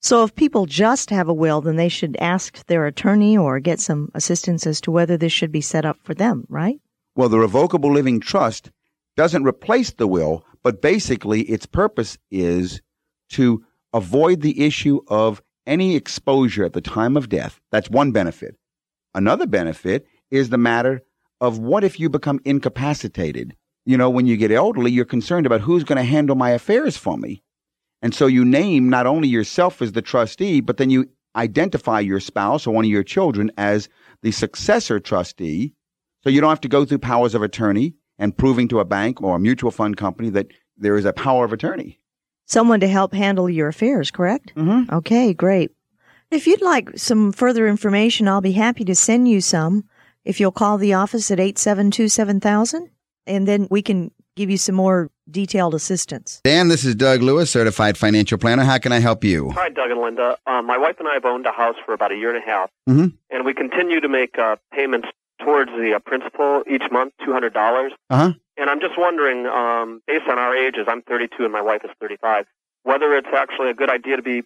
So 0.00 0.22
if 0.24 0.34
people 0.34 0.66
just 0.66 1.10
have 1.10 1.28
a 1.28 1.34
will, 1.34 1.60
then 1.60 1.76
they 1.76 1.88
should 1.88 2.16
ask 2.20 2.64
their 2.66 2.86
attorney 2.86 3.36
or 3.36 3.60
get 3.60 3.80
some 3.80 4.10
assistance 4.14 4.66
as 4.66 4.80
to 4.82 4.90
whether 4.90 5.16
this 5.16 5.32
should 5.32 5.52
be 5.52 5.60
set 5.60 5.84
up 5.84 5.98
for 6.02 6.14
them, 6.14 6.44
right? 6.48 6.80
Well, 7.16 7.28
the 7.28 7.38
revocable 7.38 7.92
living 7.92 8.20
trust 8.20 8.70
doesn't 9.16 9.44
replace 9.44 9.92
the 9.92 10.06
will, 10.06 10.44
but 10.62 10.82
basically 10.82 11.42
its 11.42 11.66
purpose 11.66 12.18
is 12.30 12.82
to 13.30 13.64
avoid 13.92 14.40
the 14.40 14.66
issue 14.66 15.00
of 15.08 15.40
any 15.66 15.96
exposure 15.96 16.64
at 16.64 16.72
the 16.72 16.80
time 16.80 17.16
of 17.16 17.28
death. 17.28 17.60
That's 17.70 17.90
one 17.90 18.12
benefit. 18.12 18.56
Another 19.14 19.46
benefit 19.46 20.06
is 20.30 20.50
the 20.50 20.58
matter 20.58 21.02
of 21.40 21.58
what 21.58 21.84
if 21.84 22.00
you 22.00 22.08
become 22.08 22.40
incapacitated? 22.44 23.56
You 23.86 23.96
know, 23.96 24.10
when 24.10 24.26
you 24.26 24.36
get 24.36 24.50
elderly, 24.50 24.90
you're 24.90 25.04
concerned 25.04 25.46
about 25.46 25.60
who's 25.60 25.84
going 25.84 25.98
to 25.98 26.04
handle 26.04 26.36
my 26.36 26.50
affairs 26.50 26.96
for 26.96 27.16
me. 27.16 27.42
And 28.02 28.14
so 28.14 28.26
you 28.26 28.44
name 28.44 28.88
not 28.88 29.06
only 29.06 29.28
yourself 29.28 29.80
as 29.80 29.92
the 29.92 30.02
trustee, 30.02 30.60
but 30.60 30.76
then 30.76 30.90
you 30.90 31.08
identify 31.36 32.00
your 32.00 32.20
spouse 32.20 32.66
or 32.66 32.74
one 32.74 32.84
of 32.84 32.90
your 32.90 33.02
children 33.02 33.50
as 33.56 33.88
the 34.22 34.30
successor 34.30 35.00
trustee. 35.00 35.74
So 36.22 36.30
you 36.30 36.40
don't 36.40 36.50
have 36.50 36.60
to 36.62 36.68
go 36.68 36.84
through 36.84 36.98
powers 36.98 37.34
of 37.34 37.42
attorney 37.42 37.94
and 38.18 38.36
proving 38.36 38.68
to 38.68 38.80
a 38.80 38.84
bank 38.84 39.20
or 39.22 39.36
a 39.36 39.40
mutual 39.40 39.70
fund 39.70 39.96
company 39.96 40.30
that 40.30 40.48
there 40.76 40.96
is 40.96 41.04
a 41.04 41.12
power 41.12 41.44
of 41.44 41.52
attorney. 41.52 42.00
Someone 42.46 42.80
to 42.80 42.88
help 42.88 43.14
handle 43.14 43.48
your 43.48 43.68
affairs, 43.68 44.10
correct? 44.10 44.54
Mm-hmm. 44.54 44.94
Okay, 44.94 45.32
great. 45.32 45.72
If 46.30 46.46
you'd 46.46 46.62
like 46.62 46.90
some 46.98 47.32
further 47.32 47.66
information, 47.66 48.28
I'll 48.28 48.40
be 48.40 48.52
happy 48.52 48.84
to 48.84 48.94
send 48.94 49.28
you 49.28 49.40
some 49.40 49.84
if 50.24 50.40
you'll 50.40 50.52
call 50.52 50.78
the 50.78 50.94
office 50.94 51.30
at 51.30 51.38
872 51.38 52.08
7000, 52.08 52.90
and 53.26 53.46
then 53.46 53.68
we 53.70 53.82
can 53.82 54.10
give 54.36 54.50
you 54.50 54.58
some 54.58 54.74
more 54.74 55.10
detailed 55.30 55.74
assistance. 55.74 56.40
Dan, 56.44 56.68
this 56.68 56.84
is 56.84 56.94
Doug 56.94 57.22
Lewis, 57.22 57.50
certified 57.50 57.96
financial 57.96 58.36
planner. 58.36 58.64
How 58.64 58.78
can 58.78 58.92
I 58.92 58.98
help 58.98 59.24
you? 59.24 59.50
Hi, 59.50 59.68
Doug 59.68 59.90
and 59.90 60.00
Linda. 60.00 60.36
Um, 60.46 60.66
my 60.66 60.76
wife 60.76 60.96
and 60.98 61.08
I 61.08 61.14
have 61.14 61.24
owned 61.24 61.46
a 61.46 61.52
house 61.52 61.76
for 61.84 61.94
about 61.94 62.12
a 62.12 62.16
year 62.16 62.34
and 62.34 62.42
a 62.42 62.46
half, 62.46 62.70
mm-hmm. 62.88 63.08
and 63.30 63.44
we 63.44 63.54
continue 63.54 64.00
to 64.00 64.08
make 64.08 64.38
uh, 64.38 64.56
payments 64.72 65.08
towards 65.40 65.70
the 65.72 65.94
uh, 65.94 65.98
principal 66.00 66.62
each 66.68 66.84
month, 66.90 67.12
$200. 67.26 67.90
Uh-huh. 68.10 68.32
And 68.56 68.70
I'm 68.70 68.80
just 68.80 68.96
wondering, 68.96 69.46
um, 69.46 70.00
based 70.06 70.28
on 70.28 70.38
our 70.38 70.54
ages, 70.56 70.86
I'm 70.86 71.02
32 71.02 71.44
and 71.44 71.52
my 71.52 71.62
wife 71.62 71.82
is 71.84 71.90
35, 72.00 72.46
whether 72.84 73.14
it's 73.14 73.28
actually 73.34 73.70
a 73.70 73.74
good 73.74 73.90
idea 73.90 74.16
to 74.16 74.22
be 74.22 74.42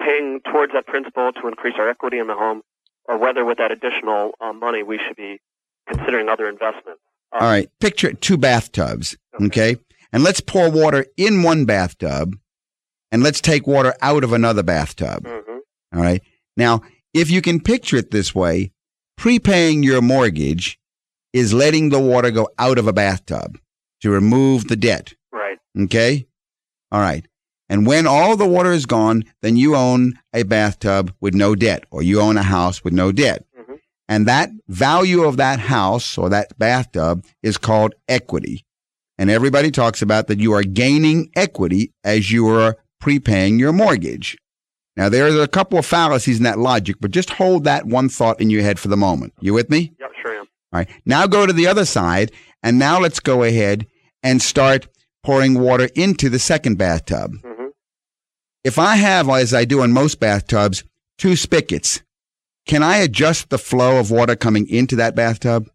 paying 0.00 0.40
towards 0.50 0.72
that 0.72 0.86
principal 0.86 1.32
to 1.32 1.48
increase 1.48 1.74
our 1.78 1.88
equity 1.88 2.18
in 2.18 2.26
the 2.26 2.34
home, 2.34 2.62
or 3.04 3.18
whether 3.18 3.44
with 3.44 3.58
that 3.58 3.70
additional 3.70 4.32
uh, 4.40 4.52
money 4.52 4.82
we 4.82 4.98
should 5.06 5.16
be 5.16 5.40
considering 5.86 6.28
other 6.28 6.48
investments. 6.48 7.00
All 7.32 7.40
right. 7.40 7.68
Picture 7.80 8.12
two 8.12 8.36
bathtubs. 8.36 9.16
Okay. 9.34 9.44
okay. 9.46 9.76
And 10.12 10.24
let's 10.24 10.40
pour 10.40 10.70
water 10.70 11.06
in 11.16 11.42
one 11.42 11.64
bathtub 11.64 12.36
and 13.12 13.22
let's 13.22 13.40
take 13.40 13.66
water 13.66 13.94
out 14.00 14.24
of 14.24 14.32
another 14.32 14.62
bathtub. 14.62 15.24
Mm-hmm. 15.24 15.58
All 15.96 16.02
right. 16.02 16.22
Now, 16.56 16.82
if 17.14 17.30
you 17.30 17.42
can 17.42 17.60
picture 17.60 17.96
it 17.96 18.10
this 18.10 18.34
way, 18.34 18.72
prepaying 19.16 19.82
your 19.82 20.00
mortgage 20.00 20.78
is 21.32 21.52
letting 21.52 21.90
the 21.90 22.00
water 22.00 22.30
go 22.30 22.48
out 22.58 22.78
of 22.78 22.86
a 22.86 22.92
bathtub 22.92 23.58
to 24.00 24.10
remove 24.10 24.68
the 24.68 24.76
debt. 24.76 25.14
Right. 25.32 25.58
Okay. 25.78 26.26
All 26.90 27.00
right. 27.00 27.26
And 27.68 27.86
when 27.86 28.06
all 28.06 28.36
the 28.36 28.48
water 28.48 28.72
is 28.72 28.84
gone, 28.84 29.24
then 29.42 29.56
you 29.56 29.76
own 29.76 30.14
a 30.34 30.42
bathtub 30.42 31.14
with 31.20 31.34
no 31.34 31.54
debt 31.54 31.84
or 31.92 32.02
you 32.02 32.20
own 32.20 32.36
a 32.36 32.42
house 32.42 32.82
with 32.82 32.92
no 32.92 33.12
debt. 33.12 33.44
Mm-hmm. 33.56 33.74
And 34.08 34.26
that 34.26 34.50
value 34.66 35.22
of 35.22 35.36
that 35.36 35.60
house 35.60 36.18
or 36.18 36.28
that 36.30 36.58
bathtub 36.58 37.24
is 37.44 37.58
called 37.58 37.94
equity. 38.08 38.64
And 39.18 39.30
everybody 39.30 39.70
talks 39.70 40.02
about 40.02 40.26
that 40.26 40.40
you 40.40 40.52
are 40.52 40.64
gaining 40.64 41.30
equity 41.36 41.92
as 42.02 42.32
you 42.32 42.48
are 42.48 42.76
prepaying 43.00 43.60
your 43.60 43.72
mortgage. 43.72 44.36
Now, 44.96 45.08
there 45.08 45.26
are 45.26 45.42
a 45.42 45.48
couple 45.48 45.78
of 45.78 45.86
fallacies 45.86 46.38
in 46.38 46.42
that 46.44 46.58
logic, 46.58 46.96
but 47.00 47.12
just 47.12 47.30
hold 47.30 47.64
that 47.64 47.86
one 47.86 48.08
thought 48.08 48.40
in 48.40 48.50
your 48.50 48.62
head 48.62 48.78
for 48.78 48.88
the 48.88 48.96
moment. 48.96 49.32
You 49.40 49.54
with 49.54 49.70
me? 49.70 49.92
Yep, 50.00 50.10
sure. 50.22 50.29
All 50.72 50.78
right. 50.78 50.88
Now 51.04 51.26
go 51.26 51.46
to 51.46 51.52
the 51.52 51.66
other 51.66 51.84
side, 51.84 52.32
and 52.62 52.78
now 52.78 53.00
let's 53.00 53.20
go 53.20 53.42
ahead 53.42 53.86
and 54.22 54.40
start 54.40 54.88
pouring 55.22 55.58
water 55.58 55.88
into 55.94 56.28
the 56.28 56.38
second 56.38 56.78
bathtub. 56.78 57.32
hmm 57.42 57.68
If 58.64 58.78
I 58.78 58.96
have, 58.96 59.28
as 59.28 59.52
I 59.54 59.64
do 59.64 59.82
in 59.82 59.92
most 59.92 60.20
bathtubs, 60.20 60.84
two 61.18 61.36
spigots, 61.36 62.02
can 62.66 62.82
I 62.82 62.98
adjust 62.98 63.50
the 63.50 63.58
flow 63.58 63.98
of 63.98 64.10
water 64.10 64.36
coming 64.36 64.68
into 64.68 64.96
that 64.96 65.16
bathtub? 65.16 65.68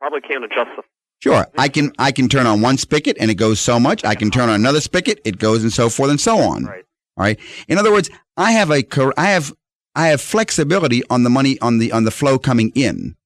Probably 0.00 0.20
can't 0.20 0.44
adjust 0.44 0.70
the. 0.76 0.82
Sure. 1.20 1.46
I 1.58 1.68
can 1.68 1.92
I 1.98 2.12
can 2.12 2.28
turn 2.28 2.46
on 2.46 2.60
one 2.60 2.78
spigot 2.78 3.16
and 3.18 3.28
it 3.30 3.34
goes 3.34 3.58
so 3.58 3.80
much. 3.80 4.04
I 4.04 4.14
can 4.14 4.30
turn 4.30 4.48
on 4.48 4.54
another 4.54 4.80
spigot, 4.80 5.20
it 5.24 5.38
goes 5.38 5.64
and 5.64 5.72
so 5.72 5.88
forth 5.90 6.10
and 6.10 6.20
so 6.20 6.38
on. 6.38 6.64
Right. 6.64 6.84
All 7.16 7.24
right. 7.24 7.38
In 7.66 7.76
other 7.76 7.90
words, 7.90 8.08
I 8.36 8.52
have 8.52 8.70
a 8.70 8.84
I 9.16 9.26
have 9.30 9.52
I 9.96 10.08
have 10.08 10.20
flexibility 10.20 11.02
on 11.10 11.24
the 11.24 11.30
money 11.30 11.58
on 11.60 11.78
the 11.78 11.90
on 11.90 12.04
the 12.04 12.12
flow 12.12 12.38
coming 12.38 12.70
in. 12.76 13.16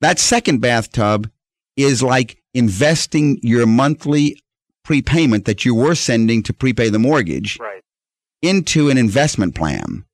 That 0.00 0.18
second 0.18 0.60
bathtub 0.60 1.30
is 1.76 2.02
like 2.02 2.38
investing 2.54 3.38
your 3.42 3.66
monthly 3.66 4.40
prepayment 4.84 5.44
that 5.44 5.64
you 5.64 5.74
were 5.74 5.94
sending 5.94 6.42
to 6.44 6.52
prepay 6.52 6.88
the 6.88 6.98
mortgage 6.98 7.58
Right. 7.60 7.82
into 8.42 8.88
an 8.90 8.98
investment 8.98 9.54
plan. 9.54 10.04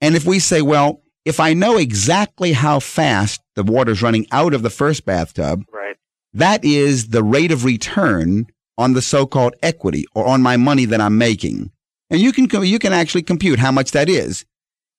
And 0.00 0.16
if 0.16 0.24
we 0.24 0.38
say, 0.38 0.62
well, 0.62 1.02
if 1.24 1.40
I 1.40 1.54
know 1.54 1.76
exactly 1.78 2.52
how 2.52 2.80
fast 2.80 3.40
the 3.56 3.62
water's 3.62 4.02
running 4.02 4.26
out 4.32 4.52
of 4.52 4.62
the 4.62 4.70
first 4.70 5.04
bathtub, 5.04 5.64
Right. 5.72 5.96
that 6.32 6.64
is 6.64 7.08
the 7.08 7.22
rate 7.22 7.52
of 7.52 7.64
return 7.64 8.46
on 8.76 8.94
the 8.94 9.02
so-called 9.02 9.54
equity 9.62 10.04
or 10.14 10.26
on 10.26 10.42
my 10.42 10.56
money 10.56 10.84
that 10.86 11.00
I'm 11.00 11.16
making. 11.16 11.70
And 12.10 12.20
you 12.20 12.32
can, 12.32 12.48
you 12.64 12.78
can 12.78 12.92
actually 12.92 13.22
compute 13.22 13.58
how 13.58 13.70
much 13.70 13.92
that 13.92 14.08
is. 14.08 14.44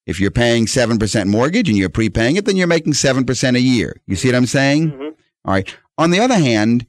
If 0.06 0.20
you're 0.20 0.32
paying 0.32 0.66
7% 0.68 1.28
mortgage 1.28 1.68
and 1.68 1.78
you're 1.78 1.90
prepaying 1.90 2.36
it, 2.36 2.46
then 2.46 2.58
you're 2.58 2.68
making 2.68 2.94
7% 2.94 3.56
a 3.56 3.60
year. 3.60 3.98
You 4.06 4.16
see 4.16 4.28
what 4.28 4.36
I'm 4.36 4.46
saying? 4.46 4.90
hmm 4.90 5.02
All 5.46 5.54
right. 5.54 5.76
On 5.98 6.12
the 6.12 6.20
other 6.20 6.36
hand, 6.36 6.86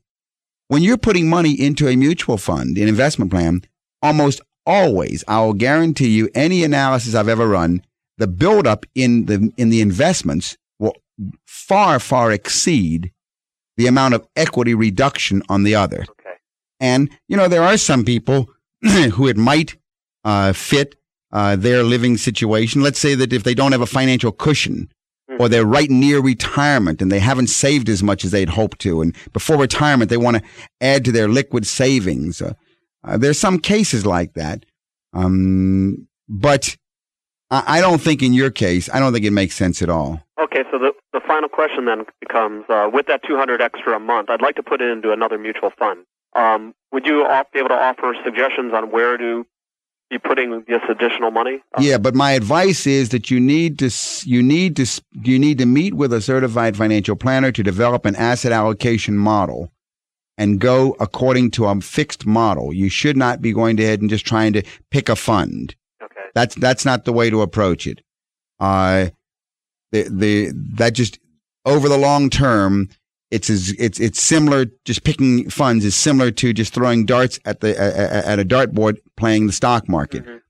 when 0.69 0.83
you're 0.83 0.97
putting 0.97 1.29
money 1.29 1.53
into 1.53 1.89
a 1.89 1.97
mutual 1.97 2.37
fund, 2.37 2.77
an 2.77 2.89
investment 2.89 3.31
plan, 3.31 3.62
almost 4.03 4.41
always, 4.67 5.25
I 5.29 5.41
will 5.41 5.55
guarantee 5.55 6.09
you 6.09 6.29
any 6.35 6.64
analysis 6.64 7.14
I've 7.14 7.29
ever 7.29 7.47
run, 7.47 7.83
the 8.19 8.27
buildup 8.27 8.85
in 8.95 9.27
the, 9.27 9.53
in 9.57 9.69
the 9.69 9.81
investments 9.81 10.57
will 10.79 10.95
far, 11.47 11.99
far 12.01 12.33
exceed 12.33 13.12
the 13.77 13.87
amount 13.87 14.14
of 14.14 14.27
equity 14.37 14.75
reduction 14.75 15.43
on 15.49 15.62
the 15.62 15.75
other. 15.75 16.05
Okay. 16.11 16.37
And, 16.81 17.11
you 17.29 17.37
know, 17.37 17.49
there 17.49 17.62
are 17.62 17.77
some 17.77 18.05
people 18.05 18.51
who 19.12 19.29
it 19.29 19.37
might 19.37 19.77
uh, 20.25 20.53
fit 20.53 20.97
uh, 21.37 21.55
their 21.55 21.82
living 21.82 22.16
situation. 22.16 22.80
Let's 22.80 22.99
say 22.99 23.14
that 23.14 23.30
if 23.30 23.45
they 23.45 23.53
don't 23.53 23.72
have 23.72 23.82
a 23.82 23.87
financial 23.87 24.32
cushion 24.32 24.89
or 25.39 25.51
they're 25.51 25.66
right 25.66 25.91
near 25.91 26.18
retirement 26.20 27.03
and 27.03 27.12
they 27.12 27.18
haven't 27.18 27.49
saved 27.49 27.91
as 27.91 28.03
much 28.03 28.24
as 28.24 28.30
they'd 28.30 28.49
hoped 28.49 28.78
to. 28.78 29.03
And 29.03 29.14
before 29.34 29.59
retirement, 29.59 30.09
they 30.09 30.16
want 30.16 30.39
to 30.39 30.43
add 30.80 31.05
to 31.05 31.12
their 31.12 31.28
liquid 31.28 31.66
savings. 31.66 32.41
Uh, 32.41 32.55
uh, 33.05 33.18
there's 33.18 33.39
some 33.39 33.59
cases 33.59 34.07
like 34.07 34.32
that. 34.32 34.64
Um, 35.12 36.09
but 36.26 36.74
I, 37.51 37.64
I 37.66 37.80
don't 37.82 38.01
think 38.01 38.22
in 38.22 38.32
your 38.32 38.51
case, 38.51 38.89
I 38.91 38.99
don't 38.99 39.12
think 39.12 39.26
it 39.26 39.30
makes 39.30 39.55
sense 39.55 39.82
at 39.82 39.91
all. 39.91 40.22
Okay, 40.41 40.64
so 40.70 40.78
the 40.78 40.95
the 41.12 41.20
final 41.20 41.51
question 41.51 41.84
then 41.84 42.07
becomes: 42.18 42.64
uh, 42.70 42.89
with 42.91 43.09
that 43.09 43.22
200 43.28 43.61
extra 43.61 43.97
a 43.97 44.01
month, 44.01 44.30
I'd 44.30 44.41
like 44.41 44.57
to 44.57 44.62
put 44.62 44.80
it 44.80 44.91
into 44.91 45.12
another 45.12 45.37
mutual 45.37 45.70
fund. 45.78 46.07
Um, 46.34 46.74
would 46.93 47.05
you 47.05 47.26
be 47.53 47.59
able 47.59 47.68
to 47.68 47.74
offer 47.74 48.14
suggestions 48.24 48.72
on 48.72 48.91
where 48.91 49.18
to 49.18 49.47
be 50.11 50.19
putting 50.19 50.65
this 50.69 50.83
additional 50.89 51.31
money? 51.31 51.63
Uh, 51.75 51.83
Yeah, 51.83 51.99
but 51.99 52.15
my 52.15 52.33
advice 52.33 52.87
is 52.87 53.11
that 53.11 53.31
you 53.31 53.41
need 53.41 53.79
to 53.81 53.91
you 54.25 54.43
need 54.43 54.77
to 54.77 55.03
you 55.13 55.39
need 55.39 55.59
to 55.59 55.67
meet 55.67 55.95
with 55.95 56.13
a 56.13 56.21
certified 56.21 56.77
financial 56.77 57.17
planner 57.17 57.53
to 57.53 57.63
develop 57.63 58.07
an 58.07 58.17
asset 58.17 58.53
allocation 58.53 59.17
model 59.17 59.73
and 60.39 60.61
go 60.61 60.97
according 61.01 61.51
to 61.53 61.67
a 61.67 61.81
fixed 61.81 62.27
model. 62.27 62.73
You 62.73 62.89
should 62.89 63.17
not 63.17 63.41
be 63.41 63.53
going 63.53 63.81
ahead 63.81 64.01
and 64.01 64.11
just 64.11 64.27
trying 64.27 64.53
to 64.53 64.63
pick 64.91 65.09
a 65.09 65.17
fund. 65.17 65.75
Okay. 66.03 66.21
That's 66.35 66.55
that's 66.55 66.85
not 66.85 67.05
the 67.05 67.13
way 67.13 67.31
to 67.31 67.43
approach 67.43 67.87
it. 67.87 68.01
Uh, 68.61 69.09
the 69.93 70.03
the 70.11 70.53
that 70.75 70.93
just 70.93 71.19
over 71.65 71.89
the 71.89 71.99
long 71.99 72.31
term, 72.31 72.89
it's 73.37 73.51
as 73.51 73.72
it's 73.78 74.01
it's 74.01 74.20
similar. 74.20 74.66
Just 74.84 75.05
picking 75.05 75.51
funds 75.51 75.84
is 75.84 75.95
similar 75.95 76.30
to 76.32 76.53
just 76.53 76.72
throwing 76.74 77.05
darts 77.05 77.39
at 77.45 77.61
the 77.61 77.78
at, 77.78 78.24
at 78.24 78.39
a 78.39 78.45
dartboard 78.45 78.97
playing 79.16 79.47
the 79.47 79.53
stock 79.53 79.89
market. 79.89 80.24
Mhm. 80.24 80.41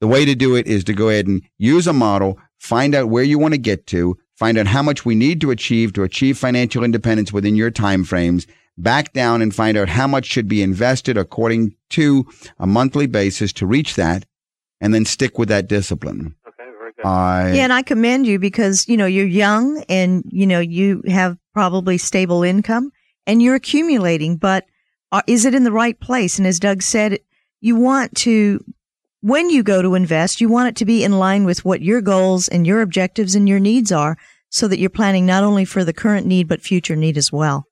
The 0.00 0.08
way 0.08 0.24
to 0.24 0.34
do 0.34 0.56
it 0.56 0.66
is 0.66 0.84
to 0.84 0.92
go 0.92 1.08
ahead 1.08 1.26
and 1.26 1.42
use 1.58 1.86
a 1.86 1.92
model, 1.92 2.38
find 2.58 2.94
out 2.94 3.08
where 3.08 3.22
you 3.24 3.38
want 3.38 3.54
to 3.54 3.58
get 3.58 3.86
to, 3.88 4.18
find 4.34 4.58
out 4.58 4.66
how 4.66 4.82
much 4.82 5.04
we 5.06 5.14
need 5.14 5.40
to 5.40 5.50
achieve 5.50 5.92
to 5.94 6.02
achieve 6.02 6.36
financial 6.36 6.84
independence 6.84 7.32
within 7.32 7.56
your 7.56 7.70
time 7.70 8.04
frames, 8.04 8.46
back 8.76 9.12
down 9.12 9.40
and 9.40 9.54
find 9.54 9.76
out 9.78 9.88
how 9.88 10.06
much 10.06 10.26
should 10.26 10.48
be 10.48 10.62
invested 10.62 11.16
according 11.16 11.74
to 11.90 12.26
a 12.58 12.66
monthly 12.66 13.06
basis 13.06 13.52
to 13.54 13.66
reach 13.66 13.94
that, 13.94 14.26
and 14.80 14.92
then 14.92 15.04
stick 15.04 15.38
with 15.38 15.48
that 15.48 15.68
discipline. 15.68 16.34
Okay. 16.98 17.08
Very 17.08 17.52
good. 17.52 17.56
I 17.56 17.56
Yeah, 17.56 17.64
and 17.64 17.72
I 17.72 17.82
commend 17.82 18.26
you 18.26 18.38
because, 18.38 18.88
you 18.88 18.96
know, 18.96 19.06
you're 19.06 19.26
young 19.26 19.84
and, 19.88 20.24
you 20.28 20.46
know, 20.46 20.60
you 20.60 21.02
have 21.08 21.36
probably 21.52 21.98
stable 21.98 22.42
income 22.42 22.90
and 23.26 23.42
you're 23.42 23.54
accumulating, 23.54 24.36
but 24.36 24.64
are, 25.12 25.22
is 25.26 25.44
it 25.44 25.54
in 25.54 25.64
the 25.64 25.72
right 25.72 25.98
place? 26.00 26.38
And 26.38 26.46
as 26.46 26.58
Doug 26.58 26.82
said, 26.82 27.18
you 27.60 27.76
want 27.76 28.14
to, 28.18 28.64
when 29.20 29.50
you 29.50 29.62
go 29.62 29.82
to 29.82 29.94
invest, 29.94 30.40
you 30.40 30.48
want 30.48 30.68
it 30.68 30.76
to 30.76 30.84
be 30.84 31.02
in 31.02 31.18
line 31.18 31.44
with 31.44 31.64
what 31.64 31.82
your 31.82 32.00
goals 32.00 32.48
and 32.48 32.66
your 32.66 32.80
objectives 32.80 33.34
and 33.34 33.48
your 33.48 33.60
needs 33.60 33.90
are 33.90 34.16
so 34.50 34.68
that 34.68 34.78
you're 34.78 34.90
planning 34.90 35.26
not 35.26 35.44
only 35.44 35.64
for 35.64 35.84
the 35.84 35.92
current 35.92 36.26
need, 36.26 36.48
but 36.48 36.62
future 36.62 36.96
need 36.96 37.16
as 37.16 37.32
well. 37.32 37.66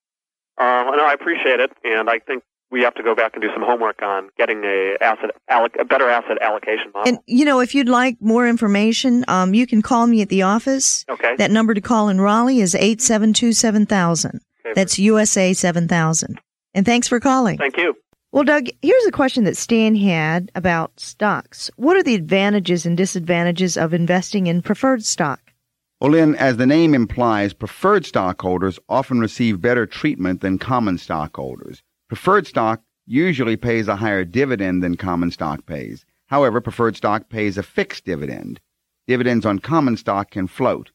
Uh, 0.59 0.85
no, 0.97 1.05
I 1.05 1.12
appreciate 1.12 1.61
it, 1.61 1.72
and 1.85 2.09
I 2.09 2.18
think 2.18 2.43
we 2.75 2.83
have 2.83 2.95
to 2.95 3.05
go 3.05 3.14
back 3.14 3.35
and 3.35 3.41
do 3.41 3.49
some 3.55 3.62
homework 3.62 4.03
on 4.03 4.29
getting 4.37 4.64
a 4.64 4.97
asset 5.01 5.31
alloc- 5.49 5.81
a 5.81 5.85
better 5.85 6.11
asset 6.11 6.37
allocation 6.43 6.91
model. 6.93 7.09
And, 7.09 7.18
you 7.27 7.45
know, 7.45 7.61
if 7.61 7.72
you'd 7.72 7.89
like 7.89 8.16
more 8.20 8.49
information, 8.49 9.25
um, 9.29 9.55
you 9.55 9.64
can 9.64 9.81
call 9.81 10.09
me 10.09 10.22
at 10.22 10.29
the 10.29 10.43
office. 10.43 11.05
okay. 11.09 11.37
That 11.37 11.53
number 11.53 11.72
to 11.72 11.81
call 11.81 12.09
in 12.09 12.20
Raleigh 12.20 12.61
is 12.61 12.75
eight 12.75 13.01
seven 13.01 13.33
two 13.33 13.53
seven 13.53 13.87
thousand. 13.87 14.41
Okay. 14.66 14.75
That's 14.75 14.99
USA 14.99 15.53
7000. 15.53 16.41
And 16.75 16.85
thanks 16.85 17.07
for 17.07 17.20
calling. 17.20 17.59
Thank 17.59 17.77
you. 17.77 17.95
Well, 18.33 18.43
Doug, 18.43 18.66
here's 18.83 19.07
a 19.07 19.12
question 19.12 19.45
that 19.45 19.57
Stan 19.57 19.95
had 19.95 20.51
about 20.57 20.99
stocks. 20.99 21.70
What 21.77 21.97
are 21.97 22.03
the 22.03 22.16
advantages 22.16 22.85
and 22.85 22.97
disadvantages 22.97 23.77
of 23.77 23.95
investing 23.95 24.49
in 24.49 24.62
preferred 24.62 25.05
stock? 25.05 25.53
Well, 26.01 26.11
Lynn, 26.11 26.35
as 26.35 26.57
the 26.57 26.66
name 26.66 26.95
implies, 26.95 27.53
preferred 27.53 28.05
stockholders 28.05 28.81
often 28.89 29.20
receive 29.20 29.61
better 29.61 29.87
treatment 29.87 30.41
than 30.41 30.59
common 30.59 30.99
stockholders. 30.99 31.85
Preferred 32.14 32.46
stock 32.46 32.80
usually 33.06 33.56
pays 33.56 33.88
a 33.88 33.96
higher 33.96 34.24
dividend 34.24 34.84
than 34.84 34.96
common 34.96 35.32
stock 35.32 35.66
pays. 35.66 36.06
However, 36.26 36.60
preferred 36.60 36.94
stock 36.94 37.28
pays 37.28 37.58
a 37.58 37.62
fixed 37.64 38.04
dividend. 38.04 38.60
Dividends 39.08 39.44
on 39.44 39.58
common 39.58 39.96
stock 39.96 40.30
can 40.30 40.46
float. 40.46 40.92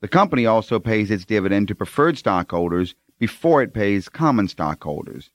The 0.00 0.08
company 0.08 0.46
also 0.46 0.80
pays 0.80 1.10
its 1.10 1.26
dividend 1.26 1.68
to 1.68 1.74
preferred 1.74 2.16
stockholders 2.16 2.94
before 3.18 3.60
it 3.60 3.74
pays 3.74 4.08
common 4.08 4.48
stockholders. 4.48 5.30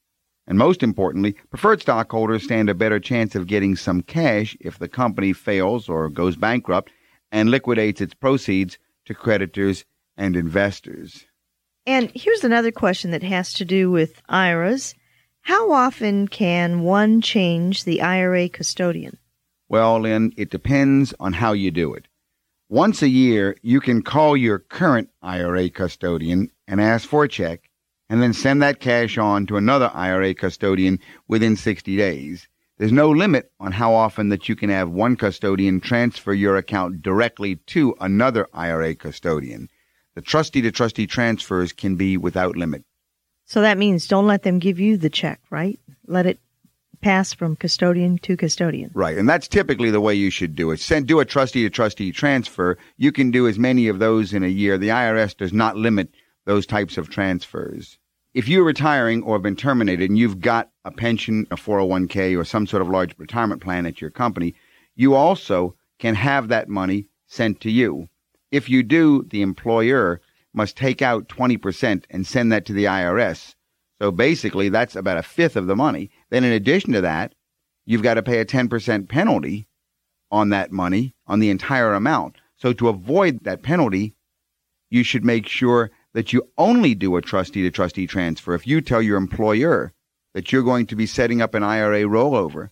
And 0.48 0.58
most 0.58 0.82
importantly, 0.82 1.34
preferred 1.52 1.82
stockholders 1.82 2.44
stand 2.44 2.68
a 2.68 2.74
better 2.74 3.00
chance 3.00 3.36
of 3.36 3.46
getting 3.46 3.76
some 3.76 4.02
cash 4.02 4.58
if 4.60 4.80
the 4.80 4.90
company 4.90 5.34
fails 5.34 5.88
or 5.88 6.10
goes 6.10 6.36
bankrupt 6.36 6.92
and 7.32 7.52
liquidates 7.52 8.02
its 8.02 8.16
proceeds 8.16 8.80
to 9.06 9.14
creditors 9.14 9.86
and 10.18 10.36
investors. 10.36 11.28
And 11.86 12.12
here's 12.16 12.44
another 12.44 12.72
question 12.72 13.12
that 13.12 13.22
has 13.22 13.54
to 13.54 13.66
do 13.66 13.92
with 13.92 14.20
IRAs. 14.28 14.96
How 15.48 15.72
often 15.72 16.28
can 16.28 16.82
one 16.82 17.22
change 17.22 17.86
the 17.86 18.02
IRA 18.02 18.50
custodian? 18.50 19.18
Well, 19.70 20.02
Lynn, 20.02 20.34
it 20.36 20.50
depends 20.50 21.14
on 21.22 21.32
how 21.32 21.54
you 21.54 21.72
do 21.72 21.94
it. 21.94 22.10
Once 22.68 23.02
a 23.02 23.08
year, 23.08 23.56
you 23.62 23.80
can 23.80 24.02
call 24.02 24.36
your 24.36 24.60
current 24.60 25.10
IRA 25.22 25.70
custodian 25.70 26.52
and 26.68 26.82
ask 26.82 27.08
for 27.08 27.24
a 27.24 27.30
check, 27.30 27.70
and 28.10 28.22
then 28.22 28.34
send 28.34 28.62
that 28.62 28.82
cash 28.82 29.18
on 29.18 29.46
to 29.46 29.56
another 29.56 29.90
IRA 29.94 30.34
custodian 30.34 31.00
within 31.30 31.56
60 31.56 31.96
days. 31.96 32.50
There's 32.78 32.92
no 32.92 33.10
limit 33.10 33.50
on 33.58 33.72
how 33.72 33.94
often 33.94 34.28
that 34.28 34.50
you 34.50 34.56
can 34.58 34.70
have 34.70 34.90
one 34.90 35.16
custodian 35.16 35.80
transfer 35.80 36.34
your 36.34 36.58
account 36.58 37.02
directly 37.02 37.56
to 37.68 37.96
another 38.02 38.50
IRA 38.54 38.96
custodian. 38.96 39.70
The 40.14 40.22
trustee 40.22 40.62
to 40.64 40.74
trustee 40.74 41.08
transfers 41.08 41.72
can 41.72 41.96
be 41.96 42.18
without 42.18 42.58
limit. 42.58 42.84
So 43.48 43.62
that 43.62 43.78
means 43.78 44.08
don't 44.08 44.28
let 44.28 44.44
them 44.44 44.60
give 44.60 44.78
you 44.78 44.98
the 44.98 45.10
check, 45.10 45.40
right? 45.50 45.80
Let 46.06 46.26
it 46.26 46.38
pass 47.02 47.34
from 47.34 47.56
custodian 47.56 48.18
to 48.20 48.36
custodian. 48.36 48.92
Right, 48.94 49.18
and 49.18 49.30
that's 49.30 49.48
typically 49.48 49.90
the 49.90 50.02
way 50.02 50.14
you 50.14 50.30
should 50.30 50.54
do 50.54 50.72
it. 50.72 50.82
Send 50.82 51.08
do 51.08 51.22
a 51.22 51.26
trustee 51.26 51.64
to 51.64 51.70
trustee 51.70 52.12
transfer. 52.12 52.78
You 52.98 53.14
can 53.14 53.32
do 53.32 53.48
as 53.48 53.58
many 53.58 53.88
of 53.88 54.00
those 54.00 54.34
in 54.34 54.44
a 54.44 54.48
year. 54.48 54.78
The 54.78 54.90
IRS 54.90 55.38
does 55.38 55.54
not 55.54 55.78
limit 55.78 56.10
those 56.44 56.66
types 56.66 56.98
of 56.98 57.10
transfers. 57.10 57.98
If 58.34 58.50
you're 58.50 58.66
retiring 58.66 59.24
or 59.24 59.36
have 59.36 59.44
been 59.44 59.56
terminated 59.56 60.10
and 60.10 60.20
you've 60.20 60.42
got 60.42 60.70
a 60.84 60.92
pension, 60.92 61.48
a 61.50 61.56
401k, 61.56 62.38
or 62.38 62.44
some 62.44 62.68
sort 62.68 62.82
of 62.82 62.90
large 62.90 63.18
retirement 63.18 63.62
plan 63.62 63.86
at 63.86 64.02
your 64.02 64.10
company, 64.10 64.56
you 64.96 65.16
also 65.16 65.74
can 66.00 66.16
have 66.16 66.50
that 66.50 66.68
money 66.68 67.08
sent 67.28 67.62
to 67.62 67.72
you. 67.72 68.10
If 68.52 68.70
you 68.70 68.84
do, 68.84 69.24
the 69.24 69.42
employer 69.42 70.22
must 70.58 70.76
take 70.76 71.02
out 71.02 71.30
20% 71.30 72.04
and 72.10 72.28
send 72.28 72.52
that 72.52 72.66
to 72.66 72.74
the 72.74 72.86
IRS. 72.86 73.56
So 74.02 74.12
basically, 74.12 74.70
that's 74.70 74.96
about 74.96 75.18
a 75.18 75.24
fifth 75.24 75.56
of 75.56 75.68
the 75.68 75.76
money. 75.76 76.10
Then, 76.30 76.44
in 76.44 76.52
addition 76.52 76.94
to 76.94 77.02
that, 77.02 77.34
you've 77.86 78.04
got 78.04 78.16
to 78.16 78.24
pay 78.24 78.40
a 78.40 78.46
10% 78.46 79.08
penalty 79.08 79.68
on 80.30 80.50
that 80.50 80.72
money, 80.72 81.16
on 81.26 81.40
the 81.40 81.50
entire 81.50 81.94
amount. 81.94 82.36
So, 82.58 82.74
to 82.74 82.90
avoid 82.90 83.44
that 83.44 83.64
penalty, 83.64 84.16
you 84.90 85.04
should 85.04 85.24
make 85.24 85.48
sure 85.48 85.92
that 86.14 86.34
you 86.34 86.44
only 86.58 86.96
do 86.96 87.16
a 87.16 87.22
trustee 87.22 87.62
to 87.64 87.72
trustee 87.72 88.08
transfer. 88.08 88.54
If 88.54 88.68
you 88.68 88.82
tell 88.82 89.02
your 89.02 89.18
employer 89.18 89.94
that 90.34 90.52
you're 90.52 90.64
going 90.64 90.88
to 90.88 90.96
be 90.96 91.06
setting 91.06 91.42
up 91.42 91.54
an 91.54 91.64
IRA 91.64 92.02
rollover 92.02 92.70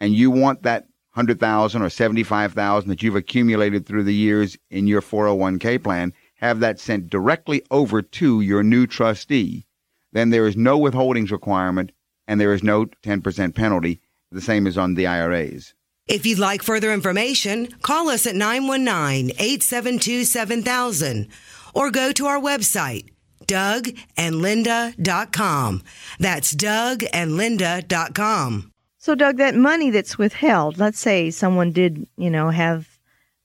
and 0.00 0.14
you 0.14 0.30
want 0.30 0.62
that 0.62 0.84
100,000 1.14 1.82
or 1.82 1.90
75,000 1.90 2.88
that 2.88 3.02
you've 3.02 3.16
accumulated 3.16 3.86
through 3.86 4.04
the 4.04 4.14
years 4.14 4.56
in 4.70 4.86
your 4.86 5.02
401k 5.02 5.82
plan, 5.82 6.12
have 6.38 6.60
that 6.60 6.80
sent 6.80 7.10
directly 7.10 7.62
over 7.70 8.00
to 8.02 8.40
your 8.40 8.62
new 8.62 8.86
trustee, 8.86 9.66
then 10.12 10.30
there 10.30 10.46
is 10.46 10.56
no 10.56 10.78
withholdings 10.78 11.30
requirement 11.30 11.92
and 12.26 12.40
there 12.40 12.52
is 12.52 12.62
no 12.62 12.86
10% 12.86 13.54
penalty, 13.54 14.00
the 14.30 14.40
same 14.40 14.66
as 14.66 14.78
on 14.78 14.94
the 14.94 15.06
IRAs. 15.06 15.74
If 16.06 16.24
you'd 16.24 16.38
like 16.38 16.62
further 16.62 16.90
information, 16.92 17.66
call 17.82 18.08
us 18.08 18.26
at 18.26 18.34
919 18.34 19.32
872 19.38 20.24
7000 20.24 21.28
or 21.74 21.90
go 21.90 22.12
to 22.12 22.24
our 22.26 22.40
website, 22.40 23.10
dougandlinda.com. 23.46 25.82
That's 26.18 26.54
dougandlinda.com. 26.54 28.72
So, 29.00 29.14
Doug, 29.14 29.36
that 29.36 29.54
money 29.54 29.90
that's 29.90 30.18
withheld, 30.18 30.78
let's 30.78 30.98
say 30.98 31.30
someone 31.30 31.70
did, 31.72 32.08
you 32.16 32.30
know, 32.30 32.50
have 32.50 32.98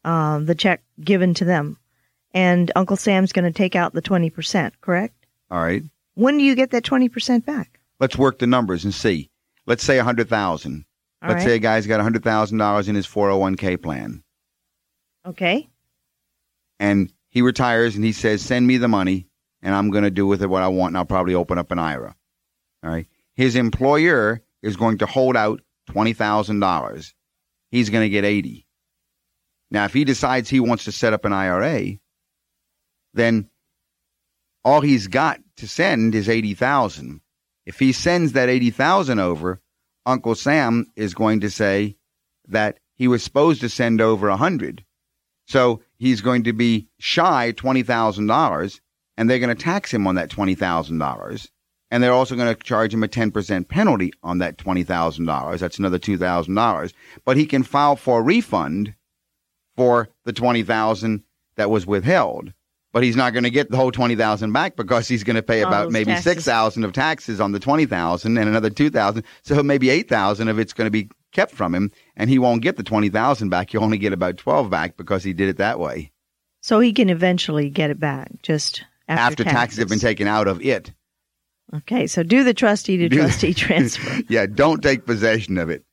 uh, 0.03 0.39
the 0.39 0.55
check 0.55 0.81
given 1.01 1.35
to 1.35 1.45
them, 1.45 1.77
and 2.34 2.71
Uncle 2.75 2.97
Sam's 2.97 3.31
going 3.31 3.45
to 3.45 3.55
take 3.57 3.75
out 3.75 3.93
the 3.93 4.01
20%, 4.01 4.71
correct? 4.81 5.13
All 5.51 5.61
right. 5.61 5.84
When 6.15 6.38
do 6.38 6.43
you 6.43 6.55
get 6.55 6.71
that 6.71 6.84
20% 6.84 7.45
back? 7.45 7.79
Let's 7.99 8.17
work 8.17 8.39
the 8.39 8.47
numbers 8.47 8.84
and 8.84 8.93
see. 8.93 9.29
Let's 9.65 9.84
say 9.84 9.97
100,000. 9.97 10.86
All 11.21 11.29
Let's 11.29 11.39
right. 11.39 11.43
say 11.45 11.55
a 11.55 11.59
guy's 11.59 11.88
got 11.88 11.99
$100,000 12.01 12.88
in 12.89 12.95
his 12.95 13.07
401k 13.07 13.81
plan 13.81 14.23
Okay. 15.25 15.69
and 16.79 17.11
he 17.29 17.41
retires 17.41 17.95
and 17.95 18.03
he 18.03 18.11
says, 18.11 18.41
"Send 18.41 18.67
me 18.67 18.77
the 18.77 18.89
money 18.89 19.27
and 19.61 19.73
I'm 19.73 19.89
going 19.89 20.03
to 20.03 20.11
do 20.11 20.27
with 20.27 20.43
it 20.43 20.47
what 20.49 20.61
I 20.63 20.67
want 20.67 20.91
and 20.91 20.97
I'll 20.97 21.05
probably 21.05 21.34
open 21.34 21.57
up 21.57 21.71
an 21.71 21.79
IRA." 21.79 22.13
All 22.84 22.89
right. 22.91 23.07
His 23.36 23.55
employer 23.55 24.41
is 24.61 24.75
going 24.75 24.97
to 24.99 25.05
hold 25.05 25.38
out 25.38 25.61
$20,000. 25.89 27.13
He's 27.71 27.89
going 27.89 28.03
to 28.03 28.09
get 28.09 28.25
80. 28.25 28.67
Now, 29.71 29.86
if 29.86 29.93
he 29.93 30.03
decides 30.03 30.49
he 30.49 30.59
wants 30.59 30.84
to 30.84 30.91
set 30.91 31.13
up 31.13 31.25
an 31.25 31.34
IRA, 31.34 31.97
then 33.14 33.49
all 34.64 34.82
he's 34.82 35.07
got 35.07 35.39
to 35.57 35.68
send 35.68 36.16
is 36.16 36.30
80,000. 36.30 37.22
If 37.66 37.80
he 37.80 37.91
sends 37.91 38.34
that 38.34 38.49
80,000 38.49 39.20
over, 39.20 39.61
Uncle 40.05 40.36
Sam 40.36 40.91
is 40.95 41.14
going 41.14 41.41
to 41.41 41.49
say 41.49 41.95
that 42.47 42.80
he 42.95 43.07
was 43.07 43.24
supposed 43.24 43.61
to 43.61 43.70
send 43.70 44.01
over 44.01 44.30
100. 44.30 44.84
So 45.45 45.82
he's 45.97 46.22
going 46.22 46.43
to 46.43 46.53
be 46.53 46.88
shy 46.99 47.53
$20,000 47.55 48.80
and 49.18 49.30
they're 49.30 49.39
going 49.39 49.55
to 49.55 49.64
tax 49.64 49.93
him 49.93 50.07
on 50.07 50.16
that 50.16 50.30
$20,000. 50.30 51.47
And 51.91 52.01
they're 52.01 52.11
also 52.11 52.36
going 52.36 52.53
to 52.53 52.64
charge 52.64 52.93
him 52.93 53.03
a 53.03 53.07
10% 53.07 53.68
penalty 53.68 54.11
on 54.24 54.39
that 54.39 54.57
$20,000. 54.57 55.59
That's 55.59 55.78
another 55.78 55.99
$2,000. 55.99 56.93
But 57.24 57.38
he 57.38 57.45
can 57.45 57.64
file 57.64 57.95
for 57.95 58.20
a 58.20 58.24
refund 58.24 58.95
for 59.76 60.09
the 60.26 60.34
20,000 60.34 61.24
that 61.55 61.70
was 61.70 61.86
withheld. 61.86 62.53
But 62.93 63.03
he's 63.03 63.15
not 63.15 63.33
going 63.33 63.43
to 63.43 63.49
get 63.49 63.71
the 63.71 63.75
whole 63.75 63.91
20,000 63.91 64.53
back 64.53 64.75
because 64.75 65.07
he's 65.07 65.23
going 65.23 65.35
to 65.35 65.43
pay 65.43 65.63
All 65.63 65.67
about 65.67 65.91
maybe 65.91 66.11
taxes. 66.11 66.23
6,000 66.23 66.83
of 66.85 66.93
taxes 66.93 67.41
on 67.41 67.51
the 67.51 67.59
20,000 67.59 68.37
and 68.37 68.47
another 68.47 68.69
2,000. 68.69 69.23
So 69.41 69.61
maybe 69.63 69.89
8,000 69.89 70.47
of 70.47 70.59
it's 70.59 70.73
going 70.73 70.85
to 70.85 70.91
be 70.91 71.09
kept 71.31 71.51
from 71.51 71.73
him 71.75 71.91
and 72.15 72.29
he 72.29 72.39
won't 72.39 72.61
get 72.61 72.77
the 72.77 72.83
20,000 72.83 73.49
back. 73.49 73.71
He'll 73.71 73.83
only 73.83 73.97
get 73.97 74.13
about 74.13 74.37
12 74.37 74.69
back 74.69 74.95
because 74.95 75.23
he 75.23 75.33
did 75.33 75.49
it 75.49 75.57
that 75.57 75.79
way. 75.79 76.11
So 76.61 76.79
he 76.79 76.93
can 76.93 77.09
eventually 77.09 77.69
get 77.69 77.89
it 77.89 77.99
back 77.99 78.31
just 78.41 78.85
after, 79.07 79.41
After, 79.41 79.43
taxes 79.43 79.79
have 79.79 79.89
been 79.89 79.99
taken 79.99 80.27
out 80.27 80.47
of 80.47 80.61
it. 80.61 80.93
Okay, 81.73 82.07
so 82.07 82.23
do 82.23 82.43
the 82.43 82.53
trustee 82.53 82.97
to 82.97 83.09
trustee 83.17 83.53
transfer. 83.53 84.21
yeah, 84.29 84.45
don't 84.45 84.81
take 84.81 85.05
possession 85.05 85.57
of 85.57 85.69
it. 85.69 85.83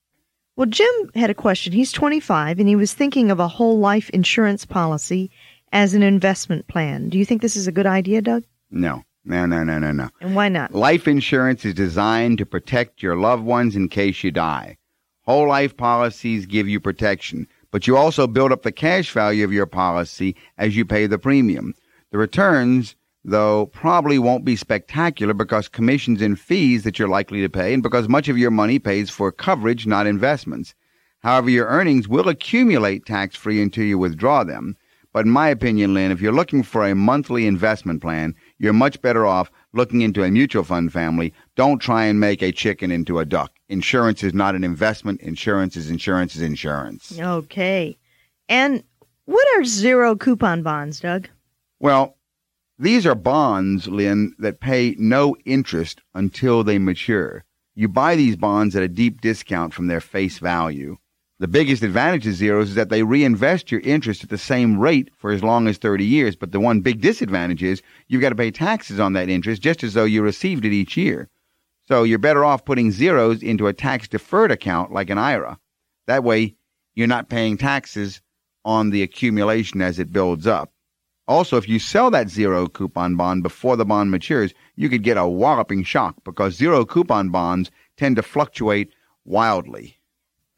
Well, 0.56 0.68
Jim 0.68 1.10
had 1.14 1.30
a 1.30 1.34
question. 1.34 1.72
He's 1.72 1.90
25 1.90 2.58
and 2.58 2.68
he 2.68 2.76
was 2.76 2.92
thinking 2.92 3.30
of 3.30 3.40
a 3.40 3.48
whole 3.48 3.78
life 3.78 4.10
insurance 4.10 4.66
policy 4.66 5.30
as 5.72 5.94
an 5.94 6.02
investment 6.02 6.66
plan. 6.68 7.08
Do 7.08 7.18
you 7.18 7.24
think 7.24 7.42
this 7.42 7.56
is 7.56 7.66
a 7.66 7.72
good 7.72 7.86
idea, 7.86 8.22
Doug? 8.22 8.44
No, 8.70 9.04
no, 9.24 9.46
no, 9.46 9.64
no, 9.64 9.78
no, 9.78 9.92
no. 9.92 10.08
And 10.20 10.34
why 10.34 10.48
not? 10.48 10.74
Life 10.74 11.06
insurance 11.06 11.64
is 11.64 11.74
designed 11.74 12.38
to 12.38 12.46
protect 12.46 13.02
your 13.02 13.16
loved 13.16 13.44
ones 13.44 13.76
in 13.76 13.88
case 13.88 14.22
you 14.24 14.30
die. 14.30 14.76
Whole 15.22 15.48
life 15.48 15.76
policies 15.76 16.46
give 16.46 16.68
you 16.68 16.80
protection, 16.80 17.46
but 17.70 17.86
you 17.86 17.96
also 17.96 18.26
build 18.26 18.52
up 18.52 18.62
the 18.62 18.72
cash 18.72 19.12
value 19.12 19.44
of 19.44 19.52
your 19.52 19.66
policy 19.66 20.34
as 20.58 20.76
you 20.76 20.84
pay 20.84 21.06
the 21.06 21.18
premium. 21.18 21.74
The 22.10 22.18
returns, 22.18 22.96
though, 23.24 23.66
probably 23.66 24.18
won't 24.18 24.44
be 24.44 24.56
spectacular 24.56 25.34
because 25.34 25.68
commissions 25.68 26.20
and 26.22 26.40
fees 26.40 26.82
that 26.82 26.98
you're 26.98 27.06
likely 27.06 27.42
to 27.42 27.48
pay, 27.48 27.72
and 27.72 27.82
because 27.82 28.08
much 28.08 28.28
of 28.28 28.38
your 28.38 28.50
money 28.50 28.78
pays 28.78 29.10
for 29.10 29.30
coverage, 29.30 29.86
not 29.86 30.06
investments. 30.06 30.74
However, 31.20 31.50
your 31.50 31.66
earnings 31.66 32.08
will 32.08 32.28
accumulate 32.28 33.04
tax 33.06 33.36
free 33.36 33.62
until 33.62 33.84
you 33.84 33.98
withdraw 33.98 34.42
them. 34.42 34.76
But 35.12 35.26
in 35.26 35.32
my 35.32 35.48
opinion, 35.48 35.92
Lynn, 35.92 36.12
if 36.12 36.20
you're 36.20 36.32
looking 36.32 36.62
for 36.62 36.86
a 36.86 36.94
monthly 36.94 37.46
investment 37.46 38.00
plan, 38.00 38.34
you're 38.58 38.72
much 38.72 39.00
better 39.02 39.26
off 39.26 39.50
looking 39.72 40.02
into 40.02 40.22
a 40.22 40.30
mutual 40.30 40.62
fund 40.62 40.92
family. 40.92 41.32
Don't 41.56 41.78
try 41.80 42.04
and 42.04 42.20
make 42.20 42.42
a 42.42 42.52
chicken 42.52 42.90
into 42.90 43.18
a 43.18 43.24
duck. 43.24 43.52
Insurance 43.68 44.22
is 44.22 44.34
not 44.34 44.54
an 44.54 44.62
investment. 44.62 45.20
Insurance 45.20 45.76
is 45.76 45.90
insurance 45.90 46.36
is 46.36 46.42
insurance. 46.42 47.18
Okay. 47.18 47.98
And 48.48 48.84
what 49.24 49.46
are 49.56 49.64
zero 49.64 50.16
coupon 50.16 50.62
bonds, 50.62 51.00
Doug? 51.00 51.28
Well, 51.80 52.16
these 52.78 53.06
are 53.06 53.14
bonds, 53.14 53.88
Lynn, 53.88 54.34
that 54.38 54.60
pay 54.60 54.94
no 54.98 55.36
interest 55.44 56.00
until 56.14 56.64
they 56.64 56.78
mature. 56.78 57.44
You 57.74 57.88
buy 57.88 58.16
these 58.16 58.36
bonds 58.36 58.74
at 58.76 58.82
a 58.82 58.88
deep 58.88 59.20
discount 59.20 59.74
from 59.74 59.86
their 59.86 60.00
face 60.00 60.38
value. 60.38 60.96
The 61.40 61.48
biggest 61.48 61.82
advantage 61.82 62.26
of 62.26 62.34
zeros 62.34 62.68
is 62.68 62.74
that 62.74 62.90
they 62.90 63.02
reinvest 63.02 63.72
your 63.72 63.80
interest 63.80 64.22
at 64.22 64.28
the 64.28 64.36
same 64.36 64.78
rate 64.78 65.08
for 65.16 65.30
as 65.30 65.42
long 65.42 65.68
as 65.68 65.78
30 65.78 66.04
years. 66.04 66.36
But 66.36 66.52
the 66.52 66.60
one 66.60 66.82
big 66.82 67.00
disadvantage 67.00 67.62
is 67.62 67.80
you've 68.08 68.20
got 68.20 68.28
to 68.28 68.34
pay 68.34 68.50
taxes 68.50 69.00
on 69.00 69.14
that 69.14 69.30
interest 69.30 69.62
just 69.62 69.82
as 69.82 69.94
though 69.94 70.04
you 70.04 70.20
received 70.20 70.66
it 70.66 70.74
each 70.74 70.98
year. 70.98 71.30
So 71.88 72.02
you're 72.02 72.18
better 72.18 72.44
off 72.44 72.66
putting 72.66 72.92
zeros 72.92 73.42
into 73.42 73.68
a 73.68 73.72
tax 73.72 74.06
deferred 74.06 74.50
account 74.50 74.92
like 74.92 75.08
an 75.08 75.16
IRA. 75.16 75.58
That 76.06 76.24
way, 76.24 76.56
you're 76.94 77.06
not 77.06 77.30
paying 77.30 77.56
taxes 77.56 78.20
on 78.62 78.90
the 78.90 79.02
accumulation 79.02 79.80
as 79.80 79.98
it 79.98 80.12
builds 80.12 80.46
up. 80.46 80.74
Also, 81.26 81.56
if 81.56 81.66
you 81.66 81.78
sell 81.78 82.10
that 82.10 82.28
zero 82.28 82.66
coupon 82.66 83.16
bond 83.16 83.42
before 83.42 83.78
the 83.78 83.86
bond 83.86 84.10
matures, 84.10 84.52
you 84.76 84.90
could 84.90 85.02
get 85.02 85.16
a 85.16 85.26
walloping 85.26 85.84
shock 85.84 86.16
because 86.22 86.54
zero 86.54 86.84
coupon 86.84 87.30
bonds 87.30 87.70
tend 87.96 88.16
to 88.16 88.22
fluctuate 88.22 88.92
wildly. 89.24 89.99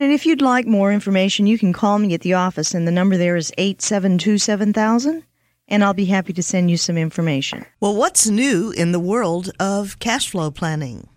And 0.03 0.11
if 0.11 0.27
you'd 0.27 0.43
like 0.43 0.67
more 0.67 0.93
information, 0.93 1.47
you 1.47 1.57
can 1.57 1.73
call 1.73 2.01
me 2.01 2.13
at 2.13 2.23
the 2.23 2.35
office, 2.35 2.75
and 2.75 2.89
the 2.89 2.91
number 2.91 3.17
there 3.17 3.37
is 3.37 3.53
872 3.57 4.37
7000, 4.37 5.23
and 5.69 5.85
I'll 5.85 5.95
be 5.95 6.07
happy 6.07 6.33
to 6.33 6.43
send 6.43 6.73
you 6.73 6.77
some 6.77 6.99
information. 6.99 7.65
Well, 7.79 7.95
what's 7.95 8.27
new 8.27 8.73
in 8.73 8.91
the 8.91 8.99
world 8.99 9.53
of 9.61 10.01
cash 10.01 10.29
flow 10.29 10.51
planning? 10.51 11.09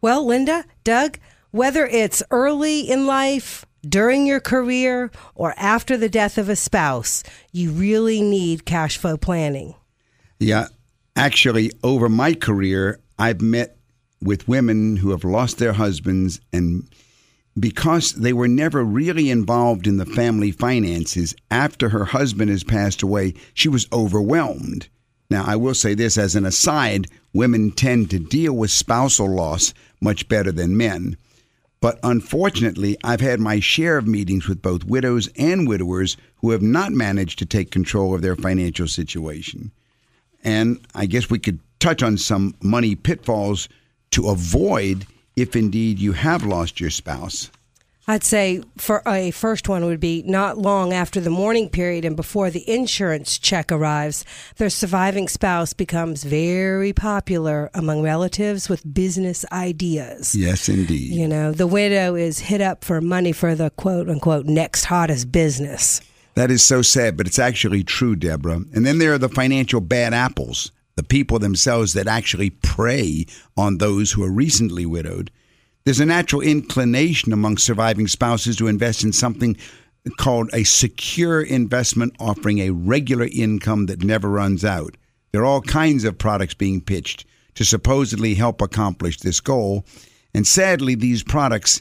Well, 0.00 0.24
Linda, 0.24 0.64
Doug, 0.82 1.18
whether 1.50 1.84
it's 1.84 2.22
early 2.30 2.90
in 2.90 3.06
life, 3.06 3.66
during 3.86 4.26
your 4.26 4.40
career, 4.40 5.10
or 5.34 5.52
after 5.58 5.98
the 5.98 6.08
death 6.08 6.38
of 6.38 6.48
a 6.48 6.56
spouse, 6.56 7.22
you 7.52 7.70
really 7.70 8.22
need 8.22 8.64
cash 8.64 8.96
flow 8.96 9.18
planning. 9.18 9.74
Yeah. 10.38 10.68
Actually, 11.16 11.70
over 11.84 12.08
my 12.08 12.32
career, 12.32 12.98
I've 13.18 13.42
met 13.42 13.76
with 14.22 14.48
women 14.48 14.96
who 14.96 15.10
have 15.10 15.22
lost 15.22 15.58
their 15.58 15.74
husbands, 15.74 16.40
and 16.50 16.88
because 17.58 18.12
they 18.12 18.32
were 18.32 18.48
never 18.48 18.84
really 18.84 19.30
involved 19.30 19.86
in 19.86 19.96
the 19.96 20.06
family 20.06 20.50
finances, 20.50 21.34
after 21.50 21.88
her 21.88 22.04
husband 22.04 22.50
has 22.50 22.64
passed 22.64 23.02
away, 23.02 23.34
she 23.54 23.68
was 23.68 23.88
overwhelmed. 23.92 24.88
Now, 25.30 25.44
I 25.46 25.56
will 25.56 25.74
say 25.74 25.94
this 25.94 26.16
as 26.18 26.36
an 26.36 26.44
aside 26.44 27.06
women 27.32 27.70
tend 27.70 28.10
to 28.10 28.18
deal 28.18 28.52
with 28.52 28.70
spousal 28.70 29.28
loss 29.28 29.72
much 30.00 30.28
better 30.28 30.52
than 30.52 30.76
men. 30.76 31.16
But 31.80 31.98
unfortunately, 32.02 32.96
I've 33.02 33.20
had 33.20 33.40
my 33.40 33.58
share 33.60 33.96
of 33.96 34.06
meetings 34.06 34.48
with 34.48 34.60
both 34.60 34.84
widows 34.84 35.28
and 35.36 35.66
widowers 35.66 36.16
who 36.36 36.50
have 36.50 36.62
not 36.62 36.92
managed 36.92 37.38
to 37.38 37.46
take 37.46 37.70
control 37.70 38.14
of 38.14 38.22
their 38.22 38.36
financial 38.36 38.86
situation. 38.86 39.70
And 40.44 40.84
I 40.94 41.06
guess 41.06 41.30
we 41.30 41.38
could 41.38 41.60
touch 41.78 42.02
on 42.02 42.18
some 42.18 42.54
money 42.60 42.94
pitfalls 42.94 43.68
to 44.10 44.28
avoid 44.28 45.06
if 45.36 45.56
indeed 45.56 45.98
you 45.98 46.12
have 46.12 46.44
lost 46.44 46.80
your 46.80 46.90
spouse. 46.90 47.50
I'd 48.10 48.24
say 48.24 48.62
for 48.76 49.02
a 49.06 49.30
first 49.30 49.68
one 49.68 49.84
would 49.84 50.00
be 50.00 50.24
not 50.26 50.58
long 50.58 50.92
after 50.92 51.20
the 51.20 51.30
mourning 51.30 51.68
period 51.68 52.04
and 52.04 52.16
before 52.16 52.50
the 52.50 52.68
insurance 52.68 53.38
check 53.38 53.70
arrives, 53.70 54.24
their 54.56 54.68
surviving 54.68 55.28
spouse 55.28 55.72
becomes 55.72 56.24
very 56.24 56.92
popular 56.92 57.70
among 57.72 58.02
relatives 58.02 58.68
with 58.68 58.92
business 58.92 59.44
ideas. 59.52 60.34
Yes, 60.34 60.68
indeed. 60.68 61.12
You 61.12 61.28
know, 61.28 61.52
the 61.52 61.68
widow 61.68 62.16
is 62.16 62.40
hit 62.40 62.60
up 62.60 62.84
for 62.84 63.00
money 63.00 63.30
for 63.30 63.54
the 63.54 63.70
quote 63.70 64.08
unquote 64.08 64.46
next 64.46 64.86
hottest 64.86 65.30
business. 65.30 66.00
That 66.34 66.50
is 66.50 66.64
so 66.64 66.82
sad, 66.82 67.16
but 67.16 67.28
it's 67.28 67.38
actually 67.38 67.84
true, 67.84 68.16
Deborah. 68.16 68.62
And 68.74 68.84
then 68.84 68.98
there 68.98 69.12
are 69.12 69.18
the 69.18 69.28
financial 69.28 69.80
bad 69.80 70.14
apples, 70.14 70.72
the 71.00 71.06
people 71.06 71.38
themselves 71.38 71.94
that 71.94 72.06
actually 72.06 72.50
prey 72.50 73.24
on 73.56 73.78
those 73.78 74.12
who 74.12 74.22
are 74.22 74.30
recently 74.30 74.84
widowed. 74.84 75.30
There's 75.84 75.98
a 75.98 76.04
natural 76.04 76.42
inclination 76.42 77.32
among 77.32 77.56
surviving 77.56 78.06
spouses 78.06 78.56
to 78.56 78.66
invest 78.66 79.02
in 79.02 79.14
something 79.14 79.56
called 80.18 80.50
a 80.52 80.62
secure 80.64 81.40
investment 81.40 82.14
offering 82.20 82.58
a 82.58 82.68
regular 82.68 83.26
income 83.32 83.86
that 83.86 84.04
never 84.04 84.28
runs 84.28 84.62
out. 84.62 84.94
There 85.32 85.40
are 85.40 85.46
all 85.46 85.62
kinds 85.62 86.04
of 86.04 86.18
products 86.18 86.52
being 86.52 86.82
pitched 86.82 87.24
to 87.54 87.64
supposedly 87.64 88.34
help 88.34 88.60
accomplish 88.60 89.20
this 89.20 89.40
goal. 89.40 89.86
And 90.34 90.46
sadly, 90.46 90.96
these 90.96 91.22
products 91.22 91.80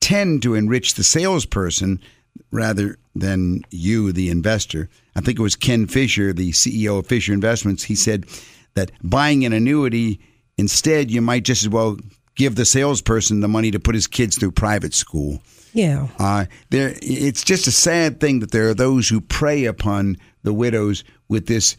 tend 0.00 0.44
to 0.44 0.54
enrich 0.54 0.94
the 0.94 1.02
salesperson 1.02 2.00
rather 2.52 2.98
than 3.16 3.62
you, 3.70 4.12
the 4.12 4.30
investor. 4.30 4.88
I 5.16 5.20
think 5.20 5.38
it 5.38 5.42
was 5.42 5.56
Ken 5.56 5.86
Fisher, 5.86 6.32
the 6.32 6.52
CEO 6.52 7.00
of 7.00 7.06
Fisher 7.06 7.32
Investments. 7.32 7.82
He 7.82 7.94
said 7.94 8.26
that 8.74 8.92
buying 9.02 9.44
an 9.44 9.52
annuity, 9.52 10.20
instead, 10.56 11.10
you 11.10 11.20
might 11.20 11.44
just 11.44 11.62
as 11.62 11.68
well 11.68 11.96
give 12.36 12.54
the 12.54 12.64
salesperson 12.64 13.40
the 13.40 13.48
money 13.48 13.70
to 13.70 13.80
put 13.80 13.94
his 13.94 14.06
kids 14.06 14.38
through 14.38 14.52
private 14.52 14.94
school. 14.94 15.42
Yeah. 15.72 16.08
Uh, 16.18 16.46
there, 16.70 16.94
it's 17.02 17.44
just 17.44 17.66
a 17.66 17.72
sad 17.72 18.20
thing 18.20 18.40
that 18.40 18.50
there 18.50 18.68
are 18.68 18.74
those 18.74 19.08
who 19.08 19.20
prey 19.20 19.66
upon 19.66 20.16
the 20.42 20.52
widows 20.52 21.04
with 21.28 21.46
this 21.46 21.76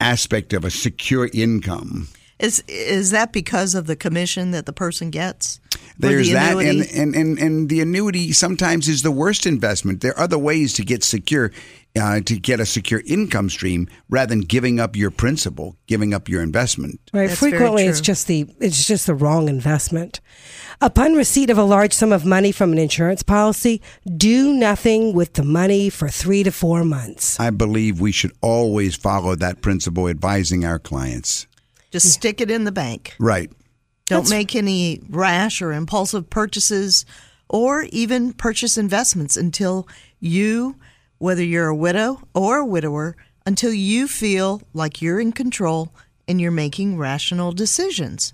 aspect 0.00 0.52
of 0.52 0.64
a 0.64 0.70
secure 0.70 1.28
income. 1.32 2.08
Is 2.38 2.64
is 2.66 3.10
that 3.10 3.32
because 3.32 3.74
of 3.74 3.86
the 3.86 3.96
commission 3.96 4.50
that 4.52 4.66
the 4.66 4.72
person 4.72 5.10
gets? 5.10 5.59
There's 5.98 6.28
the 6.28 6.34
that, 6.34 6.56
and, 6.56 6.80
and, 6.94 7.14
and, 7.14 7.38
and 7.38 7.68
the 7.68 7.80
annuity 7.80 8.32
sometimes 8.32 8.88
is 8.88 9.02
the 9.02 9.10
worst 9.10 9.46
investment. 9.46 10.00
There 10.00 10.12
are 10.12 10.24
other 10.24 10.38
ways 10.38 10.72
to 10.74 10.84
get 10.84 11.04
secure, 11.04 11.52
uh, 11.98 12.20
to 12.20 12.38
get 12.38 12.60
a 12.60 12.66
secure 12.66 13.02
income 13.06 13.50
stream 13.50 13.88
rather 14.08 14.30
than 14.30 14.40
giving 14.40 14.80
up 14.80 14.96
your 14.96 15.10
principal, 15.10 15.76
giving 15.86 16.14
up 16.14 16.28
your 16.28 16.42
investment. 16.42 17.00
Right. 17.12 17.28
That's 17.28 17.38
Frequently, 17.38 17.86
it's 17.86 18.00
just 18.00 18.26
the 18.26 18.46
it's 18.60 18.86
just 18.86 19.06
the 19.06 19.14
wrong 19.14 19.48
investment. 19.48 20.20
Upon 20.80 21.12
receipt 21.12 21.50
of 21.50 21.58
a 21.58 21.64
large 21.64 21.92
sum 21.92 22.10
of 22.10 22.24
money 22.24 22.52
from 22.52 22.72
an 22.72 22.78
insurance 22.78 23.22
policy, 23.22 23.82
do 24.16 24.54
nothing 24.54 25.12
with 25.12 25.34
the 25.34 25.42
money 25.42 25.90
for 25.90 26.08
three 26.08 26.42
to 26.42 26.50
four 26.50 26.84
months. 26.84 27.38
I 27.38 27.50
believe 27.50 28.00
we 28.00 28.12
should 28.12 28.32
always 28.40 28.96
follow 28.96 29.34
that 29.34 29.60
principle 29.60 30.08
advising 30.08 30.64
our 30.64 30.78
clients. 30.78 31.46
Just 31.90 32.10
stick 32.12 32.40
it 32.40 32.50
in 32.50 32.64
the 32.64 32.72
bank. 32.72 33.14
Right. 33.18 33.50
Don't 34.10 34.30
make 34.30 34.54
any 34.54 35.00
rash 35.08 35.62
or 35.62 35.72
impulsive 35.72 36.28
purchases 36.28 37.04
or 37.48 37.84
even 37.90 38.32
purchase 38.32 38.76
investments 38.76 39.36
until 39.36 39.88
you, 40.20 40.76
whether 41.18 41.42
you're 41.42 41.68
a 41.68 41.76
widow 41.76 42.20
or 42.34 42.58
a 42.58 42.66
widower, 42.66 43.16
until 43.46 43.72
you 43.72 44.06
feel 44.06 44.62
like 44.74 45.00
you're 45.00 45.20
in 45.20 45.32
control 45.32 45.92
and 46.28 46.40
you're 46.40 46.50
making 46.50 46.96
rational 46.96 47.52
decisions. 47.52 48.32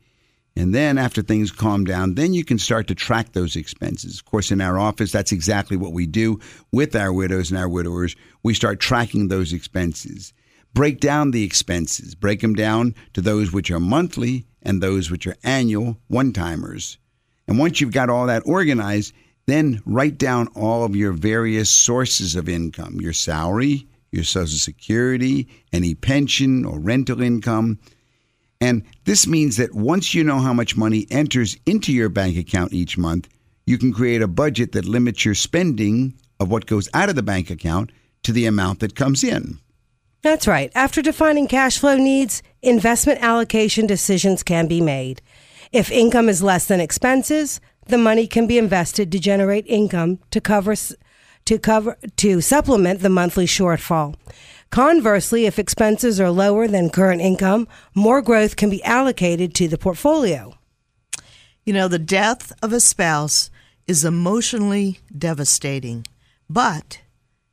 And 0.61 0.75
then 0.75 0.99
after 0.99 1.23
things 1.23 1.51
calm 1.51 1.85
down, 1.85 2.17
then 2.17 2.35
you 2.35 2.45
can 2.45 2.59
start 2.59 2.87
to 2.89 2.95
track 2.95 3.33
those 3.33 3.57
expenses. 3.57 4.19
Of 4.19 4.27
course, 4.27 4.51
in 4.51 4.61
our 4.61 4.79
office, 4.79 5.11
that's 5.11 5.33
exactly 5.33 5.79
what 5.79 5.95
we 5.95 6.07
do 6.07 6.39
with 6.71 6.95
our 6.95 7.11
widows 7.15 7.51
and 7.51 7.59
our 7.59 7.67
widowers. 7.69 8.15
We 8.43 8.53
start 8.53 8.79
tracking 8.79 9.29
those 9.29 9.55
expenses. 9.55 10.35
Break 10.75 11.01
down 11.01 11.31
the 11.31 11.45
expenses, 11.45 12.15
break 12.15 12.43
them 12.43 12.53
down 12.53 12.95
to 13.15 13.23
those 13.23 13.53
which 13.53 13.71
are 13.71 13.81
monthly 13.81 14.45
and 14.61 14.83
those 14.83 15.11
which 15.11 15.27
are 15.27 15.39
annual 15.43 15.97
one 16.09 16.31
timers. 16.31 16.99
And 17.49 17.59
once 17.59 17.81
you've 17.81 17.95
got 17.95 18.11
all 18.11 18.27
that 18.27 18.43
organized, 18.45 19.15
then 19.47 19.81
write 19.87 20.19
down 20.19 20.49
all 20.49 20.85
of 20.85 20.95
your 20.95 21.13
various 21.13 21.71
sources 21.71 22.37
of 22.37 22.51
income 22.51 23.01
your 23.01 23.15
salary, 23.15 23.89
your 24.13 24.25
Social 24.25 24.59
Security, 24.59 25.49
any 25.73 25.95
pension 25.95 26.67
or 26.67 26.79
rental 26.79 27.23
income. 27.23 27.79
And 28.61 28.85
this 29.05 29.27
means 29.27 29.57
that 29.57 29.75
once 29.75 30.15
you 30.15 30.23
know 30.23 30.39
how 30.39 30.53
much 30.53 30.77
money 30.77 31.07
enters 31.11 31.57
into 31.65 31.93
your 31.93 32.09
bank 32.09 32.37
account 32.37 32.73
each 32.73 32.99
month, 32.99 33.29
you 33.67 33.79
can 33.79 33.93
create 33.93 34.23
a 34.23 34.29
budget 34.29 34.73
that 34.73 34.85
limits 34.85 35.25
your 35.25 35.35
spending 35.35 36.15
of 36.39 36.51
what 36.51 36.67
goes 36.67 36.89
out 36.93 37.09
of 37.09 37.15
the 37.15 37.23
bank 37.23 37.51
account 37.51 37.91
to 38.23 38.33
the 38.33 38.47
amount 38.47 38.81
that 38.81 38.95
comes 38.95 39.25
in. 39.25 39.59
That's 40.23 40.47
right. 40.47 40.71
After 40.75 41.01
defining 41.01 41.49
cash 41.49 41.79
flow 41.79 41.97
needs, 41.97 42.43
investment 42.61 43.23
allocation 43.23 43.87
decisions 43.87 44.43
can 44.43 44.67
be 44.67 44.81
made. 44.81 45.23
If 45.73 45.91
income 45.91 46.29
is 46.29 46.43
less 46.43 46.67
than 46.67 46.81
expenses, 46.81 47.61
the 47.87 47.97
money 47.97 48.27
can 48.27 48.47
be 48.47 48.59
invested 48.59 49.11
to 49.13 49.19
generate 49.19 49.67
income 49.67 50.19
to 50.31 50.41
cover 50.41 50.75
to 51.47 51.59
cover 51.59 51.97
to 52.17 52.41
supplement 52.41 53.01
the 53.01 53.09
monthly 53.09 53.47
shortfall. 53.47 54.15
Conversely, 54.71 55.47
if 55.47 55.59
expenses 55.59 56.21
are 56.21 56.31
lower 56.31 56.69
than 56.69 56.91
current 56.91 57.21
income, 57.21 57.67
more 57.93 58.23
growth 58.23 58.55
can 58.55 58.71
be 58.71 58.83
allocated 58.85 59.53
to 59.53 59.67
the 59.67 59.79
portfolio. 59.79 60.57
You 61.67 61.73
know, 61.73 61.89
the 61.89 61.99
death 61.99 62.53
of 62.63 62.73
a 62.73 62.79
spouse 62.79 63.51
is 63.89 64.05
emotionally 64.05 65.01
devastating, 65.17 66.07
but 66.49 67.01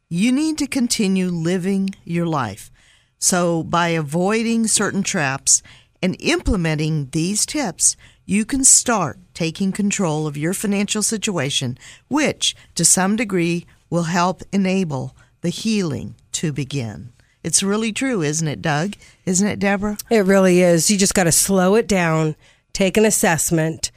you 0.10 0.32
need 0.32 0.60
to 0.60 0.68
continue 0.68 1.30
living 1.30 1.90
your 2.06 2.28
life. 2.28 2.70
So, 3.18 3.64
by 3.64 3.90
avoiding 3.90 4.68
certain 4.68 5.02
traps 5.02 5.64
and 6.04 6.16
implementing 6.20 7.10
these 7.12 7.48
tips, 7.48 7.96
you 8.28 8.46
can 8.46 8.64
start 8.64 9.18
taking 9.34 9.72
control 9.72 10.28
of 10.28 10.38
your 10.38 10.54
financial 10.54 11.02
situation, 11.02 11.80
which 12.10 12.56
to 12.76 12.86
some 12.86 13.16
degree 13.16 13.66
will 13.90 14.04
help 14.04 14.44
enable 14.54 15.16
the 15.42 15.50
healing 15.50 16.14
to 16.38 16.54
begin. 16.54 17.14
It's 17.44 17.64
really 17.64 17.92
true, 17.92 18.22
isn't 18.22 18.48
it, 18.48 18.62
Doug? 18.62 18.94
Isn't 19.26 19.48
it, 19.48 19.60
Deborah? 19.60 19.98
It 20.10 20.26
really 20.26 20.62
is. 20.62 20.92
You 20.92 20.98
just 20.98 21.14
got 21.14 21.24
to 21.24 21.32
slow 21.32 21.76
it 21.76 21.88
down, 21.88 22.36
take 22.74 22.98
an 22.98 23.06
assessment, 23.06 23.92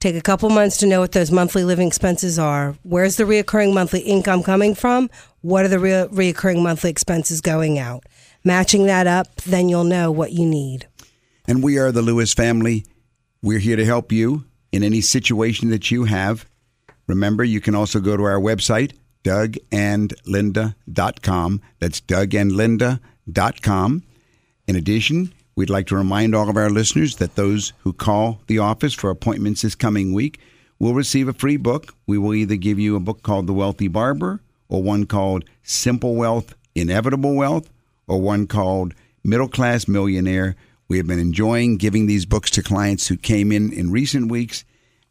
take 0.00 0.16
a 0.16 0.20
couple 0.20 0.50
months 0.50 0.76
to 0.78 0.86
know 0.86 1.00
what 1.00 1.12
those 1.12 1.30
monthly 1.30 1.64
living 1.64 1.88
expenses 1.88 2.38
are. 2.38 2.76
Where's 2.82 3.16
the 3.16 3.24
reoccurring 3.24 3.72
monthly 3.72 4.00
income 4.00 4.42
coming 4.42 4.74
from? 4.74 5.10
What 5.40 5.64
are 5.64 5.68
the 5.68 5.78
re- 5.78 6.32
reoccurring 6.32 6.62
monthly 6.62 6.90
expenses 6.90 7.40
going 7.40 7.78
out? 7.78 8.04
Matching 8.44 8.86
that 8.86 9.06
up, 9.06 9.34
then 9.42 9.68
you'll 9.68 9.84
know 9.84 10.10
what 10.10 10.32
you 10.32 10.44
need. 10.44 10.86
And 11.46 11.62
we 11.62 11.78
are 11.78 11.90
the 11.90 12.02
Lewis 12.02 12.34
family. 12.34 12.84
We're 13.42 13.60
here 13.60 13.76
to 13.76 13.84
help 13.84 14.12
you 14.12 14.44
in 14.72 14.82
any 14.82 15.00
situation 15.00 15.70
that 15.70 15.90
you 15.90 16.04
have. 16.04 16.46
Remember, 17.06 17.42
you 17.44 17.60
can 17.60 17.74
also 17.74 18.00
go 18.00 18.16
to 18.16 18.24
our 18.24 18.38
website, 18.38 18.92
dougandlinda.com. 19.24 21.62
That's 21.78 22.00
dougandlinda.com. 22.00 24.02
In 24.66 24.76
addition, 24.76 25.32
we'd 25.56 25.70
like 25.70 25.86
to 25.88 25.96
remind 25.96 26.34
all 26.34 26.48
of 26.48 26.56
our 26.56 26.70
listeners 26.70 27.16
that 27.16 27.34
those 27.34 27.72
who 27.80 27.92
call 27.92 28.40
the 28.46 28.58
office 28.58 28.94
for 28.94 29.10
appointments 29.10 29.62
this 29.62 29.74
coming 29.74 30.12
week 30.12 30.40
will 30.78 30.94
receive 30.94 31.28
a 31.28 31.32
free 31.32 31.56
book. 31.56 31.94
We 32.06 32.18
will 32.18 32.34
either 32.34 32.56
give 32.56 32.78
you 32.78 32.96
a 32.96 33.00
book 33.00 33.22
called 33.22 33.46
The 33.46 33.52
Wealthy 33.52 33.88
Barber 33.88 34.40
or 34.68 34.82
one 34.82 35.06
called 35.06 35.44
Simple 35.62 36.14
Wealth, 36.14 36.54
Inevitable 36.74 37.34
Wealth, 37.34 37.70
or 38.06 38.20
one 38.20 38.46
called 38.46 38.94
Middle 39.24 39.48
Class 39.48 39.88
Millionaire. 39.88 40.56
We 40.88 40.98
have 40.98 41.06
been 41.06 41.18
enjoying 41.18 41.76
giving 41.76 42.06
these 42.06 42.26
books 42.26 42.50
to 42.52 42.62
clients 42.62 43.08
who 43.08 43.16
came 43.16 43.52
in 43.52 43.72
in 43.72 43.90
recent 43.90 44.30
weeks, 44.30 44.64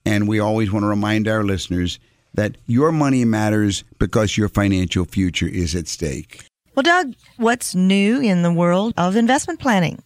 and 0.05 0.27
we 0.27 0.39
always 0.39 0.71
want 0.71 0.83
to 0.83 0.87
remind 0.87 1.27
our 1.27 1.43
listeners 1.43 1.99
that 2.37 2.55
your 2.67 2.91
money 2.93 3.25
matters 3.25 3.83
because 3.99 4.37
your 4.37 4.47
financial 4.47 5.03
future 5.03 5.47
is 5.47 5.75
at 5.75 5.87
stake. 5.87 6.45
Well, 6.75 6.83
Doug, 6.83 7.15
what's 7.37 7.73
new 7.75 8.21
in 8.21 8.43
the 8.43 8.53
world 8.53 8.93
of 8.97 9.15
investment 9.15 9.59
planning? 9.59 10.01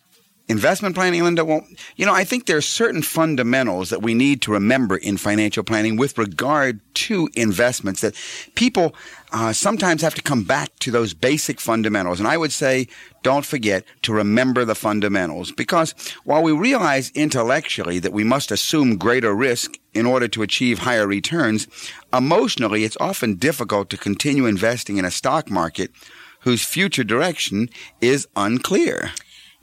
Investment 0.47 0.95
planning, 0.95 1.23
Linda, 1.23 1.45
well, 1.45 1.65
you 1.95 2.05
know, 2.05 2.13
I 2.13 2.23
think 2.23 2.45
there 2.45 2.57
are 2.57 2.61
certain 2.61 3.01
fundamentals 3.01 3.89
that 3.89 4.01
we 4.01 4.13
need 4.13 4.41
to 4.41 4.51
remember 4.51 4.97
in 4.97 5.17
financial 5.17 5.63
planning 5.63 5.97
with 5.97 6.17
regard 6.17 6.79
to 6.95 7.29
investments 7.35 8.01
that 8.01 8.15
people 8.55 8.95
uh, 9.31 9.53
sometimes 9.53 10.01
have 10.01 10.15
to 10.15 10.21
come 10.21 10.43
back 10.43 10.77
to 10.79 10.91
those 10.91 11.13
basic 11.13 11.59
fundamentals. 11.59 12.19
And 12.19 12.27
I 12.27 12.37
would 12.37 12.51
say, 12.51 12.87
don't 13.23 13.45
forget 13.45 13.85
to 14.01 14.13
remember 14.13 14.65
the 14.65 14.75
fundamentals 14.75 15.51
because 15.51 15.93
while 16.23 16.43
we 16.43 16.51
realize 16.51 17.11
intellectually 17.11 17.99
that 17.99 18.13
we 18.13 18.23
must 18.23 18.51
assume 18.51 18.97
greater 18.97 19.33
risk 19.33 19.77
in 19.93 20.05
order 20.05 20.27
to 20.29 20.41
achieve 20.41 20.79
higher 20.79 21.07
returns, 21.07 21.67
emotionally, 22.13 22.83
it's 22.83 22.97
often 22.99 23.35
difficult 23.35 23.89
to 23.89 23.97
continue 23.97 24.45
investing 24.45 24.97
in 24.97 25.05
a 25.05 25.11
stock 25.11 25.49
market 25.49 25.91
whose 26.41 26.63
future 26.63 27.03
direction 27.03 27.69
is 27.99 28.27
unclear. 28.35 29.11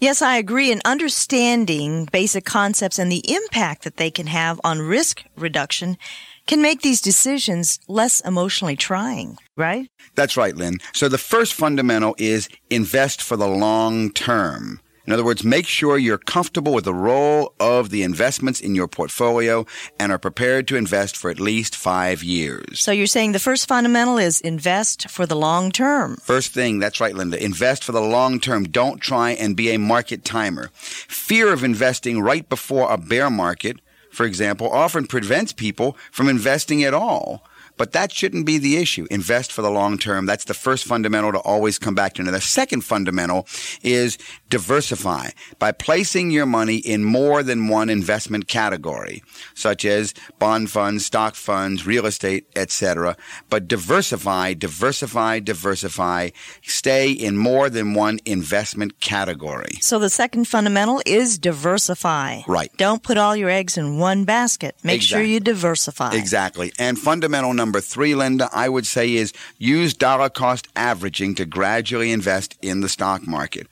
Yes, 0.00 0.22
I 0.22 0.36
agree. 0.36 0.70
And 0.70 0.80
understanding 0.84 2.08
basic 2.12 2.44
concepts 2.44 3.00
and 3.00 3.10
the 3.10 3.24
impact 3.28 3.82
that 3.82 3.96
they 3.96 4.10
can 4.10 4.28
have 4.28 4.60
on 4.62 4.80
risk 4.80 5.24
reduction 5.36 5.98
can 6.46 6.62
make 6.62 6.82
these 6.82 7.00
decisions 7.00 7.80
less 7.88 8.20
emotionally 8.20 8.76
trying, 8.76 9.38
right? 9.56 9.90
That's 10.14 10.36
right, 10.36 10.56
Lynn. 10.56 10.78
So 10.94 11.08
the 11.08 11.18
first 11.18 11.52
fundamental 11.52 12.14
is 12.16 12.48
invest 12.70 13.22
for 13.22 13.36
the 13.36 13.48
long 13.48 14.12
term. 14.12 14.80
In 15.08 15.12
other 15.12 15.24
words, 15.24 15.42
make 15.42 15.66
sure 15.66 15.96
you're 15.96 16.18
comfortable 16.18 16.74
with 16.74 16.84
the 16.84 16.92
role 16.92 17.54
of 17.58 17.88
the 17.88 18.02
investments 18.02 18.60
in 18.60 18.74
your 18.74 18.86
portfolio 18.86 19.64
and 19.98 20.12
are 20.12 20.18
prepared 20.18 20.68
to 20.68 20.76
invest 20.76 21.16
for 21.16 21.30
at 21.30 21.40
least 21.40 21.74
five 21.74 22.22
years. 22.22 22.78
So 22.78 22.92
you're 22.92 23.06
saying 23.06 23.32
the 23.32 23.38
first 23.38 23.66
fundamental 23.66 24.18
is 24.18 24.42
invest 24.42 25.08
for 25.08 25.24
the 25.24 25.34
long 25.34 25.72
term. 25.72 26.18
First 26.20 26.52
thing, 26.52 26.78
that's 26.78 27.00
right, 27.00 27.14
Linda. 27.14 27.42
Invest 27.42 27.84
for 27.84 27.92
the 27.92 28.02
long 28.02 28.38
term. 28.38 28.64
Don't 28.64 29.00
try 29.00 29.30
and 29.30 29.56
be 29.56 29.70
a 29.70 29.78
market 29.78 30.26
timer. 30.26 30.68
Fear 30.74 31.54
of 31.54 31.64
investing 31.64 32.20
right 32.20 32.46
before 32.46 32.92
a 32.92 32.98
bear 32.98 33.30
market, 33.30 33.78
for 34.10 34.26
example, 34.26 34.68
often 34.70 35.06
prevents 35.06 35.54
people 35.54 35.96
from 36.12 36.28
investing 36.28 36.84
at 36.84 36.92
all. 36.92 37.42
But 37.78 37.92
that 37.92 38.12
shouldn't 38.12 38.44
be 38.44 38.58
the 38.58 38.76
issue. 38.76 39.06
Invest 39.10 39.52
for 39.52 39.62
the 39.62 39.70
long 39.70 39.96
term. 39.98 40.26
That's 40.26 40.44
the 40.44 40.54
first 40.54 40.84
fundamental 40.84 41.32
to 41.32 41.38
always 41.38 41.78
come 41.78 41.94
back 41.94 42.14
to. 42.14 42.22
Now, 42.24 42.32
the 42.32 42.40
second 42.40 42.82
fundamental 42.82 43.46
is 43.82 44.18
diversify 44.50 45.28
by 45.60 45.70
placing 45.72 46.30
your 46.32 46.46
money 46.46 46.76
in 46.78 47.04
more 47.04 47.42
than 47.44 47.68
one 47.68 47.88
investment 47.88 48.48
category, 48.48 49.22
such 49.54 49.84
as 49.84 50.12
bond 50.40 50.70
funds, 50.70 51.06
stock 51.06 51.36
funds, 51.36 51.86
real 51.86 52.06
estate, 52.06 52.48
etc. 52.56 53.16
But 53.48 53.68
diversify, 53.68 54.54
diversify, 54.54 55.38
diversify. 55.38 56.30
Stay 56.62 57.12
in 57.12 57.36
more 57.36 57.70
than 57.70 57.94
one 57.94 58.18
investment 58.24 58.98
category. 59.00 59.74
So 59.80 60.00
the 60.00 60.10
second 60.10 60.46
fundamental 60.48 61.00
is 61.06 61.38
diversify. 61.38 62.40
Right. 62.48 62.72
Don't 62.76 63.02
put 63.02 63.18
all 63.18 63.36
your 63.36 63.50
eggs 63.50 63.78
in 63.78 63.98
one 63.98 64.24
basket. 64.24 64.74
Make 64.82 64.96
Exactly. 64.96 65.24
sure 65.24 65.32
you 65.32 65.40
diversify. 65.40 66.14
Exactly. 66.14 66.72
And 66.78 66.98
fundamental 66.98 67.54
number 67.54 67.67
three, 67.72 68.14
Linda, 68.14 68.48
I 68.52 68.68
would 68.68 68.86
say 68.86 69.14
is 69.14 69.32
use 69.58 69.94
dollar 69.94 70.28
cost 70.28 70.68
averaging 70.74 71.34
to 71.36 71.46
gradually 71.46 72.12
invest 72.12 72.58
in 72.62 72.80
the 72.80 72.88
stock 72.88 73.26
market. 73.26 73.66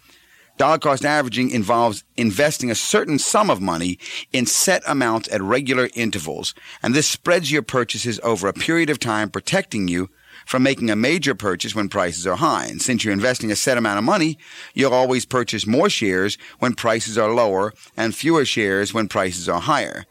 Dollar 0.57 0.79
cost 0.79 1.05
averaging 1.05 1.51
involves 1.51 2.03
investing 2.17 2.71
a 2.71 2.75
certain 2.75 3.19
sum 3.19 3.51
of 3.51 3.61
money 3.61 3.99
in 4.33 4.47
set 4.47 4.83
amounts 4.87 5.29
at 5.31 5.43
regular 5.43 5.91
intervals, 5.95 6.55
and 6.83 6.95
this 6.95 7.07
spreads 7.07 7.53
your 7.53 7.63
purchases 7.63 8.19
over 8.23 8.49
a 8.49 8.55
period 8.55 8.89
of 8.89 8.99
time, 8.99 9.29
protecting 9.29 9.87
you 9.87 10.09
from 10.47 10.63
making 10.63 10.91
a 10.91 10.97
major 10.97 11.35
purchase 11.35 11.75
when 11.75 11.89
prices 11.89 12.27
are 12.27 12.37
high. 12.37 12.67
And 12.67 12.81
since 12.81 13.05
you're 13.05 13.13
investing 13.13 13.51
a 13.51 13.57
set 13.57 13.77
amount 13.77 13.99
of 13.99 14.05
money, 14.05 14.39
you'll 14.73 14.95
always 14.95 15.27
purchase 15.27 15.67
more 15.67 15.91
shares 15.91 16.39
when 16.59 16.75
prices 16.75 17.19
are 17.19 17.35
lower 17.35 17.75
and 17.97 18.15
fewer 18.15 18.45
shares 18.45 18.95
when 18.95 19.09
prices 19.09 19.49
are 19.49 19.61
higher. 19.61 20.07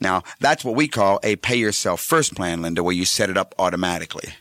Now, 0.00 0.22
that's 0.40 0.64
what 0.64 0.74
we 0.74 0.88
call 0.88 1.20
a 1.22 1.36
pay 1.36 1.56
yourself 1.56 2.00
first 2.00 2.34
plan, 2.34 2.62
Linda, 2.62 2.82
where 2.82 2.94
you 2.94 3.04
set 3.04 3.30
it 3.30 3.36
up 3.36 3.54
automatically. 3.58 4.34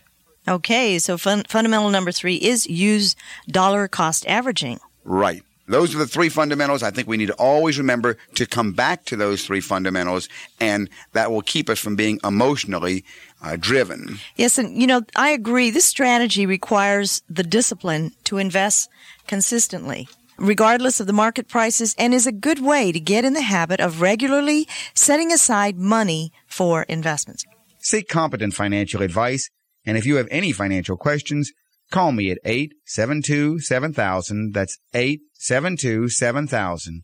Okay, 0.48 1.00
so 1.00 1.18
fun- 1.18 1.46
fundamental 1.48 1.90
number 1.90 2.12
three 2.12 2.36
is 2.36 2.68
use 2.68 3.16
dollar 3.48 3.88
cost 3.88 4.28
averaging. 4.28 4.80
Right. 5.04 5.44
Those 5.68 5.96
are 5.96 5.98
the 5.98 6.06
three 6.06 6.30
fundamentals. 6.30 6.84
I 6.84 6.92
think 6.92 7.08
we 7.08 7.18
need 7.18 7.28
to 7.28 7.34
always 7.36 7.80
remember 7.80 8.18
to 8.36 8.46
come 8.46 8.74
back 8.74 9.06
to 9.06 9.16
those 9.16 9.44
three 9.44 9.62
fundamentals, 9.62 10.30
and 10.60 10.90
that 11.14 11.32
will 11.32 11.42
keep 11.42 11.70
us 11.70 11.80
from 11.80 11.96
being 11.96 12.20
emotionally 12.24 13.04
uh, 13.42 13.58
driven. 13.60 14.20
Yes, 14.36 14.60
and 14.60 14.80
you 14.80 14.86
know, 14.86 15.02
I 15.16 15.30
agree. 15.30 15.72
This 15.72 15.86
strategy 15.86 16.46
requires 16.46 17.24
the 17.30 17.44
discipline 17.44 18.12
to 18.26 18.38
invest 18.38 18.90
consistently, 19.26 20.08
regardless 20.38 21.00
of 21.00 21.08
the 21.08 21.14
market 21.14 21.48
prices, 21.48 21.96
and 21.98 22.14
is 22.14 22.28
a 22.28 22.32
good 22.32 22.60
way 22.60 22.92
to 22.92 23.00
get 23.00 23.26
in 23.26 23.34
the 23.34 23.42
habit 23.42 23.80
of 23.80 24.02
regularly 24.02 24.68
setting 24.94 25.32
aside 25.32 25.78
money 25.78 26.32
for 26.48 26.84
investments. 26.84 27.46
Seek 27.80 28.08
competent 28.08 28.54
financial 28.54 29.02
advice, 29.02 29.50
and 29.86 29.98
if 29.98 30.06
you 30.06 30.16
have 30.16 30.28
any 30.32 30.52
financial 30.52 30.98
questions, 30.98 31.52
call 31.92 32.12
me 32.12 32.32
at 32.32 32.40
872 32.44 33.60
7000. 33.60 34.54
That's 34.54 34.78
872 34.94 36.10
7000. 36.10 37.04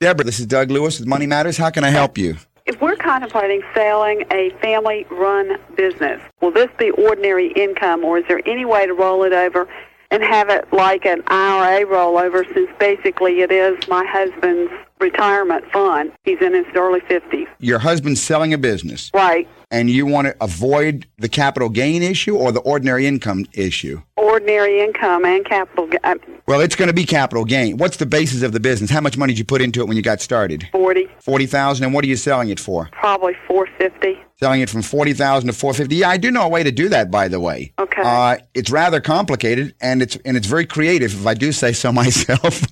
Deborah, 0.00 0.24
this 0.24 0.38
is 0.38 0.46
Doug 0.46 0.70
Lewis 0.70 0.98
with 0.98 1.08
Money 1.08 1.26
Matters. 1.26 1.56
How 1.56 1.70
can 1.70 1.84
I 1.84 1.90
help 1.90 2.18
you? 2.18 2.36
If 2.66 2.80
we're 2.80 2.96
contemplating 2.96 3.62
selling 3.72 4.24
a 4.32 4.50
family 4.60 5.06
run 5.10 5.56
business, 5.76 6.20
will 6.40 6.50
this 6.50 6.68
be 6.78 6.90
ordinary 6.90 7.52
income 7.52 8.04
or 8.04 8.18
is 8.18 8.24
there 8.26 8.42
any 8.44 8.64
way 8.64 8.86
to 8.86 8.92
roll 8.92 9.22
it 9.22 9.32
over 9.32 9.68
and 10.10 10.22
have 10.22 10.48
it 10.48 10.70
like 10.72 11.04
an 11.04 11.22
IRA 11.28 11.86
rollover 11.86 12.44
since 12.54 12.70
basically 12.78 13.40
it 13.40 13.50
is 13.50 13.76
my 13.88 14.04
husband's 14.06 14.72
retirement 15.00 15.64
fund? 15.72 16.12
He's 16.24 16.40
in 16.40 16.54
his 16.54 16.66
early 16.74 17.00
50s. 17.00 17.46
Your 17.58 17.78
husband's 17.78 18.22
selling 18.22 18.52
a 18.54 18.58
business, 18.58 19.10
Right. 19.14 19.48
And 19.70 19.90
you 19.90 20.06
want 20.06 20.26
to 20.28 20.36
avoid 20.42 21.06
the 21.18 21.28
capital 21.28 21.68
gain 21.68 22.02
issue 22.02 22.36
or 22.36 22.52
the 22.52 22.60
ordinary 22.60 23.06
income 23.06 23.46
issue? 23.52 24.00
Ordinary 24.16 24.80
income 24.80 25.24
and 25.24 25.44
capital 25.44 25.86
ga- 25.88 25.98
uh, 26.04 26.14
Well, 26.46 26.60
it's 26.60 26.76
going 26.76 26.88
to 26.88 26.94
be 26.94 27.04
capital 27.04 27.44
gain. 27.44 27.76
What's 27.76 27.96
the 27.96 28.06
basis 28.06 28.42
of 28.42 28.52
the 28.52 28.60
business? 28.60 28.90
How 28.90 29.00
much 29.00 29.16
money 29.18 29.32
did 29.32 29.38
you 29.38 29.44
put 29.44 29.60
into 29.60 29.80
it 29.80 29.88
when 29.88 29.96
you 29.96 30.02
got 30.02 30.20
started? 30.20 30.68
40, 30.72 31.08
40,000 31.20 31.84
and 31.84 31.94
what 31.94 32.04
are 32.04 32.08
you 32.08 32.16
selling 32.16 32.48
it 32.50 32.60
for? 32.60 32.88
probably 32.92 33.34
450. 33.48 34.20
Selling 34.38 34.60
it 34.60 34.68
from 34.68 34.82
40,000 34.82 35.46
to 35.46 35.52
450. 35.52 35.96
Yeah, 35.96 36.10
I 36.10 36.16
do 36.18 36.30
know 36.30 36.42
a 36.42 36.48
way 36.48 36.62
to 36.62 36.70
do 36.70 36.88
that 36.90 37.10
by 37.10 37.26
the 37.28 37.40
way. 37.40 37.72
Okay. 37.78 38.02
Uh, 38.04 38.36
it's 38.54 38.70
rather 38.70 39.00
complicated 39.00 39.74
and 39.80 40.02
it's 40.02 40.16
and 40.24 40.36
it's 40.36 40.46
very 40.46 40.66
creative 40.66 41.12
if 41.14 41.26
I 41.26 41.34
do 41.34 41.52
say 41.52 41.72
so 41.72 41.90
myself. 42.02 42.62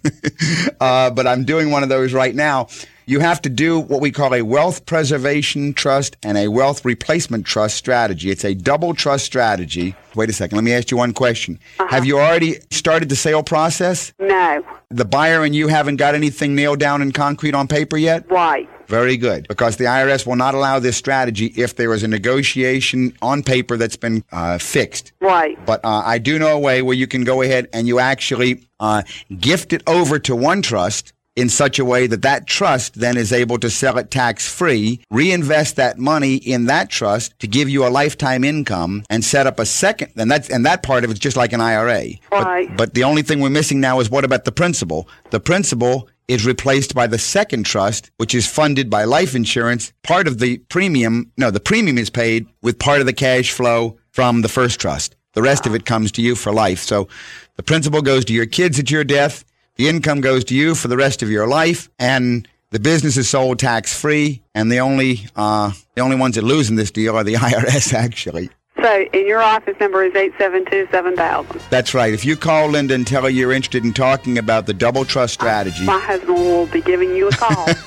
uh, 0.81 1.11
but 1.11 1.27
I'm 1.27 1.45
doing 1.45 1.71
one 1.71 1.83
of 1.83 1.89
those 1.89 2.13
right 2.13 2.35
now. 2.35 2.69
You 3.07 3.21
have 3.21 3.43
to 3.43 3.51
do 3.51 3.81
what 3.81 4.01
we 4.01 4.11
call 4.11 4.35
a 4.35 4.41
wealth 4.41 4.87
preservation 4.87 5.75
trust 5.75 6.17
and 6.23 6.39
a 6.39 6.49
wealth 6.49 6.85
replacement 6.85 7.45
trust 7.45 7.77
strategy. 7.77 8.31
It's 8.31 8.45
a 8.45 8.55
double 8.55 8.95
trust 8.95 9.27
strategy. 9.27 9.95
Wait 10.15 10.31
a 10.31 10.33
second. 10.33 10.57
Let 10.57 10.65
me 10.65 10.73
ask 10.73 10.91
you 10.91 10.97
one 10.97 11.13
question. 11.13 11.59
Have 11.89 12.07
you 12.07 12.19
already 12.19 12.61
started 12.71 13.09
the 13.09 13.17
sale 13.17 13.43
process? 13.43 14.13
No. 14.19 14.65
The 14.89 15.05
buyer 15.05 15.45
and 15.45 15.55
you 15.55 15.69
haven't 15.69 15.97
got 15.97 16.15
anything 16.15 16.55
nailed 16.55 16.79
down 16.79 17.03
in 17.03 17.13
concrete 17.13 17.55
on 17.55 17.69
paper 17.69 17.97
yet? 17.97 18.31
Right. 18.31 18.69
Very 18.87 19.17
good. 19.17 19.49
Because 19.49 19.77
the 19.77 19.85
IRS 19.85 20.27
will 20.27 20.37
not 20.37 20.55
allow 20.55 20.79
this 20.79 20.97
strategy 20.97 21.53
if 21.57 21.77
there 21.77 21.93
is 21.95 22.03
a 22.03 22.09
negotiation 22.09 23.17
on 23.21 23.43
paper 23.43 23.77
that's 23.77 23.97
been 23.97 24.25
uh, 24.31 24.59
fixed. 24.59 25.13
Right. 25.21 25.59
But 25.67 25.85
uh, 25.85 26.03
I 26.05 26.19
do 26.19 26.39
know 26.39 26.57
a 26.57 26.59
way 26.59 26.81
where 26.83 26.95
you 26.95 27.07
can 27.07 27.25
go 27.25 27.43
ahead 27.43 27.69
and 27.73 27.89
you 27.89 27.99
actually 27.99 28.67
uh, 28.79 29.03
gift 29.41 29.73
it 29.73 29.83
over 29.87 30.19
to 30.21 30.37
one 30.37 30.63
trust 30.63 31.14
in 31.37 31.49
such 31.49 31.79
a 31.79 31.85
way 31.85 32.07
that 32.07 32.23
that 32.23 32.47
trust 32.47 32.95
then 32.95 33.17
is 33.17 33.33
able 33.33 33.59
to 33.59 33.71
sell 33.71 33.99
it 33.99 34.11
tax 34.11 34.49
free, 34.49 35.01
reinvest 35.11 35.77
that 35.77 35.99
money 35.99 36.37
in 36.37 36.67
that 36.67 36.91
trust 36.91 37.39
to 37.41 37.47
give 37.47 37.69
you 37.69 37.87
a 37.87 37.89
lifetime 37.89 38.45
income 38.45 39.05
and 39.11 39.25
set 39.25 39.47
up 39.47 39.59
a 39.59 39.67
second. 39.67 40.13
And 40.17 40.31
that's, 40.31 40.49
and 40.49 40.65
that 40.67 40.83
part 40.83 41.05
of 41.05 41.11
it's 41.11 41.19
just 41.19 41.37
like 41.37 41.53
an 41.53 41.61
IRA. 41.61 42.05
Right. 42.31 42.69
But, 42.69 42.77
but 42.77 42.95
the 42.95 43.05
only 43.05 43.23
thing 43.23 43.41
we're 43.41 43.51
missing 43.51 43.81
now 43.81 44.01
is 44.01 44.11
what 44.11 44.25
about 44.25 44.45
the 44.45 44.53
principal? 44.53 45.09
The 45.31 45.41
principal 45.41 46.09
is 46.29 46.47
replaced 46.47 46.95
by 46.95 47.07
the 47.07 47.19
second 47.19 47.67
trust, 47.67 48.11
which 48.17 48.35
is 48.35 48.47
funded 48.47 48.89
by 48.89 49.05
life 49.05 49.35
insurance. 49.35 49.93
Part 50.03 50.27
of 50.27 50.39
the 50.39 50.59
premium, 50.59 51.31
no, 51.37 51.51
the 51.51 51.61
premium 51.61 51.99
is 51.99 52.11
paid 52.11 52.47
with 52.63 52.79
part 52.79 53.01
of 53.01 53.07
the 53.07 53.13
cash 53.13 53.51
flow 53.51 53.99
from 54.11 54.43
the 54.43 54.49
first 54.49 54.81
trust. 54.81 55.17
The 55.35 55.43
rest 55.43 55.67
of 55.67 55.75
it 55.75 55.85
comes 55.85 56.13
to 56.13 56.23
you 56.23 56.35
for 56.37 56.53
life. 56.53 56.79
So 56.79 57.09
the 57.57 57.63
principal 57.63 58.03
goes 58.03 58.25
to 58.27 58.33
your 58.33 58.47
kids 58.47 58.79
at 58.79 58.91
your 58.91 59.05
death. 59.05 59.45
The 59.77 59.89
income 59.89 60.21
goes 60.21 60.45
to 60.45 60.55
you 60.55 60.75
for 60.75 60.89
the 60.89 60.97
rest 60.97 61.23
of 61.23 61.31
your 61.31 61.49
life, 61.49 61.91
and 61.99 62.47
the 62.71 62.79
business 62.79 63.17
is 63.17 63.29
sold 63.29 63.59
tax 63.59 63.99
free. 63.99 64.43
And 64.55 64.71
the 64.71 64.79
only 64.79 65.27
uh, 65.35 65.73
the 65.95 66.03
only 66.03 66.17
ones 66.17 66.37
that 66.37 66.45
lose 66.45 66.71
in 66.71 66.77
this 66.77 66.91
deal 66.91 67.17
are 67.17 67.25
the 67.25 67.35
IRS, 67.35 67.93
actually. 67.93 68.51
So, 68.85 69.07
and 69.15 69.27
your 69.27 69.41
office 69.41 69.81
number 69.81 70.05
is 70.05 70.13
872-7000. 70.13 71.71
That's 71.71 71.95
right. 71.95 72.13
If 72.13 72.23
you 72.23 72.37
call 72.37 72.69
Linda 72.69 72.93
and 72.93 73.07
tell 73.07 73.23
her 73.23 73.31
you're 73.31 73.51
interested 73.51 73.83
in 73.83 73.95
talking 73.95 74.37
about 74.37 74.67
the 74.67 74.75
double 74.75 75.07
trust 75.07 75.33
strategy. 75.33 75.87
My 75.87 75.99
husband 75.99 76.37
will 76.37 76.67
be 76.67 76.83
giving 76.83 77.17
you 77.17 77.29
a 77.29 77.31
call. 77.31 77.67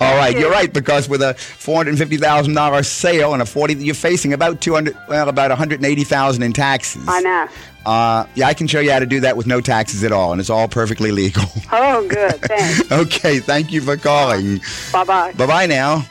All 0.00 0.16
right, 0.16 0.34
you're 0.34 0.50
right 0.50 0.72
because 0.72 1.10
with 1.10 1.20
a 1.20 1.34
four 1.34 1.76
hundred 1.76 1.98
fifty 1.98 2.16
thousand 2.16 2.54
dollars 2.54 2.88
sale 2.88 3.34
and 3.34 3.42
a 3.42 3.44
forty, 3.44 3.74
you're 3.74 3.94
facing 3.94 4.32
about 4.32 4.62
two 4.62 4.72
hundred, 4.72 4.96
well, 5.10 5.28
about 5.28 5.50
one 5.50 5.58
hundred 5.58 5.84
eighty 5.84 6.04
thousand 6.04 6.42
in 6.42 6.54
taxes. 6.54 7.04
I 7.06 7.20
know. 7.20 7.48
Uh, 7.84 8.24
yeah, 8.34 8.46
I 8.46 8.54
can 8.54 8.66
show 8.66 8.80
you 8.80 8.92
how 8.92 8.98
to 8.98 9.04
do 9.04 9.20
that 9.20 9.36
with 9.36 9.46
no 9.46 9.60
taxes 9.60 10.04
at 10.04 10.10
all, 10.10 10.32
and 10.32 10.40
it's 10.40 10.48
all 10.48 10.68
perfectly 10.68 11.12
legal. 11.12 11.44
Oh, 11.70 12.08
good. 12.08 12.40
Thanks. 12.40 12.90
okay, 12.92 13.40
thank 13.40 13.72
you 13.72 13.82
for 13.82 13.98
calling. 13.98 14.60
Bye-bye. 14.90 15.34
Bye 15.34 15.46
bye 15.46 15.66
now. 15.66 16.06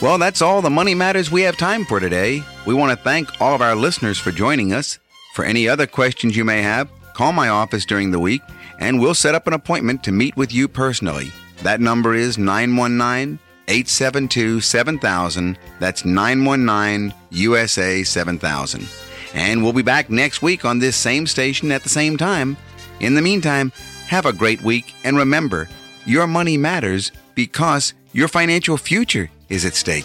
Well, 0.00 0.18
that's 0.18 0.42
all 0.42 0.62
the 0.62 0.70
money 0.70 0.94
matters 0.96 1.30
we 1.30 1.42
have 1.42 1.56
time 1.56 1.84
for 1.84 2.00
today. 2.00 2.42
We 2.64 2.74
want 2.74 2.96
to 2.96 3.04
thank 3.04 3.40
all 3.40 3.54
of 3.54 3.62
our 3.62 3.74
listeners 3.74 4.18
for 4.18 4.30
joining 4.30 4.72
us. 4.72 4.98
For 5.34 5.44
any 5.44 5.68
other 5.68 5.86
questions 5.86 6.36
you 6.36 6.44
may 6.44 6.62
have, 6.62 6.90
call 7.14 7.32
my 7.32 7.48
office 7.48 7.84
during 7.84 8.10
the 8.10 8.20
week 8.20 8.42
and 8.78 9.00
we'll 9.00 9.14
set 9.14 9.34
up 9.34 9.46
an 9.46 9.52
appointment 9.52 10.02
to 10.04 10.12
meet 10.12 10.36
with 10.36 10.52
you 10.52 10.68
personally. 10.68 11.32
That 11.62 11.80
number 11.80 12.14
is 12.14 12.38
919 12.38 13.38
872 13.68 14.60
7000. 14.60 15.58
That's 15.78 16.04
919 16.04 17.14
USA 17.30 18.02
7000. 18.02 18.86
And 19.34 19.62
we'll 19.62 19.72
be 19.72 19.82
back 19.82 20.10
next 20.10 20.42
week 20.42 20.64
on 20.64 20.78
this 20.78 20.96
same 20.96 21.26
station 21.26 21.72
at 21.72 21.82
the 21.82 21.88
same 21.88 22.16
time. 22.16 22.56
In 23.00 23.14
the 23.14 23.22
meantime, 23.22 23.72
have 24.06 24.26
a 24.26 24.32
great 24.32 24.62
week 24.62 24.92
and 25.04 25.16
remember, 25.16 25.68
your 26.04 26.26
money 26.26 26.56
matters 26.56 27.12
because 27.34 27.94
your 28.12 28.28
financial 28.28 28.76
future 28.76 29.30
is 29.48 29.64
at 29.64 29.74
stake. 29.74 30.04